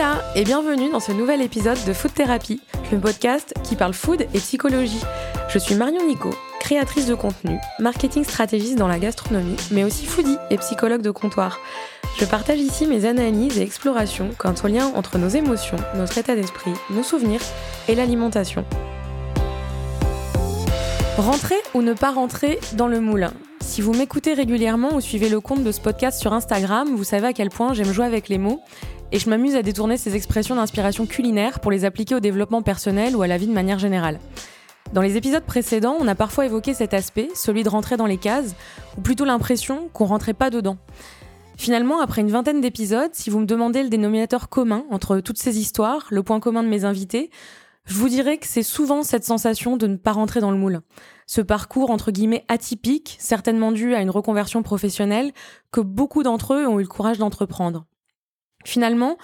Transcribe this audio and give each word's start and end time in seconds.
Voilà, 0.00 0.22
et 0.36 0.44
bienvenue 0.44 0.92
dans 0.92 1.00
ce 1.00 1.10
nouvel 1.10 1.42
épisode 1.42 1.84
de 1.84 1.92
Food 1.92 2.14
Therapy, 2.14 2.60
le 2.92 3.00
podcast 3.00 3.52
qui 3.64 3.74
parle 3.74 3.92
food 3.92 4.28
et 4.32 4.38
psychologie. 4.38 5.00
Je 5.48 5.58
suis 5.58 5.74
Marion 5.74 6.06
Nico, 6.06 6.30
créatrice 6.60 7.06
de 7.06 7.16
contenu, 7.16 7.58
marketing 7.80 8.22
stratégiste 8.22 8.78
dans 8.78 8.86
la 8.86 9.00
gastronomie, 9.00 9.56
mais 9.72 9.82
aussi 9.82 10.06
foodie 10.06 10.36
et 10.50 10.58
psychologue 10.58 11.02
de 11.02 11.10
comptoir. 11.10 11.58
Je 12.16 12.24
partage 12.26 12.60
ici 12.60 12.86
mes 12.86 13.06
analyses 13.06 13.58
et 13.58 13.62
explorations 13.62 14.30
quant 14.38 14.54
au 14.62 14.68
lien 14.68 14.86
entre 14.94 15.18
nos 15.18 15.30
émotions, 15.30 15.78
notre 15.96 16.16
état 16.16 16.36
d'esprit, 16.36 16.70
nos 16.90 17.02
souvenirs 17.02 17.42
et 17.88 17.96
l'alimentation. 17.96 18.64
Rentrer 21.16 21.58
ou 21.74 21.82
ne 21.82 21.94
pas 21.94 22.12
rentrer 22.12 22.60
dans 22.74 22.86
le 22.86 23.00
moule 23.00 23.30
Si 23.60 23.80
vous 23.80 23.94
m'écoutez 23.94 24.34
régulièrement 24.34 24.94
ou 24.94 25.00
suivez 25.00 25.28
le 25.28 25.40
compte 25.40 25.64
de 25.64 25.72
ce 25.72 25.80
podcast 25.80 26.20
sur 26.20 26.32
Instagram, 26.32 26.86
vous 26.94 27.02
savez 27.02 27.26
à 27.26 27.32
quel 27.32 27.48
point 27.48 27.74
j'aime 27.74 27.92
jouer 27.92 28.06
avec 28.06 28.28
les 28.28 28.38
mots 28.38 28.62
et 29.12 29.18
je 29.18 29.30
m'amuse 29.30 29.56
à 29.56 29.62
détourner 29.62 29.96
ces 29.96 30.16
expressions 30.16 30.56
d'inspiration 30.56 31.06
culinaire 31.06 31.60
pour 31.60 31.70
les 31.70 31.84
appliquer 31.84 32.14
au 32.14 32.20
développement 32.20 32.62
personnel 32.62 33.16
ou 33.16 33.22
à 33.22 33.26
la 33.26 33.38
vie 33.38 33.46
de 33.46 33.52
manière 33.52 33.78
générale. 33.78 34.20
Dans 34.92 35.02
les 35.02 35.16
épisodes 35.16 35.44
précédents, 35.44 35.96
on 36.00 36.08
a 36.08 36.14
parfois 36.14 36.46
évoqué 36.46 36.72
cet 36.74 36.94
aspect, 36.94 37.28
celui 37.34 37.62
de 37.62 37.68
rentrer 37.68 37.96
dans 37.96 38.06
les 38.06 38.16
cases, 38.16 38.54
ou 38.96 39.02
plutôt 39.02 39.24
l'impression 39.24 39.88
qu'on 39.92 40.06
rentrait 40.06 40.34
pas 40.34 40.50
dedans. 40.50 40.78
Finalement, 41.56 42.00
après 42.00 42.22
une 42.22 42.30
vingtaine 42.30 42.60
d'épisodes, 42.60 43.10
si 43.12 43.30
vous 43.30 43.40
me 43.40 43.46
demandez 43.46 43.82
le 43.82 43.88
dénominateur 43.88 44.48
commun 44.48 44.84
entre 44.90 45.20
toutes 45.20 45.38
ces 45.38 45.58
histoires, 45.58 46.06
le 46.10 46.22
point 46.22 46.40
commun 46.40 46.62
de 46.62 46.68
mes 46.68 46.84
invités, 46.84 47.30
je 47.84 47.94
vous 47.94 48.08
dirais 48.08 48.38
que 48.38 48.46
c'est 48.46 48.62
souvent 48.62 49.02
cette 49.02 49.24
sensation 49.24 49.76
de 49.76 49.86
ne 49.86 49.96
pas 49.96 50.12
rentrer 50.12 50.40
dans 50.40 50.50
le 50.50 50.58
moule. 50.58 50.80
Ce 51.26 51.40
parcours 51.40 51.90
entre 51.90 52.10
guillemets 52.10 52.44
atypique, 52.48 53.16
certainement 53.18 53.72
dû 53.72 53.94
à 53.94 54.02
une 54.02 54.10
reconversion 54.10 54.62
professionnelle, 54.62 55.32
que 55.72 55.80
beaucoup 55.80 56.22
d'entre 56.22 56.54
eux 56.54 56.66
ont 56.66 56.78
eu 56.78 56.82
le 56.82 56.88
courage 56.88 57.18
d'entreprendre. 57.18 57.86
Finalement, 58.64 59.16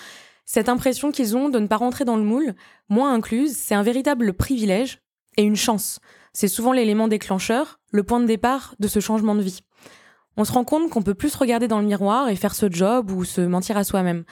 cette 0.45 0.69
impression 0.69 1.11
qu'ils 1.11 1.37
ont 1.37 1.49
de 1.49 1.59
ne 1.59 1.67
pas 1.67 1.77
rentrer 1.77 2.05
dans 2.05 2.17
le 2.17 2.23
moule, 2.23 2.55
moins 2.89 3.15
incluse, 3.15 3.57
c'est 3.57 3.75
un 3.75 3.83
véritable 3.83 4.35
privilège 4.35 5.01
et 5.37 5.43
une 5.43 5.57
chance. 5.57 6.01
C'est 6.33 6.49
souvent 6.49 6.73
l'élément 6.73 7.09
déclencheur, 7.09 7.81
le 7.91 8.03
point 8.03 8.21
de 8.21 8.27
départ 8.27 8.75
de 8.79 8.89
ce 8.89 9.01
changement 9.01 9.35
de 9.35 9.43
vie. 9.43 9.61
On 10.37 10.45
se 10.45 10.53
rend 10.53 10.65
compte 10.65 10.91
qu'on 10.91 11.03
peut 11.03 11.15
plus 11.15 11.31
se 11.31 11.39
regarder 11.39 11.69
dans 11.69 11.79
le 11.79 11.87
miroir 11.87 12.29
et 12.29 12.37
faire 12.37 12.55
ce 12.55 12.71
job 12.71 13.11
ou 13.11 13.25
se 13.25 13.41
mentir 13.41 13.77
à 13.77 13.85
soi-même, 13.85 14.25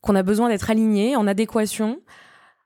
qu'on 0.00 0.16
a 0.16 0.22
besoin 0.22 0.48
d'être 0.48 0.70
aligné, 0.70 1.14
en 1.14 1.26
adéquation. 1.26 2.00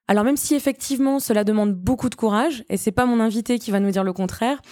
Alors 0.09 0.25
même 0.25 0.37
si 0.37 0.55
effectivement 0.55 1.19
cela 1.19 1.43
demande 1.43 1.75
beaucoup 1.75 2.09
de 2.09 2.15
courage, 2.15 2.65
et 2.69 2.77
c'est 2.77 2.93
pas 2.93 3.07
mon 3.07 3.21
invité 3.21 3.59
qui 3.59 3.73
va 3.73 3.81
nous 3.81 3.91
dire 3.91 4.05
le 4.05 4.13
contraire, 4.13 4.63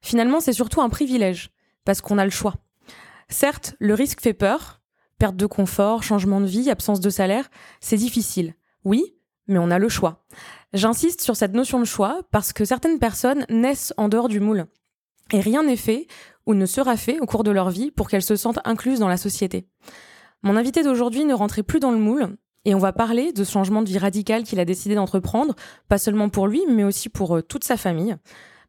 finalement 0.00 0.40
c'est 0.40 0.52
surtout 0.52 0.80
un 0.80 0.88
privilège, 0.88 1.50
parce 1.84 2.00
qu'on 2.00 2.18
a 2.18 2.24
le 2.24 2.30
choix. 2.30 2.54
Certes, 3.28 3.74
le 3.80 3.94
risque 3.94 4.20
fait 4.20 4.34
peur, 4.34 4.80
perte 5.24 5.36
de 5.36 5.46
confort, 5.46 6.02
changement 6.02 6.38
de 6.38 6.44
vie, 6.44 6.68
absence 6.68 7.00
de 7.00 7.08
salaire, 7.08 7.48
c'est 7.80 7.96
difficile. 7.96 8.52
Oui, 8.84 9.14
mais 9.46 9.58
on 9.58 9.70
a 9.70 9.78
le 9.78 9.88
choix. 9.88 10.22
J'insiste 10.74 11.22
sur 11.22 11.34
cette 11.34 11.54
notion 11.54 11.80
de 11.80 11.86
choix 11.86 12.20
parce 12.30 12.52
que 12.52 12.66
certaines 12.66 12.98
personnes 12.98 13.46
naissent 13.48 13.94
en 13.96 14.10
dehors 14.10 14.28
du 14.28 14.38
moule. 14.38 14.66
Et 15.32 15.40
rien 15.40 15.62
n'est 15.62 15.78
fait 15.78 16.08
ou 16.44 16.52
ne 16.52 16.66
sera 16.66 16.98
fait 16.98 17.20
au 17.20 17.24
cours 17.24 17.42
de 17.42 17.50
leur 17.50 17.70
vie 17.70 17.90
pour 17.90 18.10
qu'elles 18.10 18.20
se 18.20 18.36
sentent 18.36 18.58
incluses 18.66 18.98
dans 18.98 19.08
la 19.08 19.16
société. 19.16 19.66
Mon 20.42 20.58
invité 20.58 20.82
d'aujourd'hui 20.82 21.24
ne 21.24 21.32
rentrait 21.32 21.62
plus 21.62 21.80
dans 21.80 21.92
le 21.92 21.96
moule 21.96 22.36
et 22.66 22.74
on 22.74 22.78
va 22.78 22.92
parler 22.92 23.32
de 23.32 23.44
ce 23.44 23.52
changement 23.52 23.80
de 23.80 23.88
vie 23.88 23.96
radical 23.96 24.44
qu'il 24.44 24.60
a 24.60 24.66
décidé 24.66 24.94
d'entreprendre, 24.94 25.54
pas 25.88 25.96
seulement 25.96 26.28
pour 26.28 26.48
lui, 26.48 26.64
mais 26.68 26.84
aussi 26.84 27.08
pour 27.08 27.38
euh, 27.38 27.42
toute 27.42 27.64
sa 27.64 27.78
famille. 27.78 28.14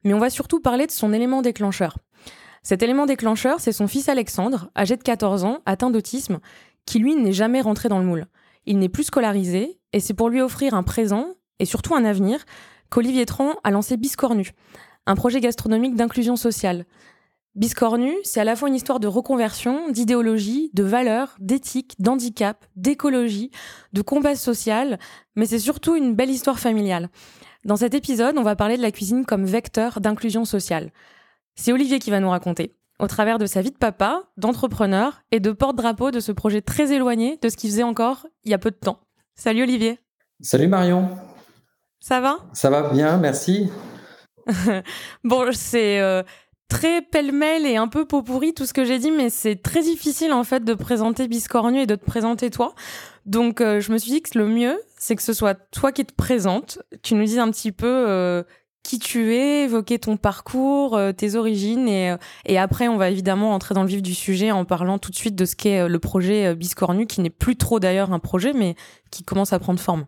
Mais 0.06 0.14
on 0.14 0.20
va 0.20 0.30
surtout 0.30 0.62
parler 0.62 0.88
de 0.88 0.92
son 0.92 1.12
élément 1.12 1.42
déclencheur. 1.42 1.98
Cet 2.66 2.82
élément 2.82 3.06
déclencheur, 3.06 3.60
c'est 3.60 3.72
son 3.72 3.88
fils 3.88 4.10
Alexandre, 4.10 4.72
âgé 4.76 4.98
de 4.98 5.04
14 5.04 5.44
ans, 5.44 5.60
atteint 5.68 5.92
d'autisme, 5.92 6.40
qui 6.88 6.98
lui 6.98 7.16
n'est 7.16 7.32
jamais 7.32 7.62
rentré 7.62 7.90
dans 7.90 8.00
le 8.00 8.06
moule. 8.06 8.26
Il 8.66 8.80
n'est 8.80 8.90
plus 8.90 9.04
scolarisé, 9.04 9.80
et 9.94 10.00
c'est 10.00 10.16
pour 10.16 10.30
lui 10.30 10.42
offrir 10.42 10.74
un 10.74 10.82
présent, 10.82 11.28
et 11.60 11.66
surtout 11.66 11.94
un 11.94 12.04
avenir, 12.04 12.44
qu'Olivier 12.90 13.28
Tran 13.28 13.54
a 13.64 13.70
lancé 13.70 13.98
Biscornu, 13.98 14.50
un 15.06 15.14
projet 15.14 15.42
gastronomique 15.42 15.94
d'inclusion 15.94 16.36
sociale. 16.36 16.86
Biscornu, 17.54 18.12
c'est 18.24 18.40
à 18.40 18.44
la 18.44 18.56
fois 18.56 18.68
une 18.68 18.74
histoire 18.74 19.00
de 19.00 19.08
reconversion, 19.08 19.92
d'idéologie, 19.92 20.72
de 20.74 20.82
valeurs, 20.82 21.36
d'éthique, 21.40 21.94
d'handicap, 22.00 22.66
d'écologie, 22.76 23.52
de 23.94 24.02
combat 24.02 24.36
social, 24.36 24.98
mais 25.36 25.46
c'est 25.46 25.60
surtout 25.60 25.96
une 25.96 26.16
belle 26.16 26.32
histoire 26.32 26.58
familiale. 26.58 27.10
Dans 27.64 27.76
cet 27.76 27.94
épisode, 27.94 28.40
on 28.40 28.44
va 28.44 28.56
parler 28.56 28.78
de 28.78 28.82
la 28.82 28.92
cuisine 28.92 29.24
comme 29.24 29.46
vecteur 29.46 30.02
d'inclusion 30.02 30.46
sociale. 30.46 30.92
C'est 31.56 31.72
Olivier 31.72 32.00
qui 32.00 32.12
va 32.12 32.20
nous 32.20 32.30
raconter, 32.30 32.74
au 33.00 33.08
travers 33.08 33.38
de 33.38 33.46
sa 33.46 33.62
vie 33.62 33.72
de 33.72 33.78
papa, 33.78 34.24
d'entrepreneur 34.36 35.22
et 35.32 35.40
de 35.40 35.52
porte-drapeau 35.52 36.12
de 36.12 36.20
ce 36.20 36.34
projet 36.34 36.62
très 36.62 36.92
éloigné 36.92 37.40
de 37.42 37.48
ce 37.48 37.56
qu'il 37.56 37.70
faisait 37.70 37.84
encore 37.84 38.28
il 38.44 38.52
y 38.52 38.54
a 38.54 38.58
peu 38.58 38.72
de 38.72 38.76
temps. 38.76 39.00
Salut 39.36 39.64
Olivier. 39.64 40.00
Salut 40.42 40.68
Marion. 40.68 41.10
Ça 42.02 42.20
va? 42.20 42.40
Ça 42.52 42.70
va 42.70 42.90
bien, 42.90 43.18
merci. 43.18 43.70
bon, 45.24 45.48
c'est 45.54 46.02
euh, 46.02 46.24
très 46.68 47.02
pêle-mêle 47.02 47.66
et 47.66 47.78
un 47.78 47.88
peu 47.88 48.06
pot 48.06 48.22
pourri 48.22 48.54
tout 48.54 48.66
ce 48.66 48.74
que 48.74 48.84
j'ai 48.84 49.00
dit, 49.00 49.12
mais 49.12 49.30
c'est 49.30 49.56
très 49.56 49.82
difficile 49.82 50.34
en 50.34 50.44
fait 50.44 50.64
de 50.64 50.74
présenter 50.74 51.30
Biscornu 51.30 51.80
et 51.80 51.88
de 51.88 51.96
te 51.96 52.06
présenter 52.06 52.50
toi. 52.50 52.76
Donc 53.26 53.62
euh, 53.62 53.80
je 53.80 53.94
me 53.94 53.98
suis 53.98 54.12
dit 54.12 54.22
que 54.22 54.38
le 54.38 54.48
mieux, 54.48 54.78
c'est 54.98 55.16
que 55.16 55.24
ce 55.24 55.34
soit 55.34 55.56
toi 55.72 55.94
qui 55.94 56.06
te 56.06 56.14
présentes, 56.14 56.80
tu 57.02 57.16
nous 57.16 57.24
dises 57.24 57.40
un 57.40 57.50
petit 57.50 57.72
peu 57.72 57.88
euh, 57.88 58.44
qui 58.86 59.00
tu 59.00 59.34
es, 59.34 59.64
évoquer 59.64 59.98
ton 59.98 60.16
parcours, 60.16 60.96
euh, 60.96 61.12
tes 61.12 61.34
origines 61.34 61.88
et, 61.88 62.12
euh, 62.12 62.18
et 62.46 62.60
après 62.60 62.88
on 62.88 62.98
va 62.98 63.10
évidemment 63.10 63.54
entrer 63.54 63.74
dans 63.74 63.82
le 63.82 63.88
vif 63.90 64.04
du 64.04 64.14
sujet 64.14 64.52
en 64.52 64.64
parlant 64.64 65.00
tout 65.00 65.10
de 65.10 65.16
suite 65.16 65.36
de 65.36 65.46
ce 65.46 65.56
qu'est 65.56 65.80
euh, 65.80 65.88
le 65.88 65.98
projet 65.98 66.54
Biscornu 66.54 67.08
qui 67.08 67.22
n'est 67.22 67.32
plus 67.32 67.56
trop 67.56 67.80
d'ailleurs 67.80 68.14
un 68.14 68.20
projet 68.20 68.54
mais 68.54 68.76
qui 69.10 69.24
commence 69.24 69.54
à 69.54 69.60
prendre 69.60 69.80
forme. 69.80 70.06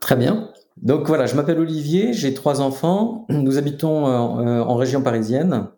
Très 0.00 0.16
bien. 0.16 0.50
Donc 0.82 1.06
voilà, 1.06 1.24
je 1.24 1.34
m'appelle 1.34 1.58
Olivier, 1.60 2.12
j'ai 2.12 2.34
trois 2.34 2.60
enfants, 2.60 3.24
nous 3.30 3.56
habitons 3.56 4.06
en 4.06 4.76
région 4.76 5.02
parisienne. 5.02 5.68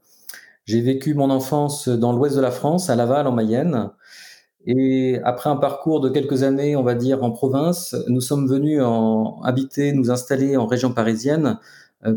J'ai 0.65 0.81
vécu 0.81 1.15
mon 1.15 1.31
enfance 1.31 1.89
dans 1.89 2.13
l'ouest 2.13 2.37
de 2.37 2.41
la 2.41 2.53
France, 2.53 2.89
à 2.89 2.95
Laval 2.95 3.27
en 3.27 3.33
Mayenne. 3.33 3.91
Et 4.65 5.19
après 5.25 5.51
un 5.51 5.57
parcours 5.57 6.01
de 6.01 6.09
quelques 6.09 6.45
années, 6.45 6.77
on 6.77 6.85
va 6.85 6.95
dire, 6.95 7.25
en 7.25 7.33
province, 7.33 7.97
nous 8.07 8.21
sommes 8.21 8.47
venus 8.47 8.81
en 8.81 9.41
habiter, 9.43 9.93
nous 9.93 10.13
installer 10.13 10.57
en 10.57 10.67
région 10.67 10.93
parisienne 10.93 11.59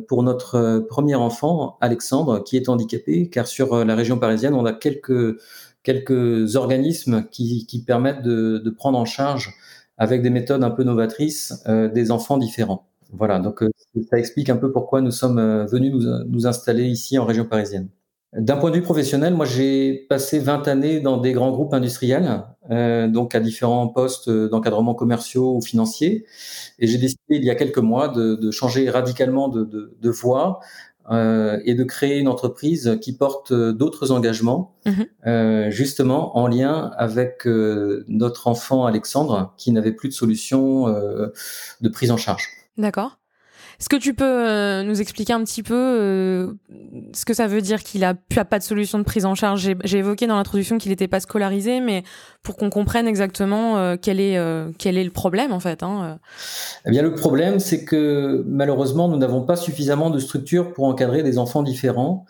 pour 0.07 0.23
notre 0.23 0.55
euh, 0.55 0.79
premier 0.81 1.15
enfant, 1.15 1.77
Alexandre, 1.81 2.43
qui 2.43 2.57
est 2.57 2.69
handicapé, 2.69 3.29
car 3.29 3.47
sur 3.47 3.73
euh, 3.73 3.85
la 3.85 3.95
région 3.95 4.17
parisienne, 4.17 4.53
on 4.53 4.65
a 4.65 4.73
quelques, 4.73 5.39
quelques 5.83 6.55
organismes 6.55 7.25
qui, 7.29 7.65
qui 7.65 7.83
permettent 7.83 8.23
de, 8.23 8.57
de, 8.57 8.69
prendre 8.69 8.97
en 8.97 9.05
charge, 9.05 9.53
avec 9.97 10.21
des 10.21 10.29
méthodes 10.29 10.63
un 10.63 10.71
peu 10.71 10.83
novatrices, 10.83 11.63
des 11.67 12.11
enfants 12.11 12.37
différents. 12.37 12.85
Voilà, 13.13 13.39
donc 13.39 13.63
ça 14.09 14.19
explique 14.19 14.49
un 14.49 14.57
peu 14.57 14.73
pourquoi 14.73 14.99
nous 14.99 15.11
sommes 15.11 15.65
venus 15.67 15.93
nous, 15.93 16.25
nous 16.27 16.47
installer 16.47 16.83
ici 16.83 17.17
en 17.17 17.23
région 17.23 17.45
parisienne. 17.45 17.87
D'un 18.37 18.57
point 18.57 18.69
de 18.69 18.75
vue 18.75 18.81
professionnel, 18.81 19.33
moi 19.33 19.45
j'ai 19.45 20.05
passé 20.09 20.39
20 20.39 20.67
années 20.67 20.99
dans 20.99 21.17
des 21.17 21.31
grands 21.31 21.51
groupes 21.51 21.73
industriels, 21.73 22.43
euh, 22.69 23.07
donc 23.07 23.33
à 23.33 23.39
différents 23.39 23.87
postes 23.87 24.29
d'encadrement 24.29 24.93
commerciaux 24.93 25.55
ou 25.55 25.61
financiers, 25.61 26.25
et 26.79 26.87
j'ai 26.87 26.97
décidé 26.97 27.21
il 27.29 27.45
y 27.45 27.49
a 27.49 27.55
quelques 27.55 27.77
mois 27.77 28.09
de, 28.09 28.35
de 28.35 28.51
changer 28.51 28.89
radicalement 28.89 29.47
de, 29.47 29.63
de, 29.63 29.95
de 30.01 30.09
voie 30.09 30.59
euh, 31.11 31.59
et 31.65 31.75
de 31.75 31.83
créer 31.83 32.17
une 32.17 32.27
entreprise 32.27 32.97
qui 32.99 33.15
porte 33.15 33.53
d'autres 33.53 34.11
engagements, 34.11 34.75
mmh 34.85 34.91
euh, 35.27 35.71
justement 35.71 36.37
en 36.37 36.47
lien 36.47 36.91
avec 36.97 37.47
euh, 37.47 38.05
notre 38.07 38.47
enfant 38.47 38.85
Alexandre 38.85 39.53
qui 39.57 39.71
n'avait 39.71 39.91
plus 39.91 40.09
de 40.09 40.13
solution 40.13 40.87
euh, 40.87 41.27
de 41.81 41.89
prise 41.89 42.11
en 42.11 42.17
charge. 42.17 42.47
D'accord. 42.77 43.17
Est-ce 43.79 43.89
que 43.89 43.95
tu 43.95 44.13
peux 44.13 44.23
euh, 44.25 44.83
nous 44.83 45.01
expliquer 45.01 45.33
un 45.33 45.43
petit 45.43 45.63
peu 45.63 45.73
euh, 45.75 46.53
ce 47.13 47.25
que 47.25 47.33
ça 47.33 47.47
veut 47.47 47.61
dire 47.61 47.83
qu'il 47.83 48.03
a, 48.03 48.13
pas 48.13 48.59
de 48.59 48.63
solution 48.63 48.99
de 48.99 49.03
prise 49.03 49.25
en 49.25 49.35
charge? 49.35 49.69
J'ai 49.83 49.97
évoqué 49.97 50.27
dans 50.27 50.35
l'introduction 50.35 50.77
qu'il 50.77 50.91
n'était 50.91 51.07
pas 51.07 51.19
scolarisé, 51.19 51.81
mais 51.81 52.03
pour 52.41 52.55
qu'on 52.55 52.69
comprenne 52.69 53.07
exactement 53.07 53.77
euh, 53.77 53.95
quel, 54.01 54.19
est, 54.19 54.35
le 54.35 55.09
problème 55.09 55.51
en 55.51 55.59
fait. 55.59 55.83
Hein, 55.83 56.19
eh 56.85 56.89
bien, 56.89 57.01
le 57.01 57.13
problème, 57.13 57.59
c'est 57.59 57.83
que 57.83 58.43
malheureusement, 58.47 59.07
nous 59.07 59.17
n'avons 59.17 59.43
pas 59.43 59.55
suffisamment 59.55 60.09
de 60.09 60.19
structures 60.19 60.73
pour 60.73 60.85
encadrer 60.85 61.23
des 61.23 61.37
enfants 61.37 61.63
différents. 61.63 62.25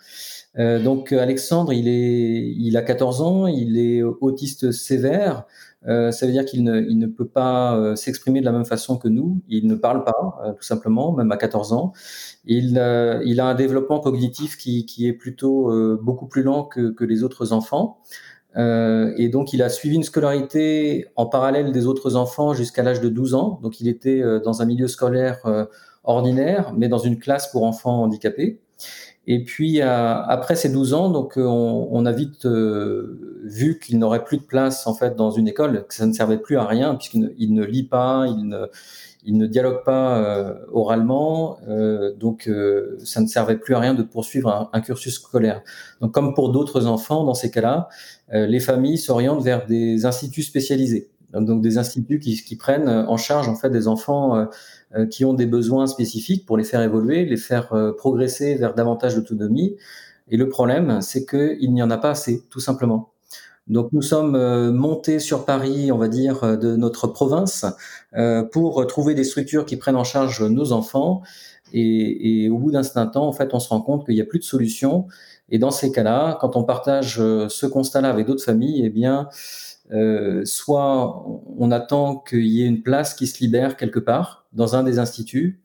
donc 0.56 1.12
Alexandre, 1.12 1.72
il, 1.72 1.88
est, 1.88 2.54
il 2.58 2.76
a 2.76 2.82
14 2.82 3.20
ans, 3.22 3.46
il 3.46 3.78
est 3.78 4.02
autiste 4.02 4.72
sévère. 4.72 5.44
Euh, 5.88 6.10
ça 6.10 6.26
veut 6.26 6.32
dire 6.32 6.44
qu'il 6.44 6.64
ne, 6.64 7.06
peut 7.06 7.28
pas 7.28 7.76
euh, 7.76 7.94
s'exprimer 7.94 8.40
de 8.40 8.44
la 8.44 8.52
même 8.52 8.64
façon 8.64 8.96
que 8.96 9.08
nous. 9.08 9.40
Il 9.48 9.66
ne 9.66 9.74
parle 9.74 10.04
pas, 10.04 10.38
euh, 10.44 10.52
tout 10.52 10.62
simplement, 10.62 11.12
même 11.12 11.30
à 11.30 11.36
14 11.36 11.72
ans. 11.72 11.92
Il, 12.44 12.80
il 13.24 13.40
a 13.40 13.46
un 13.46 13.54
développement 13.54 14.00
cognitif 14.00 14.56
qui, 14.56 14.86
qui 14.86 15.06
est 15.06 15.12
plutôt 15.12 15.72
beaucoup 16.02 16.26
plus 16.26 16.42
lent 16.42 16.64
que, 16.64 16.90
que 16.90 17.04
les 17.04 17.22
autres 17.22 17.52
enfants. 17.52 17.98
et 18.56 19.28
donc, 19.30 19.52
il 19.52 19.62
a 19.62 19.68
suivi 19.68 19.96
une 19.96 20.04
scolarité 20.04 21.06
en 21.16 21.26
parallèle 21.26 21.72
des 21.72 21.86
autres 21.86 22.16
enfants 22.16 22.54
jusqu'à 22.54 22.82
l'âge 22.82 23.00
de 23.00 23.08
12 23.08 23.34
ans. 23.34 23.58
Donc, 23.62 23.80
il 23.80 23.88
était 23.88 24.22
dans 24.44 24.62
un 24.62 24.64
milieu 24.64 24.86
scolaire 24.88 25.40
ordinaire, 26.04 26.72
mais 26.76 26.88
dans 26.88 26.98
une 26.98 27.18
classe 27.18 27.50
pour 27.50 27.64
enfants 27.64 28.02
handicapés. 28.02 28.60
Et 29.28 29.42
puis 29.42 29.80
après 29.80 30.54
ces 30.54 30.68
12 30.68 30.94
ans, 30.94 31.10
donc 31.10 31.32
on, 31.36 32.06
a 32.06 32.12
vite 32.12 32.46
vu 32.46 33.80
qu'il 33.80 33.98
n'aurait 33.98 34.22
plus 34.22 34.36
de 34.36 34.44
place 34.44 34.86
en 34.86 34.94
fait 34.94 35.16
dans 35.16 35.32
une 35.32 35.48
école, 35.48 35.84
que 35.88 35.94
ça 35.94 36.06
ne 36.06 36.12
servait 36.12 36.38
plus 36.38 36.56
à 36.56 36.64
rien 36.64 36.94
puisqu'il 36.94 37.52
ne, 37.52 37.64
lit 37.64 37.82
pas, 37.82 38.26
il 38.28 39.36
ne, 39.36 39.46
dialogue 39.46 39.82
pas 39.84 40.54
oralement, 40.72 41.58
donc 42.20 42.48
ça 43.02 43.20
ne 43.20 43.26
servait 43.26 43.56
plus 43.56 43.74
à 43.74 43.80
rien 43.80 43.94
de 43.94 44.04
poursuivre 44.04 44.70
un, 44.72 44.80
cursus 44.80 45.14
scolaire. 45.14 45.62
Donc 46.00 46.14
comme 46.14 46.32
pour 46.32 46.52
d'autres 46.52 46.86
enfants, 46.86 47.24
dans 47.24 47.34
ces 47.34 47.50
cas-là, 47.50 47.88
les 48.30 48.60
familles 48.60 48.98
s'orientent 48.98 49.42
vers 49.42 49.66
des 49.66 50.06
instituts 50.06 50.44
spécialisés, 50.44 51.10
donc 51.32 51.60
des 51.60 51.76
instituts 51.78 52.18
qui, 52.18 52.42
qui, 52.42 52.56
prennent 52.56 52.88
en 52.88 53.16
charge 53.16 53.48
en 53.48 53.56
fait 53.56 53.70
des 53.70 53.88
enfants 53.88 54.48
euh, 54.94 55.04
qui 55.04 55.24
ont 55.24 55.34
des 55.34 55.46
besoins 55.46 55.88
spécifiques 55.88 56.46
pour 56.46 56.56
les 56.56 56.62
faire 56.62 56.80
évoluer, 56.80 57.24
les 57.24 57.36
faire 57.36 57.72
euh, 57.72 57.92
progresser 57.92 58.54
vers 58.54 58.72
davantage 58.72 59.16
d'autonomie. 59.16 59.76
Et 60.28 60.36
le 60.36 60.48
problème, 60.48 61.00
c'est 61.00 61.26
qu'il 61.26 61.72
n'y 61.72 61.82
en 61.82 61.90
a 61.90 61.98
pas 61.98 62.10
assez, 62.10 62.44
tout 62.50 62.60
simplement. 62.60 63.10
Donc 63.66 63.88
nous 63.92 64.00
sommes 64.00 64.36
euh, 64.36 64.70
montés 64.70 65.18
sur 65.18 65.44
Paris, 65.44 65.90
on 65.90 65.98
va 65.98 66.06
dire, 66.06 66.56
de 66.56 66.76
notre 66.76 67.08
province, 67.08 67.66
pour 68.52 68.86
trouver 68.86 69.14
des 69.14 69.24
structures 69.24 69.66
qui 69.66 69.76
prennent 69.76 69.96
en 69.96 70.04
charge 70.04 70.42
nos 70.42 70.70
enfants. 70.70 71.22
Et, 71.72 72.44
et 72.44 72.48
au 72.48 72.58
bout 72.58 72.70
d'un 72.70 72.84
certain 72.84 73.08
temps, 73.08 73.26
en 73.26 73.32
fait, 73.32 73.52
on 73.54 73.58
se 73.58 73.68
rend 73.68 73.80
compte 73.80 74.06
qu'il 74.06 74.14
n'y 74.14 74.20
a 74.20 74.24
plus 74.24 74.38
de 74.38 74.44
solution. 74.44 75.06
Et 75.50 75.58
dans 75.58 75.72
ces 75.72 75.90
cas-là, 75.90 76.38
quand 76.40 76.54
on 76.54 76.62
partage 76.62 77.16
ce 77.16 77.66
constat-là 77.66 78.08
avec 78.08 78.26
d'autres 78.26 78.44
familles, 78.44 78.82
eh 78.84 78.90
bien, 78.90 79.28
euh, 79.92 80.44
soit 80.44 81.24
on 81.58 81.70
attend 81.70 82.16
qu'il 82.18 82.46
y 82.46 82.62
ait 82.62 82.66
une 82.66 82.82
place 82.82 83.14
qui 83.14 83.26
se 83.26 83.40
libère 83.40 83.76
quelque 83.76 84.00
part 84.00 84.46
dans 84.52 84.74
un 84.76 84.82
des 84.82 84.98
instituts, 84.98 85.62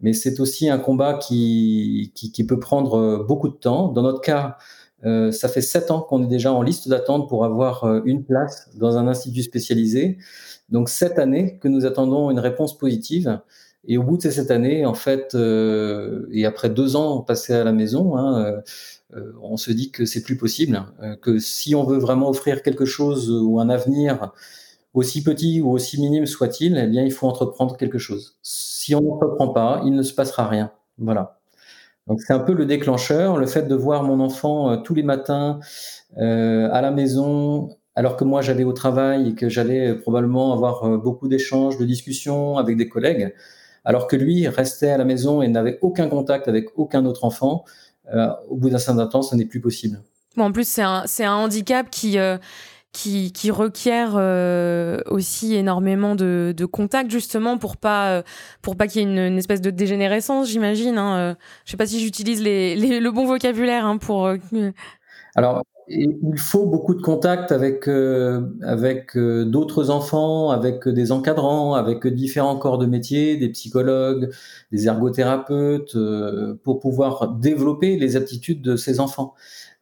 mais 0.00 0.12
c'est 0.12 0.40
aussi 0.40 0.68
un 0.68 0.78
combat 0.78 1.14
qui, 1.14 2.12
peut 2.48 2.60
prendre 2.60 3.24
beaucoup 3.26 3.48
de 3.48 3.54
temps. 3.54 3.88
Dans 3.88 4.02
notre 4.02 4.20
cas, 4.20 4.58
euh, 5.04 5.32
ça 5.32 5.48
fait 5.48 5.60
sept 5.60 5.90
ans 5.90 6.00
qu'on 6.00 6.22
est 6.22 6.28
déjà 6.28 6.52
en 6.52 6.62
liste 6.62 6.88
d'attente 6.88 7.28
pour 7.28 7.44
avoir 7.44 7.84
euh, 7.84 8.00
une 8.04 8.24
place 8.24 8.70
dans 8.76 8.96
un 8.96 9.06
institut 9.06 9.42
spécialisé. 9.42 10.18
Donc 10.70 10.88
sept 10.88 11.18
années 11.18 11.58
que 11.58 11.68
nous 11.68 11.84
attendons 11.84 12.30
une 12.30 12.38
réponse 12.38 12.78
positive. 12.78 13.40
Et 13.86 13.98
au 13.98 14.02
bout 14.02 14.16
de 14.16 14.22
ces 14.22 14.30
sept 14.30 14.50
années, 14.50 14.86
en 14.86 14.94
fait, 14.94 15.36
et 16.32 16.46
après 16.46 16.70
deux 16.70 16.96
ans 16.96 17.20
passés 17.20 17.52
à 17.52 17.64
la 17.64 17.72
maison, 17.72 18.16
hein, 18.16 18.62
euh, 19.16 19.32
on 19.42 19.56
se 19.56 19.70
dit 19.70 19.90
que 19.90 20.04
c'est 20.06 20.22
plus 20.22 20.36
possible, 20.36 20.82
euh, 21.02 21.16
que 21.16 21.38
si 21.38 21.74
on 21.74 21.84
veut 21.84 21.98
vraiment 21.98 22.28
offrir 22.28 22.62
quelque 22.62 22.84
chose 22.84 23.30
ou 23.30 23.60
un 23.60 23.68
avenir, 23.68 24.32
aussi 24.92 25.22
petit 25.22 25.60
ou 25.60 25.70
aussi 25.70 26.00
minime 26.00 26.26
soit-il, 26.26 26.76
eh 26.78 26.86
bien, 26.86 27.02
il 27.02 27.12
faut 27.12 27.26
entreprendre 27.26 27.76
quelque 27.76 27.98
chose. 27.98 28.38
Si 28.42 28.94
on 28.94 29.02
n'entreprend 29.02 29.48
pas, 29.48 29.82
il 29.84 29.92
ne 29.92 30.02
se 30.02 30.14
passera 30.14 30.48
rien. 30.48 30.72
Voilà. 30.98 31.40
Donc 32.06 32.20
c'est 32.20 32.32
un 32.32 32.40
peu 32.40 32.52
le 32.52 32.66
déclencheur, 32.66 33.38
le 33.38 33.46
fait 33.46 33.66
de 33.66 33.74
voir 33.74 34.02
mon 34.02 34.20
enfant 34.20 34.70
euh, 34.70 34.76
tous 34.76 34.94
les 34.94 35.02
matins 35.02 35.60
à 36.16 36.80
la 36.80 36.92
maison, 36.92 37.70
alors 37.96 38.16
que 38.16 38.22
moi 38.22 38.40
j'allais 38.40 38.62
au 38.62 38.72
travail 38.72 39.30
et 39.30 39.34
que 39.34 39.48
j'allais 39.48 39.94
probablement 39.96 40.52
avoir 40.52 40.88
beaucoup 40.98 41.26
d'échanges, 41.26 41.76
de 41.76 41.84
discussions 41.84 42.56
avec 42.56 42.76
des 42.76 42.88
collègues, 42.88 43.34
alors 43.84 44.06
que 44.06 44.16
lui 44.16 44.48
restait 44.48 44.90
à 44.90 44.98
la 44.98 45.04
maison 45.04 45.42
et 45.42 45.48
n'avait 45.48 45.78
aucun 45.82 46.08
contact 46.08 46.48
avec 46.48 46.68
aucun 46.76 47.04
autre 47.04 47.24
enfant. 47.24 47.64
Euh, 48.12 48.28
au 48.48 48.56
bout 48.56 48.70
d'un 48.70 48.78
certain 48.78 49.06
temps, 49.06 49.22
ce 49.22 49.34
n'est 49.34 49.46
plus 49.46 49.60
possible. 49.60 50.00
en 50.36 50.52
plus, 50.52 50.68
c'est 50.68 50.82
un, 50.82 51.04
un, 51.20 51.32
handicap 51.32 51.88
qui, 51.90 52.18
euh, 52.18 52.36
qui, 52.92 53.32
qui, 53.32 53.50
requiert 53.50 54.12
euh, 54.16 54.98
aussi 55.06 55.54
énormément 55.54 56.14
de, 56.14 56.52
de 56.54 56.64
contact, 56.66 57.10
justement, 57.10 57.56
pour 57.56 57.78
pas, 57.78 58.22
pour 58.60 58.76
pas 58.76 58.88
qu'il 58.88 59.02
y 59.02 59.04
ait 59.04 59.28
une, 59.28 59.38
espèce 59.38 59.62
de 59.62 59.70
dégénérescence, 59.70 60.48
j'imagine. 60.48 60.98
Hein. 60.98 61.36
Je 61.64 61.70
sais 61.70 61.78
pas 61.78 61.86
si 61.86 62.00
j'utilise 62.00 62.42
les, 62.42 62.76
le 62.76 63.10
bon 63.10 63.24
vocabulaire 63.24 63.86
hein, 63.86 63.96
pour. 63.96 64.30
Alors, 65.34 65.64
il 65.88 66.38
faut 66.38 66.66
beaucoup 66.66 66.94
de 66.94 67.02
contact 67.02 67.52
avec 67.52 67.88
avec 68.62 69.16
d'autres 69.16 69.90
enfants, 69.90 70.50
avec 70.50 70.88
des 70.88 71.12
encadrants, 71.12 71.74
avec 71.74 72.06
différents 72.06 72.56
corps 72.56 72.78
de 72.78 72.86
métier, 72.86 73.36
des 73.36 73.48
psychologues, 73.50 74.30
des 74.72 74.86
ergothérapeutes, 74.86 75.96
pour 76.62 76.80
pouvoir 76.80 77.28
développer 77.28 77.96
les 77.96 78.16
aptitudes 78.16 78.62
de 78.62 78.76
ces 78.76 79.00
enfants. 79.00 79.34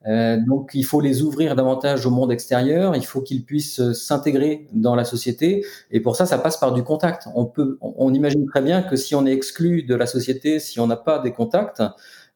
Euh, 0.07 0.37
donc, 0.45 0.71
il 0.75 0.85
faut 0.85 1.01
les 1.01 1.23
ouvrir 1.23 1.55
davantage 1.55 2.07
au 2.07 2.11
monde 2.11 2.33
extérieur. 2.33 2.97
Il 2.97 3.05
faut 3.05 3.21
qu'ils 3.21 3.45
puissent 3.45 3.93
s'intégrer 3.93 4.67
dans 4.73 4.95
la 4.95 5.05
société. 5.05 5.65
Et 5.91 6.01
pour 6.01 6.17
ça, 6.17 6.27
ça 6.27 6.39
passe 6.39 6.57
par 6.57 6.73
du 6.73 6.83
contact. 6.83 7.29
On 7.35 7.47
peut, 7.47 7.79
on 7.81 8.13
imagine 8.13 8.47
très 8.47 8.63
bien 8.63 8.83
que 8.83 8.97
si 8.97 9.15
on 9.15 9.27
est 9.27 9.33
exclu 9.33 9.83
de 9.83 9.95
la 9.95 10.07
société, 10.07 10.59
si 10.59 10.81
on 10.81 10.87
n'a 10.87 10.97
pas 10.97 11.19
des 11.19 11.33
contacts, 11.33 11.83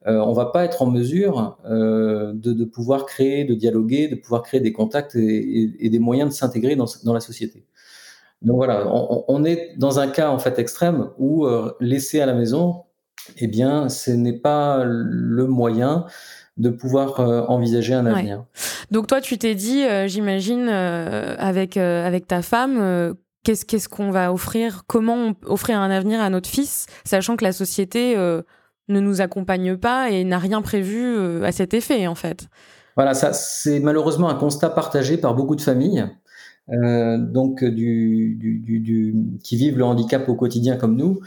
euh, 0.07 0.19
on 0.19 0.33
va 0.33 0.47
pas 0.47 0.65
être 0.65 0.83
en 0.83 0.87
mesure 0.87 1.59
euh, 1.69 2.33
de, 2.35 2.65
pouvoir 2.65 3.07
créer, 3.07 3.45
de 3.45 3.55
dialoguer, 3.55 4.07
de 4.07 4.15
pouvoir 4.15 4.43
créer 4.43 4.61
des 4.61 4.73
contacts 4.73 5.17
et, 5.17 5.89
des 5.89 5.99
moyens 5.99 6.31
de 6.31 6.35
s'intégrer 6.35 6.77
dans, 6.77 7.13
la 7.13 7.21
société. 7.21 7.65
Donc 8.43 8.57
voilà, 8.57 8.87
on, 8.87 9.45
est 9.45 9.75
dans 9.79 9.99
un 9.99 10.09
cas 10.09 10.31
en 10.31 10.39
fait 10.39 10.59
extrême 10.59 11.09
où 11.19 11.47
euh, 11.47 11.73
laisser 11.81 12.21
à 12.21 12.27
la 12.27 12.35
maison, 12.35 12.85
eh 13.39 13.49
bien, 13.49 13.89
ce 13.89 14.13
n'est 14.13 14.39
pas 14.39 14.85
le 14.85 15.47
moyen 15.47 16.07
de 16.57 16.71
pouvoir 16.71 17.21
envisager 17.51 17.93
un 17.93 18.07
avenir. 18.07 18.45
Donc 18.91 19.09
toi, 19.09 19.21
tu 19.21 19.37
t'es 19.37 19.55
dit, 19.55 19.85
j'imagine, 20.07 20.69
avec 20.69 21.77
avec 21.77 22.29
ta 22.29 22.43
femme, 22.43 23.15
qu'est-ce 23.43 23.89
qu'on 23.89 24.11
va 24.11 24.33
offrir, 24.33 24.85
comment 24.87 25.33
offrir 25.45 25.81
un 25.81 25.91
avenir 25.91 26.21
à 26.21 26.31
notre 26.31 26.49
fils, 26.49 26.87
sachant 27.05 27.37
que 27.37 27.45
la 27.45 27.53
société 27.53 28.17
ne 28.89 29.01
nous 29.01 29.21
accompagne 29.21 29.77
pas 29.77 30.11
et 30.11 30.25
n'a 30.25 30.39
rien 30.39 30.63
prévu 30.63 31.03
euh, 31.05 31.43
à 31.43 31.53
cet 31.53 31.75
effet, 31.75 32.07
en 32.07 32.15
fait. 32.15 32.49
Voilà, 32.97 33.15
ça, 33.15 33.33
c'est 33.33 33.81
malheureusement 33.81 34.29
un 34.29 34.35
constat 34.35 34.71
partagé 34.71 35.19
par 35.19 35.35
beaucoup 35.35 35.57
de 35.57 35.61
familles, 35.61 36.07
euh, 36.71 37.19
donc 37.19 37.63
du, 37.63 38.37
du, 38.41 39.15
qui 39.43 39.57
vivent 39.57 39.79
le 39.79 39.85
handicap 39.85 40.29
au 40.29 40.35
quotidien 40.35 40.77
comme 40.77 40.97
nous. 40.97 41.21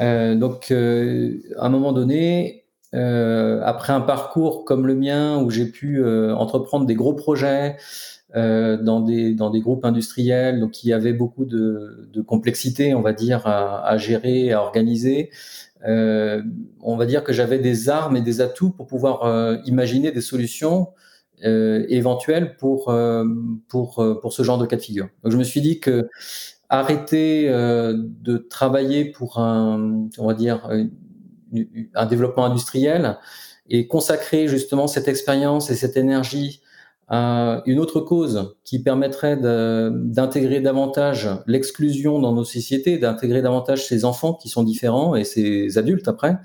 Euh, 0.00 0.34
donc, 0.34 0.70
à 0.70 1.64
un 1.64 1.68
moment 1.70 1.92
donné, 1.92 2.64
après 2.92 3.92
un 3.92 4.00
parcours 4.00 4.64
comme 4.64 4.86
le 4.86 4.94
mien 4.94 5.42
où 5.42 5.50
j'ai 5.50 5.66
pu 5.66 6.04
entreprendre 6.04 6.86
des 6.86 6.94
gros 6.94 7.14
projets 7.14 7.76
dans 8.34 9.00
des 9.00 9.34
dans 9.34 9.48
des 9.48 9.60
groupes 9.60 9.84
industriels, 9.86 10.60
donc 10.60 10.72
qui 10.72 10.92
avaient 10.92 11.14
beaucoup 11.14 11.46
de, 11.46 12.08
de 12.12 12.20
complexité, 12.20 12.94
on 12.94 13.00
va 13.00 13.14
dire, 13.14 13.46
à, 13.46 13.86
à 13.86 13.96
gérer, 13.96 14.52
à 14.52 14.60
organiser. 14.62 15.30
Euh, 15.86 16.42
on 16.80 16.96
va 16.96 17.06
dire 17.06 17.22
que 17.22 17.32
j'avais 17.32 17.58
des 17.58 17.88
armes 17.88 18.16
et 18.16 18.20
des 18.20 18.40
atouts 18.40 18.70
pour 18.70 18.86
pouvoir 18.86 19.24
euh, 19.24 19.56
imaginer 19.66 20.10
des 20.10 20.20
solutions 20.20 20.88
euh, 21.44 21.84
éventuelles 21.88 22.56
pour, 22.56 22.94
pour, 23.68 24.04
pour 24.20 24.32
ce 24.32 24.42
genre 24.42 24.58
de 24.58 24.66
cas 24.66 24.76
de 24.76 24.82
figure. 24.82 25.08
Donc 25.22 25.32
je 25.32 25.36
me 25.36 25.44
suis 25.44 25.60
dit 25.60 25.80
que 25.80 26.08
arrêter 26.68 27.48
de 27.48 28.36
travailler 28.38 29.04
pour 29.04 29.38
un, 29.38 30.08
on 30.18 30.26
va 30.26 30.34
dire, 30.34 30.68
un 31.94 32.06
développement 32.06 32.44
industriel 32.44 33.18
et 33.68 33.86
consacrer 33.86 34.48
justement 34.48 34.88
cette 34.88 35.06
expérience 35.06 35.70
et 35.70 35.76
cette 35.76 35.96
énergie 35.96 36.60
une 37.08 37.78
autre 37.78 38.00
cause 38.00 38.56
qui 38.64 38.82
permettrait 38.82 39.36
d'intégrer 39.36 40.60
davantage 40.60 41.28
l'exclusion 41.46 42.18
dans 42.18 42.32
nos 42.32 42.44
sociétés, 42.44 42.98
d'intégrer 42.98 43.42
davantage 43.42 43.86
ces 43.86 44.04
enfants 44.04 44.34
qui 44.34 44.48
sont 44.48 44.64
différents 44.64 45.14
et 45.14 45.24
ces 45.24 45.78
adultes 45.78 46.08
après, 46.08 46.38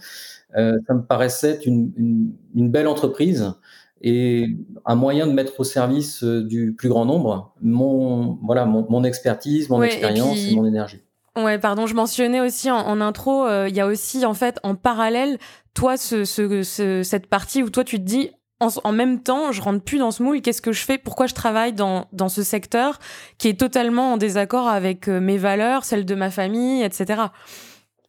euh, 0.57 0.77
ça 0.87 0.93
me 0.93 1.01
paraissait 1.01 1.59
une, 1.65 2.33
une, 2.55 2.69
belle 2.69 2.87
entreprise 2.87 3.53
et 4.01 4.47
un 4.85 4.95
moyen 4.95 5.27
de 5.27 5.31
mettre 5.31 5.59
au 5.59 5.63
service 5.63 6.23
euh, 6.23 6.43
du 6.43 6.73
plus 6.73 6.89
grand 6.89 7.05
nombre 7.05 7.53
mon 7.61 8.37
voilà 8.43 8.65
mon, 8.65 9.03
expertise, 9.03 9.69
mon 9.69 9.81
expérience 9.81 10.37
et, 10.37 10.55
mon 10.55 10.65
énergie. 10.65 11.01
Ouais, 11.37 11.57
pardon, 11.57 11.87
je 11.87 11.95
mentionnais 11.95 12.41
aussi 12.41 12.69
en, 12.69 12.99
intro, 12.99 13.45
euh, 13.45 13.69
il 13.69 13.75
y 13.75 13.79
a 13.79 13.87
aussi 13.87 14.25
en 14.25 14.33
fait 14.33 14.59
en 14.63 14.75
parallèle 14.75 15.37
toi 15.73 15.95
ce, 15.95 16.25
ce, 16.25 17.01
cette 17.03 17.27
partie 17.27 17.63
où 17.63 17.69
toi 17.69 17.85
tu 17.85 17.97
te 17.97 18.03
dis 18.03 18.31
en, 18.61 18.91
même 18.91 19.21
temps, 19.21 19.51
je 19.51 19.61
rentre 19.61 19.83
plus 19.83 19.97
dans 19.97 20.11
ce 20.11 20.21
moule. 20.21 20.41
Qu'est-ce 20.41 20.61
que 20.61 20.71
je 20.71 20.83
fais? 20.83 20.97
Pourquoi 20.97 21.27
je 21.27 21.33
travaille 21.33 21.73
dans, 21.73 22.05
dans 22.13 22.29
ce 22.29 22.43
secteur 22.43 22.99
qui 23.37 23.47
est 23.47 23.59
totalement 23.59 24.13
en 24.13 24.17
désaccord 24.17 24.67
avec 24.67 25.07
euh, 25.07 25.19
mes 25.19 25.37
valeurs, 25.37 25.83
celles 25.83 26.05
de 26.05 26.15
ma 26.15 26.29
famille, 26.29 26.83
etc. 26.83 27.23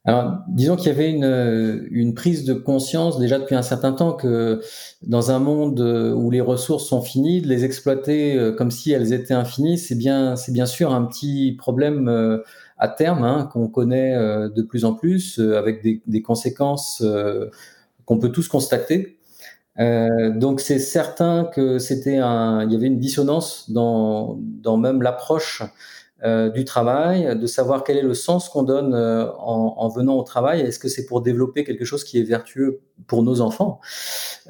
Alors, 0.04 0.34
disons 0.48 0.76
qu'il 0.76 0.88
y 0.88 0.90
avait 0.90 1.10
une, 1.10 1.86
une 1.90 2.12
prise 2.12 2.44
de 2.44 2.54
conscience 2.54 3.20
déjà 3.20 3.38
depuis 3.38 3.54
un 3.54 3.62
certain 3.62 3.92
temps 3.92 4.12
que 4.12 4.60
dans 5.02 5.30
un 5.30 5.38
monde 5.38 5.80
où 5.80 6.30
les 6.30 6.40
ressources 6.40 6.86
sont 6.86 7.02
finies, 7.02 7.40
de 7.40 7.46
les 7.46 7.64
exploiter 7.64 8.36
euh, 8.36 8.52
comme 8.52 8.72
si 8.72 8.90
elles 8.90 9.12
étaient 9.12 9.34
infinies, 9.34 9.78
c'est 9.78 9.94
bien, 9.94 10.34
c'est 10.34 10.52
bien 10.52 10.66
sûr 10.66 10.92
un 10.92 11.04
petit 11.04 11.54
problème 11.56 12.08
euh, 12.08 12.38
à 12.78 12.88
terme 12.88 13.22
hein, 13.22 13.48
qu'on 13.52 13.68
connaît 13.68 14.16
de 14.16 14.62
plus 14.62 14.84
en 14.84 14.92
plus, 14.92 15.38
avec 15.38 15.84
des 15.84 16.22
conséquences 16.22 17.00
qu'on 18.06 18.18
peut 18.18 18.30
tous 18.30 18.48
constater. 18.48 19.20
Euh, 19.78 20.30
donc 20.30 20.60
c'est 20.60 20.78
certain 20.78 21.44
que 21.44 21.78
c'était 21.78 22.18
un, 22.18 22.64
il 22.64 22.72
y 22.72 22.76
avait 22.76 22.88
une 22.88 22.98
dissonance 22.98 23.70
dans, 23.70 24.38
dans 24.38 24.76
même 24.76 25.00
l'approche 25.00 25.62
euh, 26.24 26.50
du 26.50 26.64
travail, 26.64 27.36
de 27.36 27.46
savoir 27.46 27.82
quel 27.82 27.96
est 27.96 28.02
le 28.02 28.14
sens 28.14 28.48
qu'on 28.48 28.62
donne 28.62 28.94
euh, 28.94 29.26
en, 29.38 29.74
en, 29.78 29.88
venant 29.88 30.16
au 30.16 30.22
travail. 30.22 30.60
Est-ce 30.60 30.78
que 30.78 30.88
c'est 30.88 31.06
pour 31.06 31.20
développer 31.20 31.64
quelque 31.64 31.84
chose 31.84 32.04
qui 32.04 32.20
est 32.20 32.22
vertueux 32.22 32.80
pour 33.08 33.22
nos 33.24 33.40
enfants? 33.40 33.80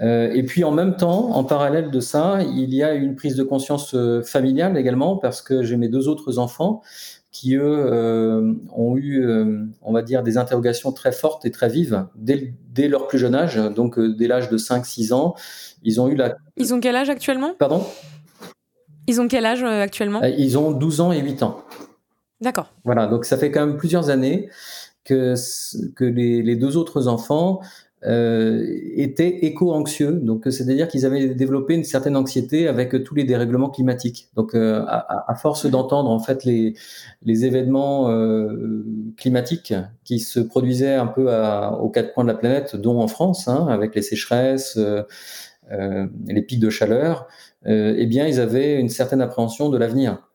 Euh, 0.03 0.31
Et 0.35 0.43
puis 0.43 0.65
en 0.65 0.73
même 0.73 0.97
temps, 0.97 1.31
en 1.31 1.45
parallèle 1.45 1.91
de 1.91 2.01
ça, 2.01 2.43
il 2.43 2.75
y 2.75 2.83
a 2.83 2.93
une 2.93 3.15
prise 3.15 3.37
de 3.37 3.45
conscience 3.45 3.95
euh, 3.95 4.23
familiale 4.23 4.77
également, 4.77 5.17
parce 5.17 5.41
que 5.41 5.63
j'ai 5.63 5.77
mes 5.79 5.89
deux 5.89 6.09
autres 6.09 6.39
enfants 6.39 6.83
qui, 7.33 7.57
eux, 7.57 7.63
euh, 7.65 8.55
ont 8.75 8.97
eu, 8.97 9.27
on 9.81 9.93
va 9.93 10.03
dire, 10.03 10.23
des 10.23 10.37
interrogations 10.39 10.93
très 10.93 11.13
fortes 11.13 11.45
et 11.45 11.51
très 11.51 11.69
vives 11.69 12.07
dès, 12.15 12.55
dès 12.69 12.89
leur 12.89 13.09
plus 13.09 13.19
jeune 13.19 13.35
âge, 13.35 13.57
donc 13.57 13.99
dès 13.99 14.27
l'âge 14.29 14.51
de 14.51 14.59
5-6 14.59 15.13
ans. 15.13 15.35
Ils 15.83 16.01
ont 16.01 16.09
eu 16.09 16.15
la... 16.15 16.37
Ils 16.57 16.73
ont 16.75 16.81
quel 16.81 16.95
âge 16.95 17.11
actuellement? 17.11 17.55
Pardon? 17.59 17.85
Ils 19.09 19.21
ont 19.21 19.29
quel 19.29 19.47
âge 19.47 19.63
euh, 19.63 19.83
actuellement? 19.83 20.23
Euh, 20.23 20.29
Ils 20.29 20.59
ont 20.59 20.71
12 20.71 21.01
ans 21.01 21.13
et 21.13 21.21
8 21.21 21.43
ans. 21.43 21.65
D'accord. 22.41 22.73
Voilà, 22.85 23.07
donc 23.07 23.25
ça 23.25 23.37
fait 23.37 23.51
quand 23.51 23.67
même 23.67 23.77
plusieurs 23.77 24.11
années 24.11 24.49
que, 25.05 25.35
que 25.95 26.05
les, 26.05 26.43
les 26.43 26.57
deux 26.57 26.77
autres 26.77 27.09
enfants 27.09 27.61
euh, 28.05 28.67
étaient 28.97 29.45
éco-anxieux. 29.47 30.13
Donc, 30.13 30.45
c'est-à-dire 30.51 30.89
qu'ils 30.89 31.07
avaient 31.07 31.29
développé 31.29 31.75
une 31.75 31.85
certaine 31.85 32.17
anxiété 32.17 32.69
avec 32.69 33.03
tous 33.05 33.15
les 33.15 33.25
dérèglements 33.25 33.71
climatiques. 33.71 34.29
Donc, 34.35 34.55
euh, 34.55 34.85
à, 34.87 35.31
à, 35.31 35.35
force 35.35 35.67
d'entendre 35.67 36.11
en 36.11 36.19
fait 36.19 36.45
les, 36.45 36.75
les 37.23 37.45
événements 37.45 38.11
euh, 38.11 38.85
climatiques 39.17 39.75
qui 40.05 40.19
se 40.19 40.41
produisaient 40.41 40.95
un 40.95 41.07
peu 41.07 41.33
à, 41.33 41.79
aux 41.81 41.91
quatre 41.91 42.13
coins 42.13 42.25
de 42.25 42.29
la 42.29 42.37
planète, 42.37 42.77
dont 42.77 43.01
en 43.01 43.09
France, 43.09 43.49
hein, 43.49 43.67
avec 43.69 43.95
les 43.95 44.03
sécheresses, 44.03 44.79
les 46.29 46.43
pics 46.43 46.61
de 46.61 46.69
chaleur, 46.69 47.29
euh, 47.67 47.95
eh 47.97 48.07
bien, 48.07 48.27
ils 48.27 48.41
avaient 48.41 48.79
une 48.79 48.89
certaine 48.89 49.21
appréhension 49.21 49.69
de 49.69 49.79
l'avenir. 49.79 50.29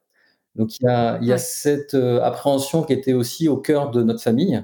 Donc, 0.55 0.79
il 0.79 0.83
y 0.85 0.87
a, 0.87 1.19
il 1.21 1.27
y 1.27 1.31
a 1.31 1.35
ouais. 1.35 1.39
cette 1.39 1.93
euh, 1.93 2.21
appréhension 2.21 2.83
qui 2.83 2.93
était 2.93 3.13
aussi 3.13 3.47
au 3.47 3.57
cœur 3.57 3.91
de 3.91 4.01
notre 4.01 4.21
famille 4.21 4.63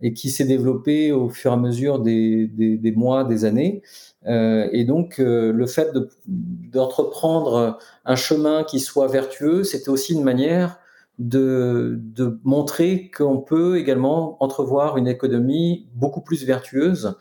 et 0.00 0.12
qui 0.12 0.30
s'est 0.30 0.44
développée 0.44 1.12
au 1.12 1.28
fur 1.28 1.50
et 1.52 1.54
à 1.54 1.56
mesure 1.56 2.00
des, 2.00 2.46
des, 2.48 2.76
des 2.76 2.92
mois, 2.92 3.24
des 3.24 3.44
années. 3.44 3.82
Euh, 4.26 4.68
et 4.72 4.84
donc, 4.84 5.18
euh, 5.18 5.52
le 5.52 5.66
fait 5.66 5.90
d'entreprendre 6.26 7.78
un 8.04 8.16
chemin 8.16 8.64
qui 8.64 8.80
soit 8.80 9.08
vertueux, 9.08 9.64
c'était 9.64 9.88
aussi 9.88 10.12
une 10.14 10.24
manière 10.24 10.78
de, 11.18 11.98
de 11.98 12.38
montrer 12.44 13.10
qu'on 13.10 13.38
peut 13.38 13.78
également 13.78 14.42
entrevoir 14.42 14.98
une 14.98 15.08
économie 15.08 15.88
beaucoup 15.94 16.20
plus 16.20 16.44
vertueuse, 16.44 17.16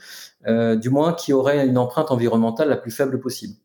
euh, 0.48 0.76
du 0.76 0.90
moins 0.90 1.14
qui 1.14 1.32
aurait 1.34 1.66
une 1.66 1.78
empreinte 1.78 2.12
environnementale 2.12 2.70
la 2.70 2.78
plus 2.78 2.92
faible 2.92 3.20
possible. 3.20 3.56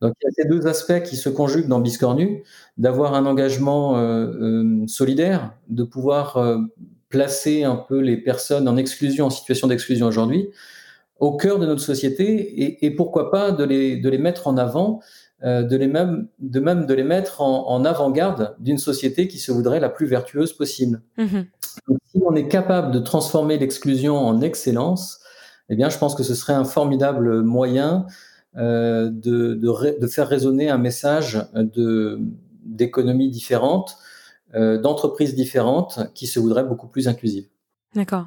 Donc 0.00 0.14
il 0.22 0.26
y 0.26 0.28
a 0.28 0.32
ces 0.32 0.48
deux 0.48 0.66
aspects 0.66 1.02
qui 1.02 1.16
se 1.16 1.28
conjuguent 1.28 1.68
dans 1.68 1.80
Biscornu, 1.80 2.44
d'avoir 2.78 3.14
un 3.14 3.26
engagement 3.26 3.98
euh, 3.98 4.26
euh, 4.26 4.86
solidaire, 4.86 5.52
de 5.68 5.84
pouvoir 5.84 6.36
euh, 6.38 6.58
placer 7.08 7.64
un 7.64 7.76
peu 7.76 7.98
les 8.00 8.16
personnes 8.16 8.68
en 8.68 8.76
exclusion, 8.76 9.26
en 9.26 9.30
situation 9.30 9.66
d'exclusion 9.68 10.06
aujourd'hui, 10.06 10.50
au 11.18 11.36
cœur 11.36 11.58
de 11.58 11.66
notre 11.66 11.80
société 11.80 12.62
et, 12.62 12.86
et, 12.86 12.90
pourquoi 12.92 13.30
pas 13.30 13.50
de 13.50 13.64
les, 13.64 13.96
de 13.96 14.08
les 14.08 14.18
mettre 14.18 14.46
en 14.46 14.56
avant, 14.56 15.00
euh, 15.42 15.62
de, 15.62 15.76
les 15.76 15.88
même, 15.88 16.28
de 16.38 16.60
même 16.60 16.86
de 16.86 16.94
les 16.94 17.02
mettre 17.02 17.40
en, 17.40 17.68
en 17.68 17.84
avant-garde 17.84 18.54
d'une 18.58 18.78
société 18.78 19.26
qui 19.26 19.38
se 19.38 19.50
voudrait 19.50 19.80
la 19.80 19.88
plus 19.88 20.06
vertueuse 20.06 20.52
possible. 20.52 21.02
Mmh. 21.16 21.26
Donc, 21.88 21.98
si 22.12 22.20
on 22.24 22.34
est 22.34 22.48
capable 22.48 22.92
de 22.92 22.98
transformer 23.00 23.58
l'exclusion 23.58 24.16
en 24.16 24.40
excellence, 24.40 25.20
eh 25.68 25.76
bien, 25.76 25.90
je 25.90 25.98
pense 25.98 26.14
que 26.14 26.22
ce 26.22 26.34
serait 26.34 26.54
un 26.54 26.64
formidable 26.64 27.42
moyen 27.42 28.06
euh, 28.56 29.10
de, 29.10 29.54
de, 29.54 29.98
de, 30.00 30.06
faire 30.06 30.26
résonner 30.26 30.70
un 30.70 30.78
message 30.78 31.44
d'économies 32.64 33.28
différentes, 33.28 33.90
euh, 33.90 34.07
d'entreprises 34.54 35.34
différentes 35.34 36.00
qui 36.14 36.26
se 36.26 36.40
voudraient 36.40 36.64
beaucoup 36.64 36.86
plus 36.86 37.06
inclusives. 37.06 37.48
D'accord. 37.94 38.26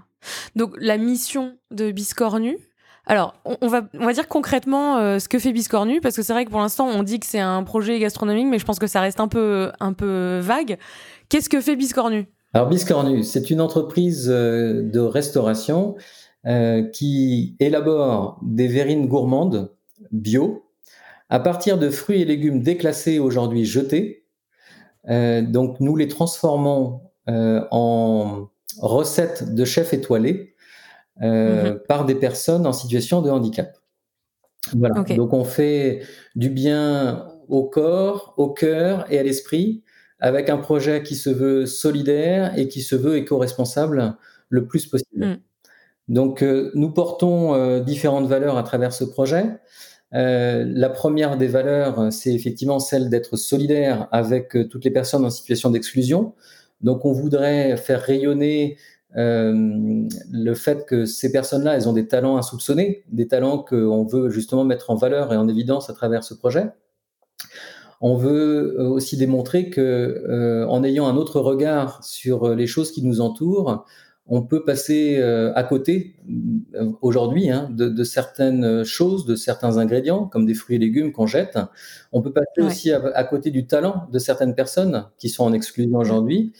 Donc 0.55 0.75
la 0.79 0.97
mission 0.97 1.57
de 1.71 1.91
Biscornu, 1.91 2.57
alors, 3.05 3.33
on, 3.45 3.67
va, 3.67 3.81
on 3.99 4.05
va 4.05 4.13
dire 4.13 4.27
concrètement 4.27 4.97
euh, 4.97 5.19
ce 5.19 5.27
que 5.27 5.39
fait 5.39 5.51
Biscornu, 5.51 6.01
parce 6.01 6.15
que 6.15 6.21
c'est 6.21 6.33
vrai 6.33 6.45
que 6.45 6.51
pour 6.51 6.59
l'instant, 6.59 6.87
on 6.87 7.03
dit 7.03 7.19
que 7.19 7.25
c'est 7.25 7.39
un 7.39 7.63
projet 7.63 7.99
gastronomique, 7.99 8.47
mais 8.47 8.59
je 8.59 8.65
pense 8.65 8.79
que 8.79 8.87
ça 8.87 9.01
reste 9.01 9.19
un 9.19 9.27
peu, 9.27 9.71
un 9.79 9.93
peu 9.93 10.39
vague. 10.39 10.77
Qu'est-ce 11.29 11.49
que 11.49 11.61
fait 11.61 11.75
Biscornu? 11.75 12.27
Alors, 12.53 12.69
Biscornu, 12.69 13.23
c'est 13.23 13.49
une 13.49 13.59
entreprise 13.59 14.29
euh, 14.29 14.83
de 14.83 14.99
restauration 14.99 15.95
euh, 16.45 16.83
qui 16.83 17.55
élabore 17.59 18.39
des 18.43 18.67
verrines 18.67 19.07
gourmandes 19.07 19.71
bio 20.11 20.63
à 21.29 21.39
partir 21.39 21.79
de 21.79 21.89
fruits 21.89 22.21
et 22.21 22.25
légumes 22.25 22.61
déclassés 22.61 23.19
aujourd'hui 23.19 23.65
jetés. 23.65 24.20
Euh, 25.09 25.41
donc 25.41 25.79
nous 25.79 25.95
les 25.95 26.07
transformons 26.07 27.01
euh, 27.29 27.65
en 27.71 28.49
recettes 28.79 29.53
de 29.53 29.65
chefs 29.65 29.93
étoilés 29.93 30.55
euh, 31.21 31.73
mmh. 31.73 31.79
par 31.87 32.05
des 32.05 32.15
personnes 32.15 32.65
en 32.65 32.73
situation 32.73 33.21
de 33.21 33.29
handicap. 33.29 33.77
Voilà. 34.75 35.01
Okay. 35.01 35.15
Donc 35.15 35.33
on 35.33 35.43
fait 35.43 36.03
du 36.35 36.49
bien 36.49 37.27
au 37.47 37.63
corps, 37.63 38.33
au 38.37 38.49
cœur 38.49 39.11
et 39.11 39.19
à 39.19 39.23
l'esprit 39.23 39.83
avec 40.19 40.49
un 40.49 40.57
projet 40.57 41.01
qui 41.01 41.15
se 41.15 41.31
veut 41.31 41.65
solidaire 41.65 42.57
et 42.57 42.67
qui 42.67 42.81
se 42.81 42.95
veut 42.95 43.17
éco-responsable 43.17 44.15
le 44.49 44.67
plus 44.67 44.85
possible. 44.85 45.25
Mmh. 45.25 45.37
Donc 46.07 46.43
euh, 46.43 46.71
nous 46.75 46.91
portons 46.91 47.55
euh, 47.55 47.79
différentes 47.79 48.27
valeurs 48.27 48.57
à 48.57 48.63
travers 48.63 48.93
ce 48.93 49.03
projet. 49.03 49.45
Euh, 50.13 50.65
la 50.67 50.89
première 50.89 51.37
des 51.37 51.47
valeurs, 51.47 52.11
c'est 52.11 52.33
effectivement 52.33 52.79
celle 52.79 53.09
d'être 53.09 53.37
solidaire 53.37 54.07
avec 54.11 54.55
euh, 54.55 54.67
toutes 54.67 54.83
les 54.83 54.91
personnes 54.91 55.25
en 55.25 55.29
situation 55.29 55.69
d'exclusion. 55.69 56.33
Donc, 56.81 57.05
on 57.05 57.11
voudrait 57.11 57.77
faire 57.77 58.01
rayonner 58.01 58.77
euh, 59.17 60.07
le 60.31 60.53
fait 60.53 60.85
que 60.85 61.05
ces 61.05 61.31
personnes-là, 61.31 61.75
elles 61.75 61.89
ont 61.89 61.93
des 61.93 62.07
talents 62.07 62.37
insoupçonnés, 62.37 63.03
des 63.11 63.27
talents 63.27 63.57
qu'on 63.57 64.05
veut 64.05 64.29
justement 64.29 64.63
mettre 64.63 64.89
en 64.89 64.95
valeur 64.95 65.33
et 65.33 65.37
en 65.37 65.47
évidence 65.47 65.89
à 65.89 65.93
travers 65.93 66.23
ce 66.23 66.33
projet. 66.33 66.71
On 67.99 68.15
veut 68.15 68.77
euh, 68.79 68.87
aussi 68.87 69.17
démontrer 69.17 69.69
que, 69.69 69.81
euh, 69.81 70.65
en 70.67 70.83
ayant 70.83 71.07
un 71.07 71.17
autre 71.17 71.39
regard 71.39 72.03
sur 72.03 72.55
les 72.55 72.67
choses 72.67 72.91
qui 72.91 73.03
nous 73.03 73.21
entourent, 73.21 73.85
on 74.27 74.43
peut 74.43 74.63
passer 74.63 75.17
euh, 75.17 75.51
à 75.55 75.63
côté 75.63 76.15
euh, 76.75 76.91
aujourd'hui 77.01 77.49
hein, 77.49 77.69
de, 77.71 77.89
de, 77.89 78.03
certaines 78.03 78.83
choses, 78.83 79.25
de 79.25 79.35
certains 79.35 79.77
ingrédients, 79.77 80.25
comme 80.25 80.45
des 80.45 80.53
fruits 80.53 80.77
et 80.77 80.79
légumes 80.79 81.11
qu'on 81.11 81.27
jette. 81.27 81.57
On 82.11 82.21
peut 82.21 82.31
passer 82.31 82.47
ouais. 82.57 82.63
aussi 82.65 82.91
à, 82.91 83.01
à, 83.15 83.23
côté 83.23 83.51
du 83.51 83.67
talent 83.67 84.07
de 84.11 84.19
certaines 84.19 84.55
personnes 84.55 85.07
qui 85.17 85.29
sont 85.29 85.43
en 85.43 85.53
exclusion 85.53 85.97
aujourd'hui. 85.97 86.53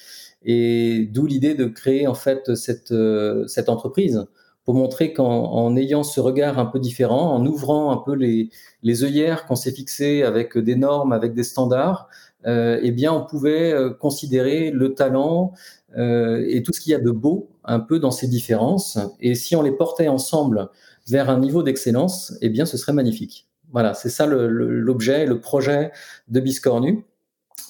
Et 0.44 1.08
d'où 1.12 1.28
l'idée 1.28 1.54
de 1.54 1.66
créer 1.66 2.08
en 2.08 2.16
fait 2.16 2.56
cette, 2.56 2.92
euh, 2.92 3.46
cette 3.48 3.70
entreprise 3.70 4.26
pour 4.66 4.76
montrer 4.76 5.14
qu'en 5.14 5.52
en 5.52 5.76
ayant 5.76 6.04
ce 6.04 6.20
regard 6.20 6.60
un 6.60 6.66
peu 6.66 6.80
différent, 6.80 7.34
en 7.34 7.46
ouvrant 7.46 7.92
un 7.92 7.98
peu 7.98 8.14
les, 8.14 8.50
les 8.84 9.04
œillères 9.04 9.46
qu'on 9.46 9.56
s'est 9.56 9.72
fixées 9.72 10.24
avec 10.24 10.58
des 10.58 10.76
normes, 10.76 11.14
avec 11.14 11.34
des 11.34 11.44
standards, 11.44 12.08
eh 12.46 12.92
bien, 12.92 13.14
on 13.14 13.26
pouvait 13.26 13.72
euh, 13.72 13.90
considérer 13.92 14.72
le 14.72 14.94
talent 14.94 15.54
euh, 15.98 16.44
et 16.48 16.64
tout 16.64 16.74
ce 16.74 16.82
qu'il 16.82 16.92
y 16.92 16.96
a 16.96 17.00
de 17.00 17.12
beau 17.12 17.50
un 17.64 17.80
peu 17.80 18.00
dans 18.00 18.12
ces 18.12 18.28
différences. 18.28 19.00
Et 19.20 19.36
si 19.36 19.56
on 19.56 19.62
les 19.62 19.72
portait 19.72 20.08
ensemble 20.08 20.70
vers 21.08 21.30
un 21.30 21.40
niveau 21.40 21.64
d'excellence, 21.64 22.34
eh 22.42 22.50
bien, 22.50 22.66
ce 22.66 22.78
serait 22.78 22.94
magnifique. 22.94 23.48
Voilà, 23.72 23.94
c'est 23.94 24.10
ça 24.10 24.26
l'objet, 24.26 25.26
le, 25.26 25.36
le, 25.36 25.40
projet 25.40 25.92
de 26.28 26.40
Biscornu, 26.40 27.06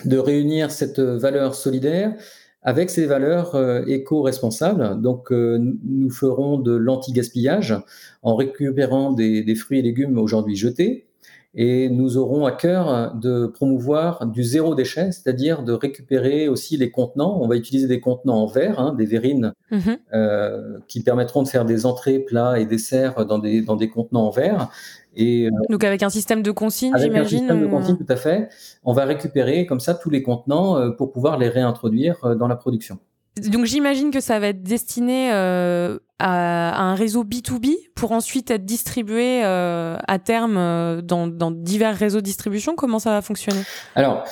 de 0.05 0.17
réunir 0.17 0.71
cette 0.71 0.99
valeur 0.99 1.53
solidaire 1.53 2.15
avec 2.63 2.89
ces 2.89 3.05
valeurs 3.05 3.55
euh, 3.55 3.83
éco-responsables. 3.87 5.01
Donc, 5.01 5.31
euh, 5.31 5.57
nous 5.83 6.11
ferons 6.11 6.59
de 6.59 6.73
l'anti-gaspillage 6.73 7.75
en 8.21 8.35
récupérant 8.35 9.11
des, 9.11 9.55
fruits 9.55 9.79
et 9.79 9.81
légumes 9.81 10.17
aujourd'hui 10.17 10.55
jetés. 10.55 11.07
Et 11.53 11.89
nous 11.89 12.17
aurons 12.17 12.45
à 12.45 12.51
cœur 12.51 13.13
de 13.13 13.45
promouvoir 13.45 14.25
du 14.25 14.41
zéro 14.41 14.73
déchet, 14.73 15.11
c'est-à-dire 15.11 15.63
de 15.63 15.73
récupérer 15.73 16.47
aussi 16.47 16.77
les 16.77 16.91
contenants. 16.91 17.39
On 17.41 17.47
va 17.47 17.57
utiliser 17.57 17.87
des 17.87 17.99
contenants 17.99 18.43
en 18.43 18.45
verre, 18.45 18.79
hein, 18.79 18.93
des 18.93 19.05
verrines, 19.05 19.53
mmh. 19.69 19.79
euh, 20.13 20.77
qui 20.87 21.03
permettront 21.03 21.43
de 21.43 21.49
faire 21.49 21.65
des 21.65 21.85
entrées, 21.85 22.19
plats 22.19 22.57
et 22.57 22.65
desserts 22.65 23.25
dans 23.25 23.39
des, 23.39 23.61
dans 23.61 23.75
des 23.75 23.89
contenants 23.89 24.27
en 24.27 24.31
verre. 24.31 24.69
Et, 25.15 25.47
euh, 25.47 25.51
Donc 25.69 25.83
avec 25.83 26.03
un 26.03 26.09
système 26.09 26.41
de 26.41 26.51
consigne, 26.51 26.93
j'imagine 26.97 27.15
Avec 27.15 27.25
un 27.25 27.37
système 27.37 27.61
de 27.61 27.67
consigne, 27.67 27.97
tout 27.97 28.05
à 28.07 28.15
fait. 28.15 28.49
On 28.83 28.93
va 28.93 29.05
récupérer 29.05 29.65
comme 29.65 29.79
ça 29.79 29.93
tous 29.93 30.09
les 30.09 30.23
contenants 30.23 30.77
euh, 30.77 30.91
pour 30.91 31.11
pouvoir 31.11 31.37
les 31.37 31.49
réintroduire 31.49 32.23
euh, 32.23 32.35
dans 32.35 32.47
la 32.47 32.55
production. 32.55 32.97
Donc 33.37 33.65
j'imagine 33.65 34.11
que 34.11 34.19
ça 34.19 34.39
va 34.39 34.47
être 34.47 34.61
destiné 34.61 35.31
euh, 35.31 35.97
à, 36.19 36.71
à, 36.71 36.81
un 36.81 36.95
réseau 36.95 37.23
B2B 37.23 37.75
pour 37.95 38.11
ensuite 38.11 38.51
être 38.51 38.65
distribué 38.65 39.43
euh, 39.45 39.97
à 40.05 40.19
terme 40.19 40.57
euh, 40.57 41.01
dans, 41.01 41.27
dans, 41.27 41.49
divers 41.49 41.95
réseaux 41.95 42.19
de 42.19 42.25
distribution. 42.25 42.75
Comment 42.75 42.99
ça 42.99 43.11
va 43.11 43.21
fonctionner? 43.21 43.61
Alors, 43.95 44.25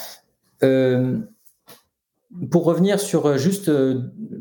pour 2.52 2.66
revenir 2.66 3.00
sur 3.00 3.38
juste 3.38 3.72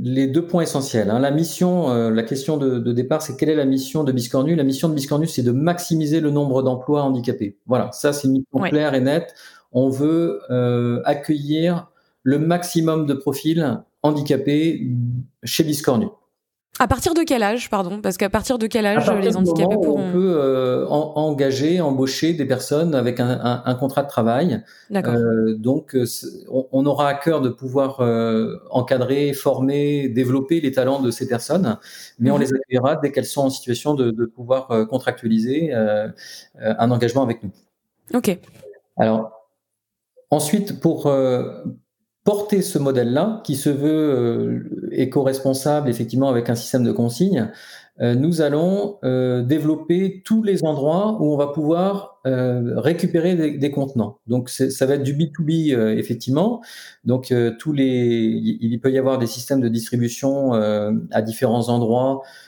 les 0.01 0.27
deux 0.27 0.45
points 0.45 0.63
essentiels, 0.63 1.11
hein, 1.11 1.21
la 1.21 1.31
mission, 1.31 2.11
la 2.11 2.23
question 2.25 2.57
de, 2.57 2.81
de 2.81 2.93
départ, 2.93 3.23
c'est 3.23 3.37
quelle 3.37 3.51
est 3.51 3.57
la 3.57 3.65
mission 3.65 4.03
de 4.03 4.11
Biscornu? 4.11 4.57
La 4.57 4.65
mission 4.65 4.89
de 4.89 4.95
Biscornu, 4.95 5.29
c'est 5.29 5.45
de 5.45 5.53
maximiser 5.53 6.19
le 6.19 6.31
nombre 6.31 6.65
d'emplois 6.65 7.03
handicapés. 7.03 7.57
Voilà, 7.67 7.93
ça 7.93 8.13
c'est 8.13 8.27
une 8.27 8.39
mission 8.39 8.61
ouais. 8.61 8.71
claire 8.71 8.95
et 8.95 9.01
nette. 9.01 9.37
On 9.71 9.89
veut 9.89 10.41
accueillir 11.05 11.93
le 12.25 12.41
maximum 12.41 13.07
de 13.07 13.15
profils 13.15 13.81
handicapés 14.09 14.91
chez 15.45 15.65
Biscornu. 15.65 16.07
À 16.81 16.87
partir 16.87 17.13
de 17.15 17.23
quel 17.23 17.43
âge, 17.43 17.71
pardon? 17.71 18.01
Parce 18.01 18.17
qu'à 18.17 18.31
partir 18.31 18.57
de 18.57 18.69
quel 18.69 18.87
âge 18.87 19.11
les 19.21 19.37
handicapés 19.37 19.75
pourront... 19.75 20.11
On 20.11 20.13
peut 20.13 20.37
euh, 20.39 20.87
engager, 20.87 21.81
embaucher 21.81 22.35
des 22.35 22.45
personnes 22.45 22.95
avec 22.95 23.19
un, 23.19 23.75
contrat 23.81 24.05
de 24.05 24.09
travail. 24.09 24.63
Euh, 24.93 25.57
donc, 25.57 25.97
euh, 25.97 26.05
on, 26.49 26.87
aura 26.87 27.09
à 27.09 27.15
cœur 27.15 27.41
de 27.41 27.49
pouvoir 27.49 28.01
encadrer, 28.71 29.33
former, 29.33 30.09
développer 30.09 30.61
les 30.61 30.71
talents 30.71 31.01
de 31.01 31.11
ces 31.11 31.27
personnes, 31.27 31.79
mais 32.21 32.31
on 32.31 32.37
mhm. 32.37 32.43
les 32.43 32.55
accueillera 32.55 32.97
dès 32.97 33.11
qu'elles 33.11 33.25
sont 33.25 33.43
en 33.43 33.51
situation 33.51 33.95
de, 33.95 34.13
de 34.13 34.25
pouvoir 34.25 34.69
contractualiser 34.89 35.73
un 35.75 36.91
engagement 36.93 37.25
avec 37.25 37.43
nous. 37.43 37.51
Ok. 38.15 38.39
Alors, 38.97 39.33
ensuite, 40.31 40.79
pour 40.79 41.13
porter 42.29 42.61
ce 42.61 42.79
modèle-là, 42.79 43.41
qui 43.43 43.57
se 43.57 43.71
veut 43.71 43.89
euh, 43.89 44.91
éco-responsable, 44.93 45.89
effectivement, 45.89 46.29
avec 46.29 46.51
un 46.51 46.55
système 46.55 46.85
de 46.85 46.93
consignes, 46.93 47.51
euh, 48.03 48.15
nous 48.15 48.43
allons 48.43 48.99
euh, 49.03 49.43
développer 49.43 50.21
tous 50.27 50.43
les 50.43 50.63
endroits 50.63 51.17
où 51.21 51.33
on 51.33 51.39
va 51.39 51.47
pouvoir 51.47 52.21
récupérer 52.25 53.57
des, 53.57 53.71
contenants. 53.71 54.19
Donc, 54.27 54.51
ça 54.51 54.85
va 54.85 54.97
être 54.97 55.03
du 55.03 55.15
B2B, 55.15 55.75
effectivement. 55.97 56.61
Donc, 57.07 57.33
tous 57.59 57.73
les, 57.73 57.87
il 58.61 58.79
peut 58.81 58.93
y 58.93 58.99
avoir 58.99 59.17
des 59.17 59.27
systèmes 59.27 59.63
de 59.63 59.69
distribution 59.69 60.53
à 60.53 61.23
différents 61.23 61.71
endroits 61.71 62.21
euh, 62.21 62.48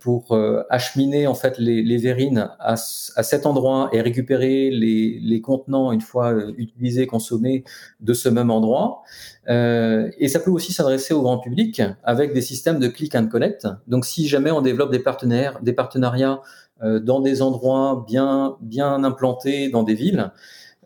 pour 0.00 0.32
euh, 0.32 0.62
acheminer 0.68 1.26
en 1.26 1.34
fait 1.34 1.58
les, 1.58 1.82
les 1.82 1.96
verrines 1.96 2.50
à, 2.58 2.72
à, 2.74 3.22
cet 3.22 3.46
endroit 3.46 3.88
et 3.92 4.00
récupérer 4.00 4.70
les, 4.70 5.18
les 5.22 5.40
contenants 5.40 5.92
une 5.92 6.02
fois 6.02 6.32
euh, 6.32 6.52
utilisés, 6.58 7.06
consommés 7.06 7.64
de 8.00 8.12
ce 8.12 8.28
même 8.28 8.50
endroit. 8.50 9.02
Euh, 9.48 10.10
et 10.18 10.28
ça 10.28 10.40
peut 10.40 10.50
aussi 10.50 10.72
s'adresser 10.72 11.14
au 11.14 11.22
grand 11.22 11.38
public 11.38 11.80
avec 12.02 12.34
des 12.34 12.42
systèmes 12.42 12.78
de 12.78 12.88
click 12.88 13.14
and 13.14 13.28
collect. 13.28 13.66
Donc 13.86 14.04
si 14.04 14.28
jamais 14.28 14.50
on 14.50 14.60
développe 14.60 14.90
des 14.90 14.98
partenaires, 14.98 15.58
des 15.62 15.72
partenariats 15.72 16.40
dans 16.82 17.20
des 17.20 17.40
endroits 17.40 18.04
bien 18.06 18.56
bien 18.60 19.04
implantés 19.04 19.70
dans 19.70 19.84
des 19.84 19.94
villes. 19.94 20.32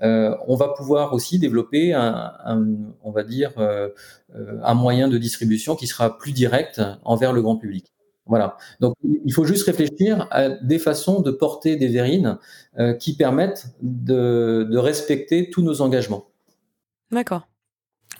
Euh, 0.02 0.36
on 0.46 0.54
va 0.54 0.68
pouvoir 0.68 1.12
aussi 1.12 1.38
développer 1.38 1.92
un, 1.92 2.32
un 2.44 2.66
on 3.02 3.10
va 3.10 3.24
dire, 3.24 3.52
euh, 3.58 3.88
un 4.62 4.74
moyen 4.74 5.08
de 5.08 5.18
distribution 5.18 5.74
qui 5.74 5.86
sera 5.86 6.18
plus 6.18 6.32
direct 6.32 6.80
envers 7.04 7.32
le 7.32 7.42
grand 7.42 7.56
public. 7.56 7.92
Voilà. 8.28 8.58
Donc, 8.80 8.94
il 9.02 9.32
faut 9.32 9.44
juste 9.44 9.64
réfléchir 9.64 10.28
à 10.30 10.50
des 10.50 10.78
façons 10.78 11.20
de 11.20 11.30
porter 11.30 11.76
des 11.76 11.88
verrines 11.88 12.38
euh, 12.78 12.92
qui 12.92 13.16
permettent 13.16 13.68
de, 13.80 14.76
respecter 14.76 15.50
tous 15.50 15.62
nos 15.62 15.80
engagements. 15.80 16.26
D'accord. 17.10 17.48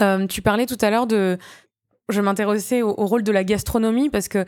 Euh, 0.01 0.27
tu 0.27 0.43
parlais 0.43 0.67
tout 0.67 0.79
à 0.81 0.91
l'heure 0.91 1.07
de. 1.07 1.39
Je 2.09 2.23
m'intéressais 2.23 2.81
au, 2.81 2.95
rôle 2.95 3.23
de 3.23 3.33
la 3.33 3.45
gastronomie 3.45 4.09
parce 4.09 4.29
que 4.29 4.47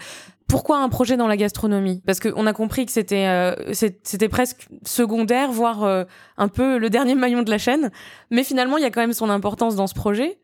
pourquoi 0.49 0.79
un 0.79 0.89
projet 0.89 1.19
dans 1.19 1.29
la 1.29 1.37
gastronomie? 1.37 2.03
Parce 2.07 2.19
qu'on 2.19 2.47
a 2.47 2.55
compris 2.55 2.87
que 2.87 2.93
c'était 2.93 3.27
euh, 3.27 3.55
c'était 3.75 4.31
presque 4.31 4.67
secondaire, 4.87 5.53
voire 5.53 6.07
un 6.39 6.49
peu 6.49 6.79
le 6.79 6.89
dernier 6.89 7.15
maillon 7.17 7.43
de 7.43 7.51
la 7.51 7.59
chaîne. 7.59 7.91
Mais 8.31 8.45
finalement, 8.45 8.79
il 8.79 8.83
y 8.83 8.87
a 8.87 8.91
quand 8.91 9.03
même 9.03 9.13
son 9.13 9.29
importance 9.29 9.77
dans 9.77 9.87
ce 9.87 9.95
projet. 9.95 10.41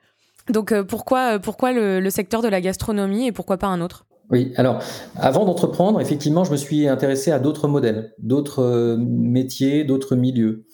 Donc 0.51 0.79
pourquoi 0.83 1.39
pourquoi 1.39 1.73
le 1.73 2.11
secteur 2.11 2.43
de 2.43 2.49
la 2.49 2.61
gastronomie 2.61 3.27
et 3.27 3.33
pourquoi 3.33 3.57
pas 3.57 3.69
un 3.69 3.81
autre? 3.81 4.07
Oui, 4.31 4.53
alors 4.57 4.83
avant 5.17 5.45
d'entreprendre, 5.45 6.01
effectivement, 6.01 6.43
je 6.43 6.51
me 6.51 6.57
suis 6.57 6.89
intéressé 6.89 7.31
à 7.31 7.39
d'autres 7.39 7.69
modèles, 7.69 8.13
d'autres 8.19 8.63
euh, 8.63 8.97
métiers, 8.99 9.85
d'autres 9.85 10.17
milieux. 10.17 10.65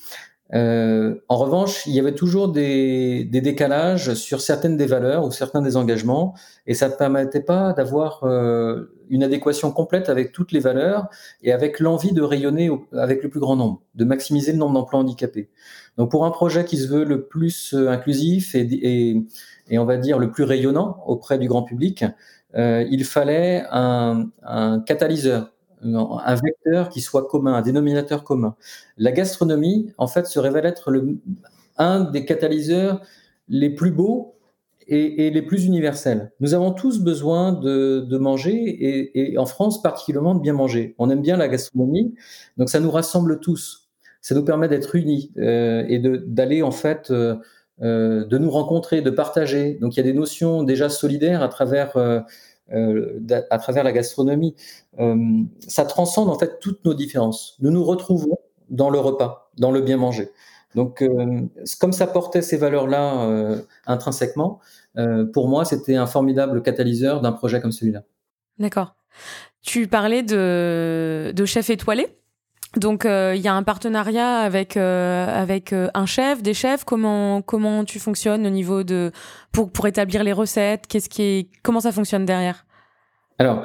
Euh, 0.54 1.16
en 1.28 1.36
revanche, 1.36 1.86
il 1.86 1.94
y 1.94 2.00
avait 2.00 2.14
toujours 2.14 2.48
des, 2.48 3.24
décalages 3.24 4.14
sur 4.14 4.40
certaines 4.40 4.76
des 4.76 4.86
valeurs 4.86 5.24
ou 5.24 5.30
certains 5.30 5.62
des 5.62 5.76
engagements, 5.76 6.34
et 6.66 6.74
ça 6.74 6.88
ne 6.88 6.94
permettait 6.94 7.42
pas 7.42 7.72
d'avoir 7.72 8.24
euh, 8.24 8.94
une 9.08 9.22
adéquation 9.22 9.70
complète 9.70 10.08
avec 10.08 10.32
toutes 10.32 10.52
les 10.52 10.60
valeurs 10.60 11.08
et 11.42 11.52
avec 11.52 11.78
l'envie 11.78 12.12
de 12.12 12.22
rayonner 12.22 12.70
avec 12.92 13.22
le 13.22 13.30
plus 13.30 13.40
grand 13.40 13.56
nombre, 13.56 13.82
de 13.94 14.04
maximiser 14.04 14.52
le 14.52 14.58
nombre 14.58 14.74
d'emplois 14.74 15.00
handicapés. 15.00 15.50
Donc 15.98 16.10
pour 16.10 16.24
un 16.24 16.30
projet 16.30 16.64
qui 16.64 16.78
se 16.78 16.88
veut 16.88 17.04
le 17.04 17.26
plus 17.26 17.74
inclusif 17.74 18.54
et, 18.54 19.22
et 19.68 19.78
on 19.78 19.84
va 19.84 19.96
dire 19.96 20.18
le 20.18 20.30
plus 20.30 20.44
rayonnant 20.44 21.02
auprès 21.06 21.38
du 21.38 21.48
grand 21.48 21.62
public, 21.62 22.04
euh, 22.56 22.86
il 22.90 23.04
fallait 23.04 23.64
un, 23.70 24.30
catalyseur, 24.86 25.52
un 25.82 26.34
vecteur 26.34 26.88
qui 26.88 27.00
soit 27.00 27.26
commun, 27.26 27.54
un 27.54 27.62
dénominateur 27.62 28.24
commun. 28.24 28.56
La 28.98 29.12
gastronomie, 29.12 29.92
en 29.98 30.06
fait, 30.06 30.26
se 30.26 30.38
révèle 30.38 30.66
être 30.66 30.92
un 31.78 32.00
des 32.00 32.24
catalyseurs 32.24 33.00
les 33.48 33.70
plus 33.70 33.90
beaux 33.90 34.34
et, 34.88 35.30
les 35.30 35.42
plus 35.42 35.64
universels. 35.64 36.32
Nous 36.40 36.54
avons 36.54 36.72
tous 36.72 37.00
besoin 37.00 37.52
de, 37.52 38.18
manger 38.18 39.08
et, 39.14 39.38
en 39.38 39.46
France 39.46 39.82
particulièrement 39.82 40.34
de 40.34 40.40
bien 40.40 40.52
manger. 40.52 40.94
On 40.98 41.10
aime 41.10 41.22
bien 41.22 41.36
la 41.36 41.48
gastronomie, 41.48 42.14
donc 42.56 42.68
ça 42.68 42.80
nous 42.80 42.90
rassemble 42.90 43.40
tous. 43.40 43.88
Ça 44.20 44.34
nous 44.34 44.44
permet 44.44 44.68
d'être 44.68 44.94
unis 44.94 45.32
euh, 45.38 45.84
et 45.88 45.98
d'aller 45.98 46.62
en 46.62 46.70
fait 46.70 47.10
euh, 47.10 47.36
de 47.80 48.38
nous 48.38 48.50
rencontrer, 48.50 49.02
de 49.02 49.10
partager. 49.10 49.74
Donc 49.74 49.94
il 49.94 49.96
y 49.98 50.00
a 50.00 50.04
des 50.04 50.12
notions 50.12 50.62
déjà 50.62 50.88
solidaires 50.88 51.42
à 51.42 51.48
travers, 51.48 51.96
euh, 51.96 52.20
euh, 52.72 53.20
à 53.50 53.58
travers 53.58 53.84
la 53.84 53.92
gastronomie. 53.92 54.54
ça 55.66 55.84
transcende 55.84 56.28
en 56.28 56.38
fait 56.38 56.58
toutes 56.60 56.84
nos 56.84 56.94
différences. 56.94 57.56
Nous 57.60 57.70
nous 57.70 57.84
retrouvons 57.84 58.38
dans 58.70 58.90
le 58.90 58.98
repas, 58.98 59.50
dans 59.58 59.70
le 59.70 59.80
bien 59.80 59.96
manger. 59.96 60.30
Donc 60.74 61.04
comme 61.80 61.92
ça 61.92 62.06
portait 62.06 62.40
ces 62.40 62.56
valeurs-là 62.56 63.60
intrinsèquement, 63.86 64.60
pour 65.32 65.48
moi 65.48 65.64
c'était 65.64 65.96
un 65.96 66.06
formidable 66.06 66.62
catalyseur 66.62 67.20
d'un 67.20 67.32
projet 67.32 67.60
comme 67.60 67.72
celui-là. 67.72 68.04
D'accord. 68.58 68.94
Tu 69.60 69.86
parlais 69.86 70.22
de, 70.22 71.32
de 71.34 71.44
chef 71.44 71.68
étoilé. 71.68 72.06
Donc 72.76 73.04
euh, 73.04 73.34
il 73.36 73.42
y 73.42 73.48
a 73.48 73.54
un 73.54 73.62
partenariat 73.62 74.38
avec 74.38 74.76
euh, 74.76 75.26
avec 75.28 75.72
euh, 75.72 75.88
un 75.92 76.06
chef, 76.06 76.42
des 76.42 76.54
chefs. 76.54 76.84
Comment 76.84 77.42
comment 77.42 77.84
tu 77.84 77.98
fonctionnes 77.98 78.46
au 78.46 78.50
niveau 78.50 78.82
de 78.82 79.12
pour 79.52 79.70
pour 79.70 79.86
établir 79.86 80.24
les 80.24 80.32
recettes? 80.32 80.86
Qu'est-ce 80.86 81.10
qui 81.10 81.22
est 81.22 81.48
comment 81.62 81.80
ça 81.80 81.92
fonctionne 81.92 82.24
derrière? 82.24 82.64
Alors 83.38 83.62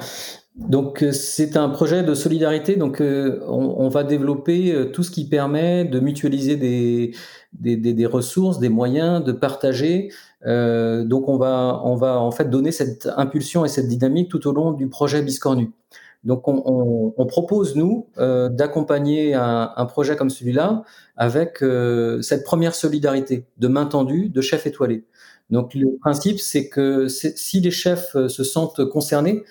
donc 0.56 1.04
c'est 1.12 1.56
un 1.56 1.70
projet 1.70 2.02
de 2.02 2.12
solidarité. 2.14 2.76
Donc 2.76 3.00
on, 3.00 3.88
va 3.88 4.02
développer 4.02 4.90
tout 4.92 5.04
ce 5.04 5.10
qui 5.10 5.28
permet 5.28 5.84
de 5.84 6.00
mutualiser 6.00 6.56
des 6.56 7.14
des, 7.52 7.76
des, 7.76 7.94
des 7.94 8.06
ressources, 8.06 8.58
des 8.58 8.68
moyens, 8.68 9.22
de 9.22 9.32
partager. 9.32 10.10
donc 10.44 11.28
on 11.28 11.38
va 11.38 11.80
on 11.84 11.94
va 11.94 12.18
en 12.18 12.32
fait 12.32 12.50
donner 12.50 12.72
cette 12.72 13.08
impulsion 13.16 13.64
et 13.64 13.68
cette 13.68 13.88
dynamique 13.88 14.28
tout 14.28 14.48
au 14.48 14.52
long 14.52 14.72
du 14.72 14.88
projet 14.88 15.22
Biscornu. 15.22 15.70
Donc, 16.24 16.48
on, 16.48 17.26
propose, 17.26 17.76
nous, 17.76 18.08
euh, 18.18 18.48
d'accompagner 18.48 19.34
un, 19.34 19.86
projet 19.86 20.16
comme 20.16 20.30
celui-là 20.30 20.82
avec 21.16 21.62
euh, 21.62 22.20
cette 22.22 22.44
première 22.44 22.74
solidarité 22.74 23.46
de 23.58 23.68
main 23.68 23.86
tendue, 23.86 24.28
de 24.28 24.40
chef 24.40 24.66
étoilé. 24.66 25.04
Donc, 25.50 25.74
le 25.74 25.96
principe, 26.00 26.40
c'est 26.40 26.68
que 26.68 27.06
si 27.08 27.60
les 27.60 27.70
chefs 27.70 28.16
euh, 28.16 28.28
se 28.28 28.42
sentent 28.42 28.84
concernés 28.86 29.44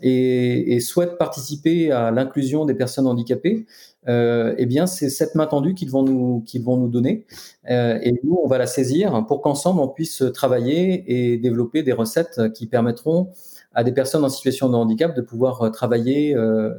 et, 0.00 0.80
souhaitent 0.80 1.18
participer 1.18 1.92
à 1.92 2.10
l'inclusion 2.10 2.64
des 2.64 2.74
personnes 2.74 3.06
handicapées, 3.06 3.66
eh 4.06 4.66
bien, 4.66 4.86
c'est 4.86 5.10
cette 5.10 5.34
main 5.34 5.46
tendue 5.46 5.74
qu'ils 5.74 5.90
vont 5.90 6.02
nous 6.02 6.42
qu'ils 6.46 6.62
vont 6.62 6.76
nous 6.76 6.88
donner, 6.88 7.26
et 7.66 8.12
nous, 8.22 8.38
on 8.42 8.48
va 8.48 8.58
la 8.58 8.66
saisir 8.66 9.24
pour 9.26 9.40
qu'ensemble 9.40 9.80
on 9.80 9.88
puisse 9.88 10.22
travailler 10.34 11.04
et 11.06 11.38
développer 11.38 11.82
des 11.82 11.92
recettes 11.92 12.52
qui 12.52 12.66
permettront 12.66 13.30
à 13.74 13.84
des 13.84 13.92
personnes 13.92 14.24
en 14.24 14.28
situation 14.28 14.68
de 14.68 14.76
handicap 14.76 15.14
de 15.14 15.20
pouvoir 15.20 15.62
euh, 15.62 15.70
travailler 15.70 16.34
euh, 16.34 16.74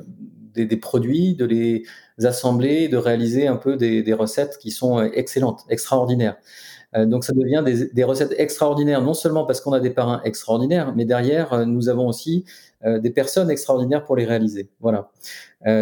des, 0.54 0.78
produits, 0.78 1.36
de 1.36 1.46
les 1.46 1.84
assembler, 2.24 2.88
de 2.88 2.98
réaliser 2.98 3.48
un 3.48 3.58
peu 3.58 3.76
des, 3.76 4.14
recettes 4.14 4.58
qui 4.58 4.72
sont 4.72 5.00
euh, 5.00 5.10
excellentes, 5.14 5.66
extraordinaires. 5.70 6.38
donc 6.96 7.26
ça 7.26 7.34
devient 7.34 7.62
des, 7.94 8.04
recettes 8.06 8.34
extraordinaires, 8.38 9.02
non 9.02 9.14
seulement 9.14 9.46
parce 9.46 9.60
qu'on 9.60 9.74
a 9.74 9.82
des 9.82 9.90
parrains 9.90 10.22
extraordinaires, 10.24 10.94
mais 10.96 11.04
derrière, 11.04 11.66
nous 11.66 11.90
avons 11.90 12.08
aussi 12.08 12.46
des 12.86 13.10
personnes 13.10 13.50
extraordinaires 13.50 14.06
pour 14.06 14.16
les 14.16 14.24
réaliser. 14.24 14.70
Voilà. 14.80 15.10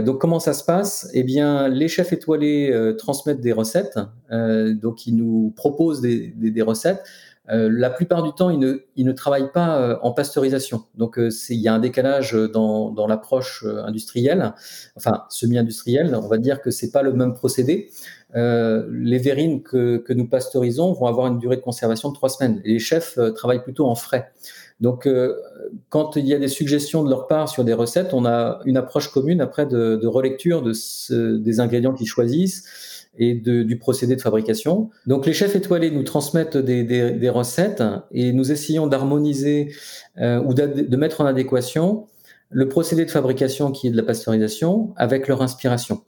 donc 0.02 0.20
comment 0.20 0.40
ça 0.40 0.54
se 0.54 0.64
passe? 0.64 1.08
Eh 1.14 1.22
bien, 1.22 1.68
les 1.68 1.88
chefs 1.88 2.14
étoilés 2.14 2.74
transmettent 2.98 3.42
des 3.42 3.52
recettes, 3.54 4.00
donc 4.32 5.06
ils 5.06 5.16
nous 5.16 5.54
proposent 5.56 6.02
des 6.02 6.64
recettes. 6.64 7.04
Euh, 7.50 7.70
la 7.72 7.90
plupart 7.90 8.24
du 8.24 8.32
temps, 8.32 8.50
ils 8.50 8.60
ne, 9.06 9.12
travaillent 9.12 9.52
pas 9.52 9.78
euh, 9.78 9.98
en 10.02 10.12
pasteurisation. 10.12 10.86
Donc, 10.96 11.20
euh, 11.20 11.30
il 11.50 11.60
y 11.60 11.68
a 11.68 11.74
un 11.74 11.80
décalage 11.80 12.34
dans, 12.34 12.94
l'approche 13.08 13.66
industrielle, 13.86 14.54
enfin 14.96 15.26
semi-industrielle. 15.30 16.16
On 16.16 16.28
va 16.28 16.38
dire 16.38 16.62
que 16.62 16.72
c'est 16.72 16.92
pas 16.92 17.02
le 17.02 17.14
même 17.14 17.34
procédé. 17.34 17.90
les 18.34 19.18
verrines 19.18 19.62
que, 19.62 19.98
que, 19.98 20.14
nous 20.14 20.28
pasteurisons 20.28 20.94
vont 20.94 21.08
avoir 21.08 21.28
une 21.28 21.38
durée 21.38 21.58
de 21.58 21.62
conservation 21.62 22.10
de 22.10 22.16
trois 22.16 22.30
semaines. 22.30 22.62
Et 22.64 22.74
les 22.74 22.80
chefs 22.80 23.20
travaillent 23.36 23.64
plutôt 23.64 23.88
en 23.88 23.96
frais. 23.96 24.32
Donc, 24.80 25.08
quand 25.90 26.16
il 26.16 26.28
y 26.28 26.34
a 26.34 26.40
des 26.40 26.48
suggestions 26.48 27.04
de 27.04 27.10
leur 27.10 27.28
part 27.28 27.50
sur 27.50 27.64
des 27.64 27.74
recettes, 27.74 28.14
on 28.14 28.26
a 28.26 28.60
une 28.66 28.78
approche 28.78 29.10
commune 29.12 29.40
après 29.42 29.66
de, 29.66 29.96
de 29.96 30.08
relecture 30.08 30.62
de 30.62 30.74
ce, 30.74 31.38
des 31.38 31.60
ingrédients 31.60 31.94
qu'ils 31.94 32.08
choisissent 32.08 32.66
et 33.18 33.36
du 33.36 33.78
procédé 33.78 34.16
de 34.16 34.22
fabrication. 34.22 34.90
Donc 35.06 35.26
les 35.26 35.34
chefs 35.34 35.56
étoilés 35.56 35.92
nous 35.92 36.04
transmettent 36.04 36.58
des, 36.58 37.30
recettes 37.30 37.84
et 38.12 38.34
nous 38.34 38.52
essayons 38.52 38.88
d'harmoniser 38.88 39.74
ou 40.18 40.54
de 40.54 40.98
mettre 40.98 41.22
en 41.22 41.26
adéquation 41.26 42.08
le 42.50 42.70
procédé 42.70 43.06
de 43.06 43.12
fabrication 43.12 43.72
qui 43.72 43.88
est 43.88 43.92
de 43.92 43.98
la 43.98 44.04
pasteurisation 44.04 44.94
avec 44.96 45.28
leur 45.28 45.42
inspiration. 45.42 46.04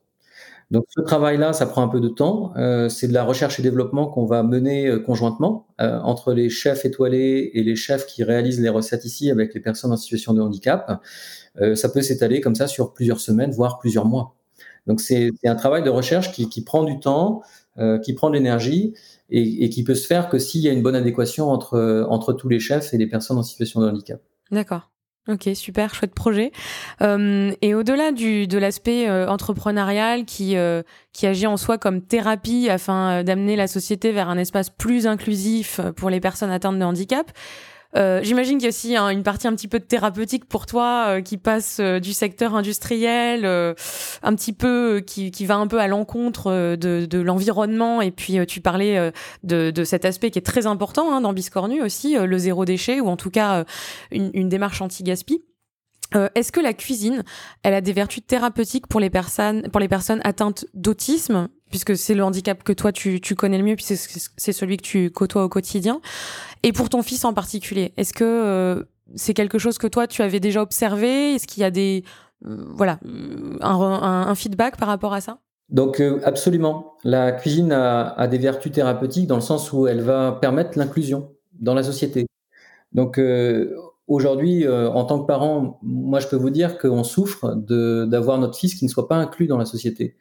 Donc 0.72 0.86
ce 0.90 1.02
travail-là, 1.02 1.54
ça 1.54 1.66
prend 1.66 1.84
un 1.84 1.88
peu 1.88 2.00
de 2.00 2.08
temps. 2.08 2.54
Euh, 2.58 2.90
c'est 2.90 3.08
de 3.08 3.14
la 3.14 3.24
recherche 3.24 3.60
et 3.60 3.64
développement 3.64 4.08
qu'on 4.08 4.26
va 4.26 4.42
mener 4.44 4.88
euh, 4.88 5.00
conjointement 5.00 5.68
euh, 5.80 6.00
entre 6.00 6.34
les 6.34 6.50
chefs 6.50 6.86
étoilés 6.86 7.52
et 7.54 7.64
les 7.64 7.76
chefs 7.76 8.06
qui 8.08 8.24
réalisent 8.24 8.60
les 8.60 8.70
recettes 8.70 9.06
ici 9.06 9.30
avec 9.30 9.54
les 9.54 9.60
personnes 9.60 9.92
en 9.92 9.98
situation 9.98 10.34
de 10.34 10.42
handicap. 10.42 11.02
ça 11.76 11.90
peut 11.90 12.02
s'étaler 12.02 12.42
comme 12.42 12.56
ça 12.56 12.68
sur 12.68 12.94
plusieurs 12.94 13.20
semaines, 13.20 13.52
voire 13.52 13.80
plusieurs 13.80 14.06
mois. 14.06 14.36
Donc 14.88 15.00
c'est 15.00 15.32
un 15.46 15.56
travail 15.56 15.84
de 15.84 15.90
recherche 15.90 16.32
qui, 16.32 16.64
prend 16.64 16.84
du 16.84 17.00
temps, 17.00 17.42
qui 18.04 18.14
prend 18.14 18.30
de 18.30 18.36
l'énergie 18.36 18.94
et, 19.30 19.64
et, 19.64 19.70
qui 19.70 19.84
peut 19.84 19.96
se 19.96 20.06
faire 20.06 20.30
que 20.30 20.38
s'il 20.38 20.62
y 20.62 20.68
a 20.68 20.72
une 20.72 20.84
bonne 20.84 20.96
adéquation 20.96 21.50
entre, 21.50 22.06
entre 22.10 22.34
tous 22.34 22.50
les 22.50 22.60
chefs 22.60 22.94
et 22.94 22.98
les 22.98 23.08
personnes 23.08 23.38
en 23.38 23.44
situation 23.44 23.80
de 23.82 23.88
handicap. 23.88 24.22
D'accord. 24.52 24.92
Ok, 25.28 25.50
super, 25.56 25.96
chouette 25.96 26.14
projet. 26.14 26.52
Euh, 27.02 27.52
et 27.64 27.74
au-delà 27.74 28.12
du 28.12 28.46
de 28.46 28.60
l'aspect 28.60 29.10
euh, 29.10 29.28
entrepreneurial 29.28 30.24
qui 30.24 30.56
euh, 30.56 30.84
qui 31.14 31.26
agit 31.26 31.48
en 31.48 31.58
soi 31.58 31.80
comme 31.80 32.02
thérapie 32.04 32.70
afin 32.70 33.24
d'amener 33.24 33.56
la 33.56 33.68
société 33.68 34.12
vers 34.12 34.30
un 34.30 34.38
espace 34.38 34.70
plus 34.70 35.08
inclusif 35.08 35.82
pour 35.96 36.12
les 36.12 36.20
personnes 36.20 36.52
atteintes 36.52 36.78
de 36.78 36.84
handicap, 36.84 37.32
euh, 37.96 38.20
j'imagine 38.24 38.58
qu'il 38.58 38.64
y 38.64 38.68
a 38.68 38.70
aussi 38.70 38.96
une 38.96 39.24
partie 39.24 39.48
un 39.48 39.56
petit 39.56 39.68
peu 39.68 39.80
thérapeutique 39.80 40.46
pour 40.46 40.66
toi 40.66 41.06
euh, 41.08 41.22
qui 41.22 41.38
passe 41.38 41.78
euh, 41.80 42.00
du 42.00 42.14
secteur 42.14 42.56
industriel, 42.56 43.46
un 43.46 44.36
petit 44.36 44.54
peu 44.54 45.02
qui, 45.06 45.32
qui, 45.32 45.46
va 45.46 45.56
un 45.56 45.68
peu 45.68 45.80
à 45.80 45.88
l'encontre 45.88 46.76
de, 46.76 47.06
de 47.06 47.20
l'environnement. 47.20 48.02
Et 48.02 48.12
puis 48.12 48.46
tu 48.46 48.62
parlais 48.62 49.12
de, 49.44 49.72
de, 49.72 49.84
cet 49.84 50.06
aspect 50.06 50.32
qui 50.32 50.40
est 50.40 50.46
très 50.46 50.68
important 50.68 51.14
hein, 51.14 51.22
dans 51.22 51.34
Biscornu 51.34 51.82
aussi, 51.82 52.16
le 52.18 52.38
zéro 52.38 52.66
déchet 52.66 53.00
ou 53.00 53.08
en 53.08 53.18
tout 53.18 53.32
cas 53.32 53.66
une, 54.12 54.32
une 54.34 54.50
démarche 54.50 54.82
anti-gaspi. 54.82 55.44
Est-ce 56.36 56.52
que 56.52 56.60
la 56.60 56.74
cuisine, 56.74 57.24
elle 57.64 57.74
a 57.74 57.82
des 57.82 57.94
vertus 57.94 58.26
thérapeutiques 58.26 58.88
pour 58.88 59.00
les 59.00 59.10
personnes, 59.10 59.64
pour 59.70 59.80
les 59.80 59.88
personnes 59.88 60.22
atteintes 60.24 60.66
d'autisme? 60.74 61.50
Puisque 61.76 61.98
c'est 61.98 62.14
le 62.14 62.24
handicap 62.24 62.64
que 62.64 62.72
toi 62.72 62.94
tu, 62.94 63.20
connais 63.36 63.58
le 63.58 63.64
mieux, 63.66 63.76
puisque 63.76 63.98
c'est 64.38 64.54
celui 64.54 64.78
que 64.78 64.82
tu 64.82 65.12
côtoies 65.12 65.44
au 65.44 65.50
quotidien. 65.50 66.00
Et 66.64 66.72
pour 66.72 66.88
ton 66.88 67.02
fils 67.02 67.26
en 67.26 67.34
particulier, 67.34 67.92
est-ce 67.98 68.14
que 68.14 68.24
euh, 68.24 68.84
c'est 69.16 69.34
quelque 69.34 69.58
chose 69.58 69.78
que 69.78 69.88
toi 69.88 70.08
tu 70.08 70.22
avais 70.22 70.40
déjà 70.40 70.62
observé? 70.62 71.34
Est-ce 71.34 71.48
qu'il 71.48 71.60
y 71.60 71.66
a 71.66 71.72
des 71.72 72.06
euh, 72.48 72.64
voilà 72.76 73.00
un, 73.60 74.34
feedback 74.36 74.78
par 74.78 74.88
rapport 74.88 75.14
à 75.14 75.20
ça? 75.20 75.40
Donc 75.68 76.00
euh, 76.00 76.22
absolument, 76.24 76.94
la 77.04 77.34
cuisine 77.34 77.74
a, 77.74 78.08
a, 78.08 78.28
des 78.28 78.38
vertus 78.38 78.72
thérapeutiques 78.72 79.28
dans 79.28 79.36
le 79.36 79.42
sens 79.42 79.74
où 79.74 79.86
elle 79.86 80.00
va 80.00 80.32
permettre 80.32 80.80
l'inclusion 80.80 81.34
dans 81.60 81.74
la 81.74 81.84
société. 81.84 82.26
Donc 82.94 83.20
aujourd'hui, 84.08 84.66
en 84.66 85.04
tant 85.04 85.20
que 85.20 85.28
parent, 85.28 85.78
moi 85.84 86.22
je 86.22 86.28
peux 86.30 86.38
vous 86.38 86.52
dire 86.52 86.78
qu'on 86.78 87.04
souffre 87.04 87.54
d'avoir 87.56 88.38
notre 88.38 88.58
fils 88.58 88.76
qui 88.76 88.86
ne 88.86 88.90
soit 88.90 89.10
pas 89.10 89.18
inclus 89.18 89.48
dans 89.48 89.58
la 89.58 89.66
société. 89.66 90.16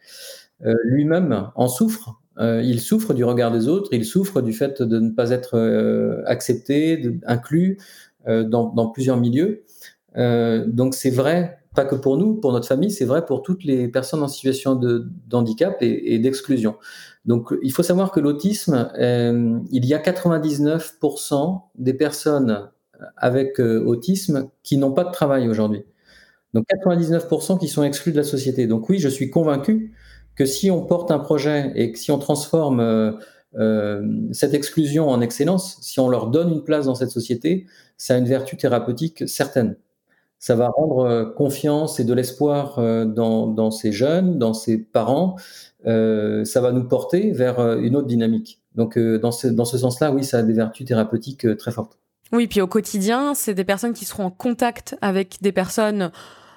Euh, 0.64 0.74
lui-même 0.84 1.50
en 1.56 1.68
souffre. 1.68 2.20
Euh, 2.38 2.62
il 2.62 2.80
souffre 2.80 3.12
du 3.12 3.24
regard 3.24 3.52
des 3.52 3.68
autres, 3.68 3.90
il 3.92 4.04
souffre 4.04 4.40
du 4.40 4.52
fait 4.52 4.82
de 4.82 4.98
ne 4.98 5.10
pas 5.10 5.30
être 5.30 5.56
euh, 5.56 6.22
accepté, 6.26 7.18
inclus 7.26 7.78
dans, 8.26 8.88
plusieurs 8.88 9.18
milieux. 9.18 9.64
donc 10.16 10.94
c'est 10.94 11.10
vrai, 11.10 11.58
pas 11.74 11.84
que 11.84 11.94
pour 11.94 12.16
nous, 12.16 12.34
pour 12.36 12.52
notre 12.52 12.66
famille, 12.66 12.90
c'est 12.90 13.04
vrai 13.04 13.26
pour 13.26 13.42
toutes 13.42 13.64
les 13.64 13.86
personnes 13.86 14.22
en 14.22 14.28
situation 14.28 14.76
de, 14.76 15.10
handicap 15.30 15.76
et, 15.82 16.18
d'exclusion. 16.18 16.76
Donc 17.26 17.52
il 17.62 17.70
faut 17.70 17.82
savoir 17.82 18.12
que 18.12 18.20
l'autisme, 18.20 18.90
il 18.96 19.84
y 19.84 19.92
a 19.92 19.98
99% 19.98 21.60
des 21.74 21.92
personnes 21.92 22.70
avec 23.18 23.58
autisme 23.58 24.48
qui 24.62 24.78
n'ont 24.78 24.92
pas 24.92 25.04
de 25.04 25.12
travail 25.12 25.46
aujourd'hui. 25.46 25.84
Donc 26.54 26.64
99% 26.72 27.58
qui 27.60 27.68
sont 27.68 27.82
exclus 27.82 28.12
de 28.12 28.16
la 28.16 28.24
société. 28.24 28.66
Donc 28.66 28.88
oui, 28.88 28.98
je 28.98 29.08
suis 29.10 29.28
convaincu 29.28 29.92
que 30.36 30.46
si 30.46 30.70
on 30.70 30.82
porte 30.82 31.10
un 31.10 31.18
projet 31.18 31.72
et 31.74 31.92
que 31.92 31.98
si 31.98 32.10
on 32.10 32.18
transforme 32.18 32.80
euh, 32.80 33.12
euh, 33.56 34.02
cette 34.32 34.54
exclusion 34.54 35.08
en 35.08 35.20
excellence, 35.20 35.78
si 35.80 36.00
on 36.00 36.08
leur 36.08 36.28
donne 36.28 36.50
une 36.50 36.64
place 36.64 36.86
dans 36.86 36.94
cette 36.94 37.10
société, 37.10 37.66
ça 37.96 38.14
a 38.14 38.18
une 38.18 38.26
vertu 38.26 38.56
thérapeutique 38.56 39.28
certaine. 39.28 39.76
Ça 40.38 40.56
va 40.56 40.68
rendre 40.68 41.06
euh, 41.06 41.24
confiance 41.24 42.00
et 42.00 42.04
de 42.04 42.12
l'espoir 42.12 42.78
dans, 43.06 43.70
ces 43.70 43.92
jeunes, 43.92 44.38
dans 44.38 44.54
ces 44.54 44.78
parents. 44.78 45.36
ça 45.84 46.60
va 46.60 46.72
nous 46.72 46.84
porter 46.84 47.30
vers 47.30 47.60
une 47.78 47.96
autre 47.96 48.08
dynamique. 48.08 48.60
Donc, 48.74 48.98
dans 48.98 49.30
ce, 49.30 49.46
dans 49.46 49.64
ce 49.64 49.78
sens-là, 49.78 50.10
oui, 50.10 50.24
ça 50.24 50.38
a 50.38 50.42
des 50.42 50.52
vertus 50.52 50.84
thérapeutiques 50.84 51.46
très 51.56 51.70
fortes. 51.70 51.96
Oui, 52.32 52.48
puis 52.48 52.60
au 52.60 52.66
quotidien, 52.66 53.34
c'est 53.34 53.54
des 53.54 53.62
personnes 53.62 53.92
qui 53.92 54.04
seront 54.04 54.24
en 54.24 54.30
contact 54.30 54.96
avec 55.00 55.36
des 55.40 55.52
personnes 55.52 56.10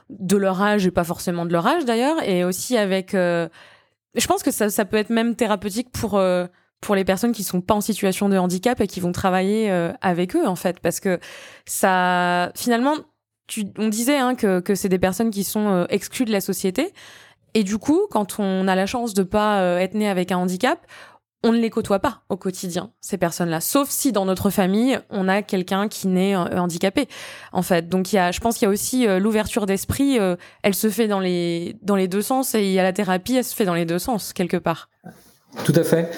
de 0.09 0.37
leur 0.37 0.61
âge 0.61 0.85
et 0.85 0.91
pas 0.91 1.03
forcément 1.03 1.45
de 1.45 1.51
leur 1.51 1.67
âge 1.67 1.85
d'ailleurs, 1.85 2.21
et 2.23 2.43
aussi 2.43 2.77
avec. 2.77 3.13
Euh, 3.13 3.47
je 4.15 4.25
pense 4.27 4.43
que 4.43 4.51
ça, 4.51 4.69
ça, 4.69 4.85
peut 4.85 4.97
être 4.97 5.09
même 5.09 5.35
thérapeutique 5.35 5.91
pour 5.91 6.17
euh, 6.17 6.47
pour 6.81 6.95
les 6.95 7.03
personnes 7.03 7.31
qui 7.31 7.43
sont 7.43 7.61
pas 7.61 7.73
en 7.73 7.81
situation 7.81 8.29
de 8.29 8.37
handicap 8.37 8.79
et 8.81 8.87
qui 8.87 8.99
vont 8.99 9.11
travailler 9.11 9.71
euh, 9.71 9.91
avec 10.01 10.35
eux 10.35 10.47
en 10.47 10.55
fait, 10.55 10.79
parce 10.79 10.99
que 10.99 11.19
ça 11.65 12.51
finalement, 12.55 12.95
tu, 13.47 13.65
on 13.77 13.89
disait 13.89 14.17
hein, 14.17 14.35
que 14.35 14.59
que 14.59 14.75
c'est 14.75 14.89
des 14.89 14.99
personnes 14.99 15.31
qui 15.31 15.43
sont 15.43 15.85
exclues 15.89 16.25
de 16.25 16.31
la 16.31 16.41
société. 16.41 16.93
Et 17.53 17.63
du 17.63 17.77
coup, 17.77 18.01
quand 18.11 18.39
on 18.39 18.67
a 18.67 18.75
la 18.75 18.85
chance 18.85 19.13
de 19.13 19.23
pas 19.23 19.81
être 19.81 19.95
né 19.95 20.07
avec 20.07 20.31
un 20.31 20.37
handicap, 20.37 20.79
on 21.43 21.51
ne 21.51 21.59
les 21.59 21.69
côtoie 21.69 21.99
pas 21.99 22.23
au 22.29 22.37
quotidien, 22.37 22.91
ces 22.99 23.17
personnes-là. 23.17 23.61
Sauf 23.61 23.89
si 23.89 24.11
dans 24.11 24.25
notre 24.25 24.49
famille, 24.49 24.99
on 25.09 25.27
a 25.27 25.41
quelqu'un 25.41 25.87
qui 25.87 26.07
naît 26.07 26.35
euh, 26.35 26.59
handicapé, 26.59 27.07
en 27.51 27.61
fait. 27.61 27.87
Donc, 27.87 28.11
il 28.11 28.15
y 28.15 28.19
a, 28.19 28.31
je 28.31 28.39
pense 28.39 28.57
qu'il 28.57 28.65
y 28.65 28.69
a 28.69 28.71
aussi 28.71 29.07
euh, 29.07 29.19
l'ouverture 29.19 29.65
d'esprit, 29.65 30.19
euh, 30.19 30.35
elle 30.63 30.73
se 30.73 30.89
fait 30.89 31.07
dans 31.07 31.19
les, 31.19 31.77
dans 31.83 31.95
les 31.95 32.07
deux 32.07 32.21
sens, 32.21 32.55
et 32.55 32.63
il 32.63 32.71
y 32.71 32.79
a 32.79 32.83
la 32.83 32.93
thérapie, 32.93 33.35
elle 33.35 33.43
se 33.43 33.55
fait 33.55 33.65
dans 33.65 33.75
les 33.75 33.85
deux 33.85 33.99
sens, 33.99 34.33
quelque 34.33 34.57
part. 34.57 34.89
Tout 35.65 35.73
à 35.75 35.83
fait. 35.83 36.11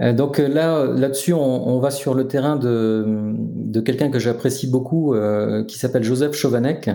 Euh, 0.00 0.12
donc 0.12 0.40
euh, 0.40 0.48
là, 0.48 0.86
là-dessus, 0.86 1.32
on, 1.32 1.78
va 1.78 1.90
sur 1.90 2.14
le 2.14 2.26
terrain 2.26 2.56
de, 2.56 3.80
quelqu'un 3.80 4.10
que 4.10 4.18
j'apprécie 4.18 4.66
beaucoup, 4.66 5.14
euh, 5.14 5.64
qui 5.64 5.78
s'appelle 5.78 6.02
Joseph 6.02 6.34
Chauvanec, 6.34 6.90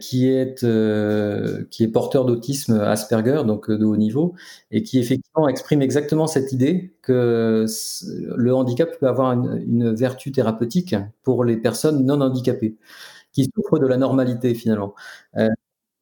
qui 0.00 0.28
est 0.28 0.64
qui 1.70 1.84
est 1.84 1.88
porteur 1.88 2.24
d'autisme 2.24 2.80
Asperger, 2.80 3.42
donc 3.46 3.70
de 3.70 3.84
haut 3.84 3.96
niveau, 3.96 4.34
et 4.70 4.82
qui 4.82 4.98
effectivement 4.98 5.48
exprime 5.48 5.82
exactement 5.82 6.26
cette 6.26 6.52
idée 6.52 6.94
que 7.02 7.66
le 8.36 8.54
handicap 8.54 8.98
peut 8.98 9.06
avoir 9.08 9.32
une, 9.32 9.94
vertu 9.94 10.32
thérapeutique 10.32 10.96
pour 11.22 11.44
les 11.44 11.56
personnes 11.56 12.04
non 12.04 12.20
handicapées, 12.20 12.76
qui 13.32 13.50
souffrent 13.54 13.78
de 13.78 13.86
la 13.86 13.96
normalité 13.96 14.54
finalement. 14.54 14.94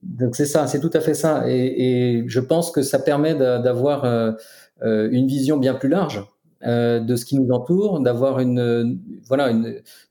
Donc 0.07 0.37
c'est 0.37 0.47
ça, 0.47 0.67
c'est 0.67 0.81
tout 0.81 0.91
à 0.93 1.01
fait 1.01 1.15
ça, 1.15 1.45
et, 1.49 2.25
je 2.27 2.41
pense 2.41 2.71
que 2.71 2.83
ça 2.83 2.99
permet 2.99 3.35
d'avoir 3.35 4.35
euh, 4.83 5.09
une 5.11 5.27
vision 5.27 5.57
bien 5.57 5.75
plus 5.75 5.89
large 5.89 6.23
euh, 6.67 7.01
de 7.01 7.17
ce 7.17 7.25
qui 7.25 7.39
nous 7.39 7.51
entoure, 7.51 8.01
d'avoir 8.01 8.41
une, 8.41 9.01
voilà, 9.27 9.53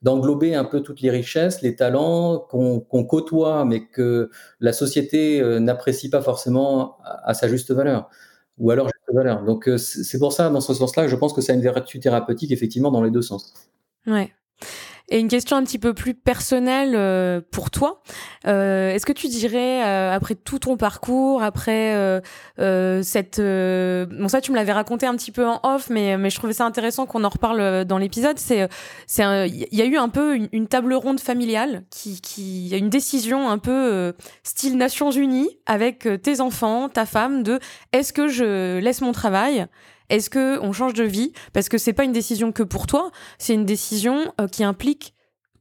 d'englober 0.02 0.56
un 0.56 0.64
peu 0.64 0.80
toutes 0.80 1.00
les 1.00 1.10
richesses, 1.10 1.62
les 1.62 1.76
talents 1.76 2.38
qu'on, 2.38 2.80
côtoie, 3.04 3.64
mais 3.64 3.86
que 3.86 4.30
la 4.58 4.72
société 4.72 5.40
euh, 5.40 5.60
n'apprécie 5.60 6.10
pas 6.10 6.20
forcément 6.22 6.96
à, 7.04 7.32
sa 7.34 7.46
juste 7.46 7.72
valeur, 7.72 8.10
ou 8.58 8.72
alors 8.72 8.86
juste 8.88 9.14
valeur. 9.14 9.44
Donc 9.44 9.70
c'est 9.76 10.18
pour 10.18 10.32
ça, 10.32 10.50
dans 10.50 10.60
ce 10.60 10.74
sens-là, 10.74 11.06
je 11.06 11.16
pense 11.16 11.32
que 11.32 11.40
ça 11.40 11.52
a 11.52 11.56
une 11.56 11.62
vertu 11.62 12.00
thérapeutique 12.00 12.50
effectivement 12.50 12.90
dans 12.90 13.02
les 13.02 13.10
deux 13.10 13.22
sens. 13.22 13.54
Ouais. 14.06 14.32
Et 15.08 15.20
une 15.20 15.28
question 15.28 15.56
un 15.56 15.62
petit 15.62 15.78
peu 15.78 15.94
plus 15.94 16.14
personnelle 16.14 16.94
euh, 16.96 17.40
pour 17.52 17.70
toi. 17.70 18.02
Euh, 18.46 18.90
Est-ce 18.90 19.06
que 19.06 19.12
tu 19.12 19.28
dirais, 19.28 19.84
euh, 19.84 20.12
après 20.12 20.34
tout 20.34 20.58
ton 20.58 20.76
parcours, 20.76 21.44
après 21.44 21.94
cette... 22.56 23.40
bon, 23.40 24.28
ça, 24.28 24.40
tu 24.40 24.50
me 24.50 24.56
l'avais 24.56 24.72
raconté 24.72 25.06
un 25.06 25.14
petit 25.14 25.30
peu 25.30 25.46
en 25.46 25.60
off, 25.62 25.90
mais, 25.90 26.16
mais 26.18 26.30
je 26.30 26.36
trouvais 26.36 26.52
ça 26.52 26.64
intéressant 26.64 27.06
qu'on 27.06 27.22
en 27.22 27.28
reparle 27.28 27.84
dans 27.84 27.98
l'épisode. 27.98 28.38
C'est, 28.38 28.68
c'est, 29.06 29.22
il 29.48 29.78
y 29.78 29.82
a 29.82 29.84
eu 29.84 29.96
un 29.96 30.08
peu 30.08 30.36
une, 30.52 30.66
table 30.66 30.94
ronde 30.94 31.20
familiale 31.20 31.84
qui, 31.90 32.20
qui, 32.20 32.70
a 32.72 32.76
une 32.76 32.90
décision 32.90 33.48
un 33.48 33.58
peu 33.58 34.12
style 34.42 34.76
Nations 34.76 35.12
Unies 35.12 35.50
avec 35.66 36.08
tes 36.22 36.40
enfants, 36.40 36.88
ta 36.88 37.06
femme, 37.06 37.44
de 37.44 37.60
est-ce 37.92 38.12
que 38.12 38.26
je 38.26 38.78
laisse 38.78 39.00
mon 39.00 39.12
travail? 39.12 39.68
Est-ce 40.08 40.30
que 40.30 40.58
on 40.60 40.72
change 40.72 40.94
de 40.94 41.04
vie? 41.04 41.32
Parce 41.52 41.68
que 41.68 41.78
c'est 41.78 41.92
pas 41.92 42.04
une 42.04 42.12
décision 42.12 42.52
que 42.52 42.62
pour 42.62 42.86
toi, 42.86 43.10
c'est 43.38 43.54
une 43.54 43.64
décision 43.64 44.32
euh, 44.40 44.48
qui 44.48 44.64
implique 44.64 45.14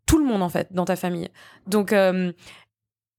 tout 0.05 0.17
le 0.17 0.25
monde 0.25 0.43
en 0.43 0.49
fait 0.49 0.67
dans 0.71 0.85
ta 0.85 0.95
famille. 0.95 1.29
Donc 1.67 1.93
euh, 1.93 2.31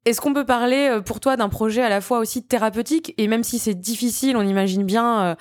est-ce 0.05 0.21
qu'on 0.21 0.35
peut 0.35 0.47
parler 0.47 0.89
euh, 0.89 1.01
pour 1.01 1.21
toi 1.21 1.37
d'un 1.37 1.49
projet 1.49 1.83
à 1.83 1.89
la 1.89 2.01
fois 2.01 2.19
aussi 2.19 2.45
thérapeutique? 2.45 3.15
Et 3.19 3.29
même 3.29 3.45
si 3.45 3.59
c'est 3.59 3.75
difficile, 3.75 4.37
on 4.37 4.47
imagine 4.47 4.85
bien 4.85 5.37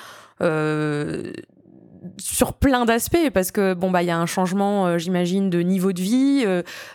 sur 2.17 2.53
plein 2.53 2.85
d'aspects 2.85 3.29
parce 3.33 3.51
que 3.51 3.73
bon 3.73 3.91
bah 3.91 4.03
il 4.03 4.07
y 4.07 4.11
a 4.11 4.17
un 4.17 4.25
changement 4.25 4.97
j'imagine 4.97 5.49
de 5.49 5.59
niveau 5.59 5.93
de 5.93 6.01
vie 6.01 6.45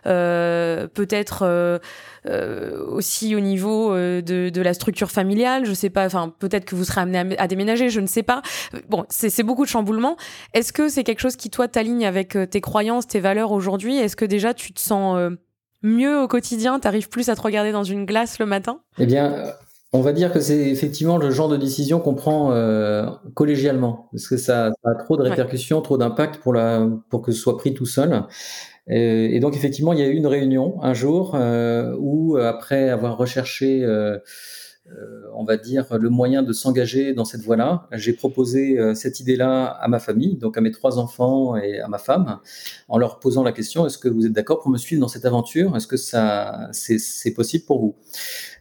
peut-être 0.05 1.81
aussi 2.89 3.35
au 3.35 3.41
niveau 3.41 3.95
de, 3.95 4.61
la 4.61 4.75
structure 4.75 5.11
familiale 5.11 5.65
je 5.65 5.73
sais 5.73 5.91
pas 5.91 6.07
enfin 6.07 6.33
peut-être 6.39 6.65
que 6.65 6.75
vous 6.75 6.85
serez 6.85 7.01
amené 7.01 7.39
à, 7.39 7.47
déménager 7.49 7.91
je 7.91 8.01
ne 8.01 8.07
sais 8.07 8.23
pas. 8.23 8.43
Bon 8.89 9.05
c'est 9.09 9.43
beaucoup 9.43 9.65
de 9.65 9.71
chamboulements. 9.71 10.17
Est-ce 10.55 10.73
que 10.73 10.89
c'est 10.89 11.05
quelque 11.05 11.21
chose 11.21 11.37
qui 11.37 11.51
toi 11.51 11.69
t'aligne 11.69 12.07
avec 12.07 12.37
tes 12.51 12.61
croyances 12.61 13.07
tes 13.07 13.21
valeurs 13.21 13.53
aujourd'hui? 13.53 13.97
Est-ce 13.97 14.17
que 14.17 14.25
déjà 14.25 14.55
tu 14.55 14.73
te 14.73 14.81
sens 14.81 15.33
mieux 15.83 16.21
au 16.21 16.29
quotidien? 16.29 16.79
T'arrives 16.79 17.09
plus 17.09 17.29
à 17.29 17.37
te 17.37 17.41
regarder 17.41 17.73
dans 17.73 17.85
une 17.85 18.05
glace 18.05 18.39
le 18.39 18.47
matin? 18.47 18.81
Eh 18.99 19.07
bien, 19.07 19.55
on 19.93 20.01
va 20.01 20.13
dire 20.13 20.33
que 20.33 20.41
c'est 20.41 20.71
effectivement 20.71 21.19
le 21.19 21.31
genre 21.31 21.49
de 21.49 21.57
décision 21.57 22.01
qu'on 22.01 22.15
prend 22.15 22.53
euh, 22.53 23.07
collégialement, 23.35 24.09
parce 24.13 24.29
que 24.29 24.37
ça, 24.37 24.73
a 24.85 24.95
trop 24.95 25.17
de 25.17 25.23
répercussions, 25.23 25.81
trop 25.83 25.99
d'impact 25.99 26.41
pour, 26.43 26.55
pour 27.09 27.23
que 27.23 27.33
ce 27.33 27.41
soit 27.41 27.57
pris 27.57 27.75
tout 27.75 27.87
seul. 27.87 28.25
Et, 28.87 29.39
donc 29.41 29.57
effectivement, 29.57 29.93
il 29.93 29.99
y 30.01 30.03
a 30.03 30.07
eu 30.07 30.15
une 30.15 30.27
réunion 30.27 30.83
un 30.83 30.95
jour 30.95 31.35
euh, 31.35 31.95
où, 31.99 32.37
après 32.37 32.89
avoir 32.89 33.17
recherché 33.17 33.85
euh, 33.85 34.19
euh, 34.99 35.23
on 35.35 35.45
va 35.45 35.57
dire, 35.57 35.87
le 35.97 36.09
moyen 36.11 36.43
de 36.43 36.53
s'engager 36.53 37.13
dans 37.13 37.25
cette 37.25 37.43
voie-là. 37.43 37.87
J'ai 37.93 38.13
proposé 38.13 38.79
euh, 38.79 38.95
cette 38.95 39.21
idée-là 39.21 39.67
à 39.67 39.87
ma 39.87 40.01
famille, 40.01 40.37
donc 40.37 40.59
à 40.59 40.61
mes 40.61 40.73
trois 40.73 40.99
enfants 40.99 41.57
et 41.57 41.81
à 41.81 41.87
ma 41.87 41.99
femme, 41.99 42.41
en 42.89 42.99
leur 42.99 43.21
posant 43.21 43.45
la 43.45 43.53
question 43.53 43.87
est-ce 43.87 43.99
que 43.99 44.09
vous 44.09 44.27
êtes 44.27 44.33
d'accord 44.33 44.59
pour 44.59 44.71
me 44.71 44.79
suivre 44.79 45.01
dans 45.01 45.09
cette 45.09 45.25
aventure? 45.25 45.77
Est-ce 45.77 45.87
que 45.87 45.97
ça, 45.97 46.69
c'est 46.73 47.35
possible 47.35 47.65
pour 47.67 47.81
vous? 47.81 47.95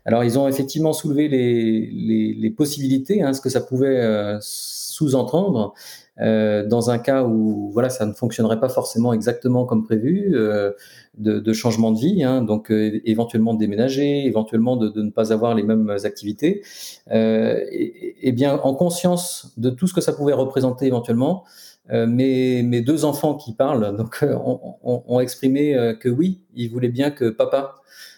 Alors, 0.09 0.23
ils 0.23 0.39
ont 0.39 0.47
effectivement 0.47 0.91
soulevé 0.91 1.27
les, 1.27 2.49
possibilités, 2.57 3.21
hein, 3.21 3.31
ce 3.31 3.41
que 3.41 3.49
ça 3.49 3.61
pouvait 3.61 3.99
euh, 3.99 4.39
sous-entendre. 4.41 5.75
Euh, 6.19 6.65
dans 6.65 6.89
un 6.89 6.97
cas 6.97 7.23
où 7.23 7.69
voilà 7.71 7.89
ça 7.89 8.07
ne 8.07 8.13
fonctionnerait 8.13 8.59
pas 8.59 8.69
forcément 8.69 9.13
exactement 9.13 9.65
comme 9.65 9.83
prévu, 9.83 10.31
euh, 10.33 10.71
de, 11.19 11.53
changement 11.53 11.91
de 11.91 11.99
vie, 11.99 12.23
hein, 12.23 12.41
donc 12.41 12.71
éventuellement 12.71 13.53
de 13.53 13.59
déménager, 13.59 14.25
éventuellement 14.25 14.77
de, 14.77 14.99
ne 14.99 15.11
pas 15.11 15.31
avoir 15.31 15.53
les 15.53 15.61
mêmes 15.61 15.95
activités, 16.03 16.63
et, 17.11 18.31
bien 18.31 18.57
en 18.63 18.73
conscience 18.73 19.53
de 19.57 19.69
tout 19.69 19.85
ce 19.85 19.93
que 19.93 20.01
ça 20.01 20.13
pouvait 20.13 20.33
représenter 20.33 20.87
éventuellement, 20.87 21.43
mes, 21.91 22.63
mes, 22.63 22.81
deux 22.81 23.05
enfants 23.05 23.35
qui 23.35 23.53
parlent 23.53 23.95
ont, 24.43 25.19
exprimé 25.19 25.93
que 25.99 26.09
oui, 26.09 26.41
ils 26.55 26.69
voulaient 26.69 26.89
bien 26.89 27.11
que 27.11 27.29
papa 27.29 27.75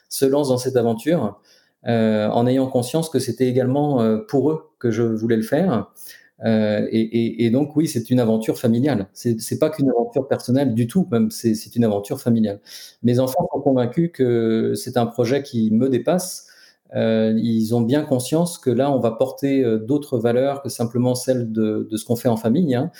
se 0.07 0.25
lance 0.25 0.47
dans 0.47 0.57
cette 0.57 0.77
aventure. 0.77 1.37
En 1.85 2.47
ayant 2.47 2.67
conscience 2.67 3.09
que 3.09 3.19
c'était 3.19 3.47
également 3.47 4.19
pour 4.27 4.51
eux 4.51 4.71
que 4.79 4.91
je 4.91 5.03
voulais 5.03 5.37
le 5.37 5.43
faire. 5.43 5.87
Euh, 6.43 6.87
et, 6.91 7.49
donc 7.51 7.75
oui, 7.75 7.87
c'est 7.87 8.09
une 8.09 8.19
aventure 8.19 8.57
familiale. 8.57 9.07
C'est 9.13 9.59
pas 9.59 9.69
qu'une 9.69 9.89
aventure 9.89 10.27
personnelle 10.27 10.73
du 10.73 10.87
tout, 10.87 11.07
même 11.11 11.29
c'est 11.29 11.75
une 11.75 11.83
aventure 11.83 12.19
familiale. 12.19 12.59
Mes 13.03 13.19
enfants 13.19 13.47
sont 13.51 13.61
convaincus 13.61 14.11
que 14.13 14.73
c'est 14.75 14.97
un 14.97 15.05
projet 15.05 15.43
qui 15.43 15.71
me 15.71 15.89
dépasse. 15.89 16.47
Euh, 16.95 17.33
ils 17.37 17.73
ont 17.73 17.81
bien 17.81 18.03
conscience 18.03 18.57
que 18.57 18.69
là, 18.69 18.91
on 18.91 18.99
va 18.99 19.11
porter 19.11 19.63
euh, 19.63 19.77
d'autres 19.77 20.17
valeurs 20.17 20.61
que 20.61 20.67
simplement 20.67 21.15
celles 21.15 21.51
de, 21.51 21.87
ce 21.95 22.03
qu'on 22.03 22.17
fait 22.17 22.27
en 22.27 22.35
famille. 22.35 22.75
Hein. 22.75 22.91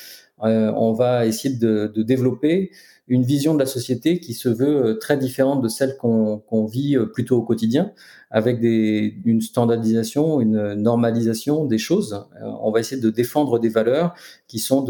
Euh, 0.43 0.71
on 0.77 0.93
va 0.93 1.25
essayer 1.25 1.55
de, 1.55 1.87
développer 1.97 2.71
une 3.11 3.23
vision 3.23 3.53
de 3.53 3.59
la 3.59 3.65
société 3.65 4.21
qui 4.21 4.33
se 4.33 4.47
veut 4.47 4.85
euh, 4.85 4.93
très 4.97 5.17
différente 5.17 5.61
de 5.61 5.67
celle 5.67 5.97
qu'on 5.97 6.65
vit 6.65 6.95
euh, 6.95 7.07
plutôt 7.07 7.37
au 7.37 7.41
quotidien, 7.41 7.91
avec 8.29 8.59
une 8.61 9.41
standardisation, 9.41 10.39
une 10.39 10.75
normalisation 10.75 11.65
des 11.65 11.77
choses. 11.77 12.25
on 12.41 12.71
va 12.71 12.79
essayer 12.79 13.01
de 13.01 13.09
défendre 13.09 13.59
des 13.59 13.67
valeurs 13.67 14.13
qui 14.47 14.59
sont 14.59 14.85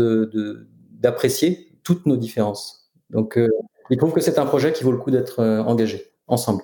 d'apprécier 0.91 1.75
toutes 1.81 2.05
nos 2.05 2.17
différences. 2.17 2.91
Donc, 3.09 3.39
il 3.89 3.97
trouve 3.97 4.13
que 4.13 4.21
c'est 4.21 4.37
un 4.37 4.45
projet 4.45 4.71
qui 4.71 4.83
vaut 4.83 4.91
le 4.91 4.99
coup 4.99 5.09
d'être 5.09 5.43
engagé 5.43 6.11
ensemble. 6.27 6.61